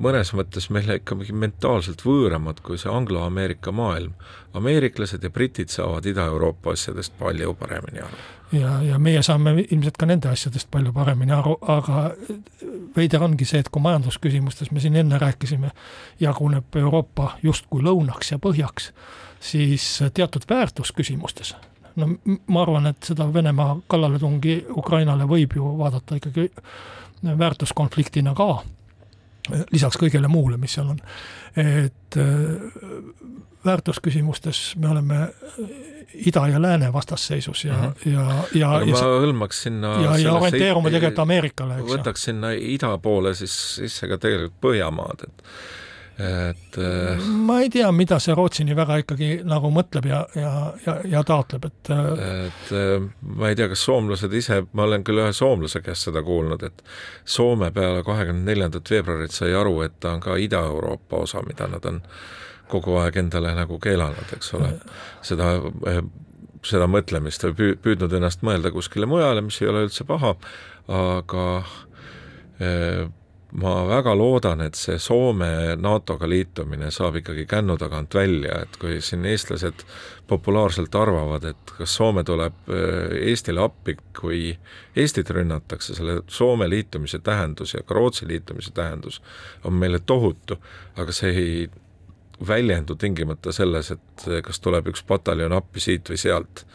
mõnes 0.00 0.32
mõttes 0.36 0.68
meile 0.72 0.98
ikkagi 1.00 1.34
mentaalselt 1.36 2.02
võõramad 2.04 2.60
kui 2.64 2.78
see 2.78 2.92
anglo-Ameerika 2.92 3.72
maailm. 3.72 4.12
ameeriklased 4.56 5.22
ja 5.22 5.30
britid 5.30 5.68
saavad 5.68 6.06
Ida-Euroopa 6.06 6.72
asjadest 6.72 7.12
palju 7.18 7.54
paremini 7.54 8.00
aru. 8.00 8.16
ja, 8.52 8.82
ja 8.82 8.98
meie 8.98 9.22
saame 9.22 9.66
ilmselt 9.70 9.96
ka 9.96 10.06
nende 10.06 10.28
asjadest 10.28 10.70
palju 10.70 10.92
paremini 10.92 11.32
aru, 11.32 11.58
aga 11.60 12.10
veider 12.96 13.22
ongi 13.22 13.44
see, 13.44 13.60
et 13.60 13.68
kui 13.68 13.82
majandusküsimustes 13.82 14.70
me 14.70 14.80
siin 14.80 14.96
enne 14.96 15.18
rääkisime, 15.18 15.70
jaguneb 16.20 16.76
Euroopa 16.76 17.36
justkui 17.42 17.82
lõunaks 17.82 18.32
ja 18.32 18.38
põhjaks, 18.38 18.92
siis 19.40 20.02
teatud 20.14 20.48
väärtusküsimustes 20.48 21.54
no 21.96 22.08
ma 22.46 22.62
arvan, 22.62 22.86
et 22.92 23.08
seda 23.08 23.26
Venemaa 23.32 23.76
kallaletungi 23.88 24.64
Ukrainale 24.76 25.28
võib 25.28 25.56
ju 25.56 25.72
vaadata 25.78 26.18
ikkagi 26.20 26.50
väärtuskonfliktina 27.24 28.34
ka 28.36 28.48
lisaks 29.72 29.98
kõigele 30.00 30.28
muule, 30.28 30.56
mis 30.60 30.76
seal 30.78 30.92
on. 30.94 31.00
et 31.56 32.18
äh, 32.20 32.26
väärtusküsimustes 33.66 34.76
me 34.76 34.88
oleme 34.88 35.28
ida 36.26 36.48
ja 36.48 36.62
lääne 36.62 36.92
vastasseisus 36.92 37.64
ja 37.64 37.74
mm, 37.74 37.82
-hmm. 37.82 38.10
ja, 38.10 38.44
ja. 38.54 38.70
aga 38.76 38.86
ma 38.86 39.00
hõlmaks 39.22 39.62
sinna. 39.62 39.94
ja, 40.02 40.18
ja 40.18 40.32
orienteerume 40.32 40.90
tegelikult 40.90 41.18
Ameerikale, 41.18 41.78
eks 41.80 41.88
ju. 41.88 41.96
võtaks 41.96 42.28
sinna 42.30 42.52
ida 42.52 42.98
poole 42.98 43.34
siis 43.34 43.56
sisse 43.74 44.08
ka 44.08 44.18
tegelikult 44.18 44.60
Põhjamaad, 44.60 45.26
et 45.28 45.42
et 46.18 46.78
äh, 46.80 47.24
ma 47.44 47.58
ei 47.60 47.68
tea, 47.70 47.90
mida 47.92 48.16
see 48.22 48.34
Rootsi 48.36 48.64
nii 48.64 48.76
väga 48.76 48.96
ikkagi 49.02 49.28
nagu 49.44 49.68
mõtleb 49.74 50.06
ja, 50.08 50.22
ja, 50.38 50.52
ja, 50.86 50.94
ja 51.12 51.22
taotleb, 51.28 51.66
et 51.68 51.90
äh, 51.92 52.06
et 52.46 52.70
äh, 52.72 53.08
ma 53.36 53.50
ei 53.50 53.58
tea, 53.58 53.68
kas 53.68 53.82
soomlased 53.84 54.32
ise, 54.32 54.62
ma 54.72 54.86
olen 54.86 55.04
küll 55.04 55.20
ühe 55.20 55.34
soomlase 55.36 55.82
käest 55.84 56.08
seda 56.08 56.22
kuulnud, 56.24 56.64
et 56.64 56.80
Soome 57.28 57.68
peale 57.74 58.00
kahekümne 58.06 58.48
neljandat 58.48 58.88
veebruarit 58.90 59.34
sai 59.36 59.52
aru, 59.56 59.80
et 59.84 59.98
ta 60.00 60.14
on 60.16 60.22
ka 60.24 60.38
Ida-Euroopa 60.40 61.20
osa, 61.26 61.42
mida 61.44 61.68
nad 61.68 61.84
on 61.84 62.00
kogu 62.70 62.96
aeg 63.02 63.20
endale 63.20 63.52
nagu 63.54 63.76
keelanud, 63.82 64.32
eks 64.38 64.54
ole, 64.56 64.72
seda 65.26 65.52
seda 66.66 66.88
mõtlemist 66.90 67.44
või 67.44 67.76
püüdnud 67.78 68.16
ennast 68.16 68.40
mõelda 68.46 68.72
kuskile 68.74 69.06
mujale, 69.06 69.44
mis 69.44 69.60
ei 69.60 69.68
ole 69.70 69.84
üldse 69.86 70.06
paha, 70.08 70.32
aga 70.90 71.44
ma 73.56 73.86
väga 73.88 74.12
loodan, 74.16 74.60
et 74.60 74.76
see 74.76 74.98
Soome 75.00 75.76
NATO-ga 75.80 76.28
liitumine 76.28 76.90
saab 76.92 77.16
ikkagi 77.22 77.46
kännu 77.48 77.76
tagant 77.80 78.14
välja, 78.14 78.60
et 78.66 78.76
kui 78.80 78.98
siin 79.00 79.24
eestlased 79.24 79.84
populaarselt 80.28 80.94
arvavad, 80.94 81.44
et 81.52 81.72
kas 81.78 81.94
Soome 81.96 82.24
tuleb 82.26 82.68
äh, 82.68 83.14
Eestile 83.30 83.62
appi, 83.64 83.96
kui 84.18 84.50
Eestit 84.96 85.30
rünnatakse, 85.32 85.96
selle 85.96 86.20
Soome 86.28 86.68
liitumise 86.68 87.18
tähendus 87.24 87.72
ja 87.74 87.80
ka 87.86 87.96
Rootsi 87.96 88.28
liitumise 88.28 88.74
tähendus 88.76 89.22
on 89.64 89.78
meile 89.80 90.02
tohutu, 90.04 90.58
aga 90.96 91.14
see 91.16 91.32
ei 91.32 91.70
väljendu 92.46 92.98
tingimata 93.00 93.52
selles, 93.56 93.88
et 93.94 94.26
kas 94.44 94.60
tuleb 94.60 94.90
üks 94.92 95.00
pataljon 95.08 95.54
appi 95.56 95.80
siit 95.80 96.12
või 96.12 96.20
sealt 96.20 96.66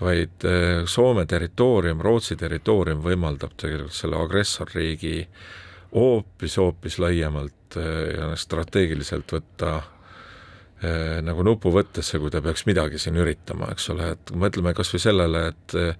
vaid 0.00 0.48
äh, 0.48 0.86
Soome 0.88 1.26
territoorium, 1.28 2.00
Rootsi 2.00 2.38
territoorium 2.40 3.04
võimaldab 3.04 3.52
tegelikult 3.60 3.98
selle 3.98 4.16
agressorriigi 4.24 5.18
äh, 5.20 5.52
hoopis-hoopis 5.94 6.98
laiemalt 6.98 7.76
eh, 7.76 8.14
ja 8.18 8.30
strateegiliselt 8.36 9.32
võtta 9.32 9.74
eh, 9.78 11.20
nagu 11.22 11.44
nupu 11.46 11.70
võttesse, 11.74 12.18
kui 12.18 12.32
ta 12.34 12.42
peaks 12.42 12.66
midagi 12.66 12.98
siin 12.98 13.18
üritama, 13.20 13.70
eks 13.72 13.90
ole, 13.94 14.10
et 14.16 14.34
mõtleme 14.34 14.74
kas 14.74 14.90
või 14.94 15.04
sellele, 15.04 15.46
et 15.52 15.76
eh, 15.78 15.94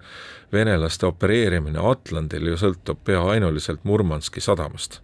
venelaste 0.53 1.07
opereerimine 1.07 1.81
Atlandil 1.91 2.51
ju 2.51 2.59
sõltub 2.59 3.01
pea 3.07 3.23
ainuliselt 3.35 3.83
Murmanski 3.87 4.43
sadamast. 4.43 5.01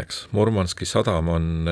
eks, 0.00 0.26
Murmanski 0.32 0.86
sadam 0.86 1.28
on 1.28 1.68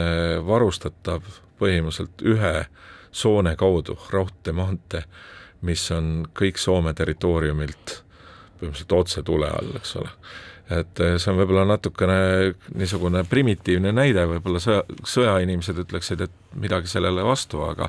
varustatav 0.47 1.23
põhimõtteliselt 1.59 2.23
ühe 2.23 2.67
soone 3.11 3.57
kaudu, 3.57 3.97
raudteemaantee, 4.11 5.03
mis 5.63 5.91
on 5.91 6.27
kõik 6.35 6.59
Soome 6.59 6.93
territooriumilt 6.95 8.03
põhimõtteliselt 8.59 8.93
otse 8.93 9.23
tule 9.23 9.49
all, 9.49 9.75
eks 9.79 9.97
ole 9.97 10.11
et 10.71 11.01
eh, 11.01 11.17
see 11.17 11.33
on 11.33 11.39
võib-olla 11.41 11.65
natukene 11.69 12.17
niisugune 12.77 13.23
primitiivne 13.29 13.93
näide, 13.97 14.27
võib-olla 14.29 14.61
sõja, 14.61 14.83
sõjainimesed 15.09 15.79
ütleksid, 15.85 16.21
et 16.27 16.33
midagi 16.61 16.91
sellele 16.91 17.25
vastu, 17.25 17.63
aga 17.65 17.89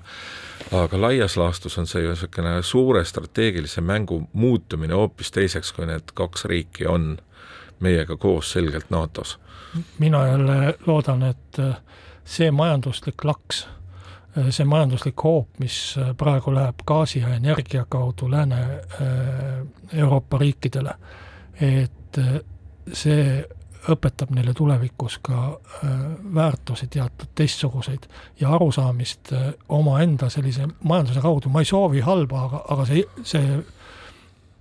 aga 0.75 1.01
laias 1.01 1.37
laastus 1.39 1.77
on 1.81 1.87
see 1.89 2.01
ju 2.03 2.09
niisugune 2.13 2.53
suure 2.63 3.03
strateegilise 3.05 3.81
mängu 3.81 4.21
muutumine 4.33 4.93
hoopis 4.95 5.31
teiseks, 5.35 5.73
kui 5.75 5.85
need 5.89 6.13
kaks 6.15 6.45
riiki 6.51 6.87
on 6.87 7.17
meiega 7.83 8.17
koos 8.17 8.51
selgelt 8.51 8.89
NATO-s. 8.89 9.39
mina 9.99 10.27
jälle 10.27 10.73
loodan, 10.87 11.23
et 11.23 11.59
eh, 11.59 11.75
see 12.23 12.51
majanduslik 12.51 13.25
laks, 13.27 13.67
eh, 14.37 14.47
see 14.55 14.65
majanduslik 14.65 15.23
hoop, 15.23 15.49
mis 15.59 15.95
praegu 16.17 16.55
läheb 16.55 16.75
gaasi 16.87 17.19
ja 17.19 17.33
energia 17.35 17.85
kaudu 17.89 18.31
Lääne-Euroopa 18.31 20.37
riikidele, 20.37 20.93
et 21.59 22.17
see 22.93 23.41
õpetab 23.89 24.31
neile 24.35 24.53
tulevikus 24.53 25.17
ka 25.23 25.41
äh, 25.49 25.89
väärtusi 26.35 26.89
teatud 26.91 27.31
teistsuguseid 27.35 28.07
ja 28.39 28.53
arusaamist 28.55 29.33
äh, 29.33 29.51
omaenda 29.69 30.29
sellise 30.29 30.67
majanduse 30.83 31.23
kaudu, 31.23 31.49
ma 31.49 31.63
ei 31.63 31.69
soovi 31.69 32.03
halba, 32.05 32.45
aga, 32.49 32.63
aga 32.75 32.87
see, 32.89 33.03
see 33.23 33.59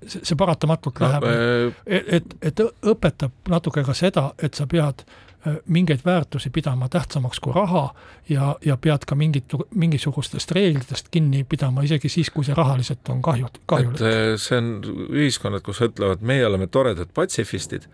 see, 0.07 0.37
paratamatult 0.39 1.01
läheb. 1.03 1.25
no,, 1.27 1.73
äh... 1.87 2.05
et, 2.19 2.37
et 2.43 2.61
õpetab 2.63 3.51
natuke 3.51 3.83
ka 3.85 3.97
seda, 3.99 4.31
et 4.43 4.55
sa 4.55 4.69
pead 4.71 5.03
Äh, 5.03 5.28
mingeid 5.67 6.01
väärtusi 6.05 6.51
pidama 6.51 6.89
tähtsamaks 6.89 7.41
kui 7.41 7.53
raha 7.55 7.95
ja, 8.29 8.57
ja 8.65 8.77
pead 8.77 9.07
ka 9.07 9.15
mingit, 9.15 9.55
mingisugustest 9.75 10.51
reeglitest 10.57 11.09
kinni 11.11 11.45
pidama, 11.49 11.83
isegi 11.83 12.09
siis, 12.09 12.31
kui 12.31 12.47
see 12.47 12.57
rahaliselt 12.57 13.09
on 13.09 13.23
kahju, 13.23 13.51
kahjulik. 13.67 14.01
et 14.01 14.07
äh, 14.07 14.33
see 14.41 14.59
on 14.59 14.73
ühiskonnad, 15.09 15.65
kus 15.67 15.83
ütlevad, 15.85 16.25
meie 16.25 16.47
oleme 16.47 16.67
toredad 16.67 17.13
patsifistid, 17.15 17.89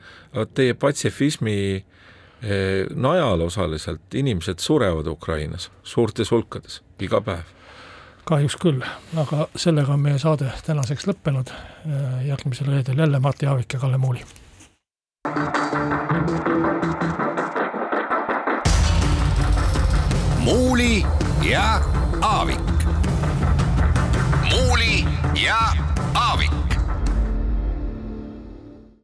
teie 0.55 0.75
patsifismi 0.75 1.59
äh, 1.77 2.87
najal 2.95 3.47
osaliselt 3.49 4.15
inimesed 4.15 4.59
surevad 4.59 5.07
Ukrainas 5.11 5.71
suurtes 5.83 6.31
hulkades 6.35 6.83
iga 7.01 7.21
päev 7.25 7.53
kahjuks 8.25 8.57
küll, 8.61 8.85
aga 9.21 9.49
sellega 9.57 9.93
on 9.93 10.01
meie 10.05 10.19
saade 10.19 10.49
tänaseks 10.67 11.09
lõppenud. 11.11 11.53
järgmisel 12.25 12.67
reedel 12.73 12.99
jälle 12.99 13.21
Martti 13.21 13.47
Aavik 13.47 13.73
ja 13.73 13.79
Kalle 13.79 13.99
Muuli. 13.99 14.25
ja 21.51 21.81
Aavik. 22.23 22.61
muuli 24.51 25.05
ja 25.35 25.73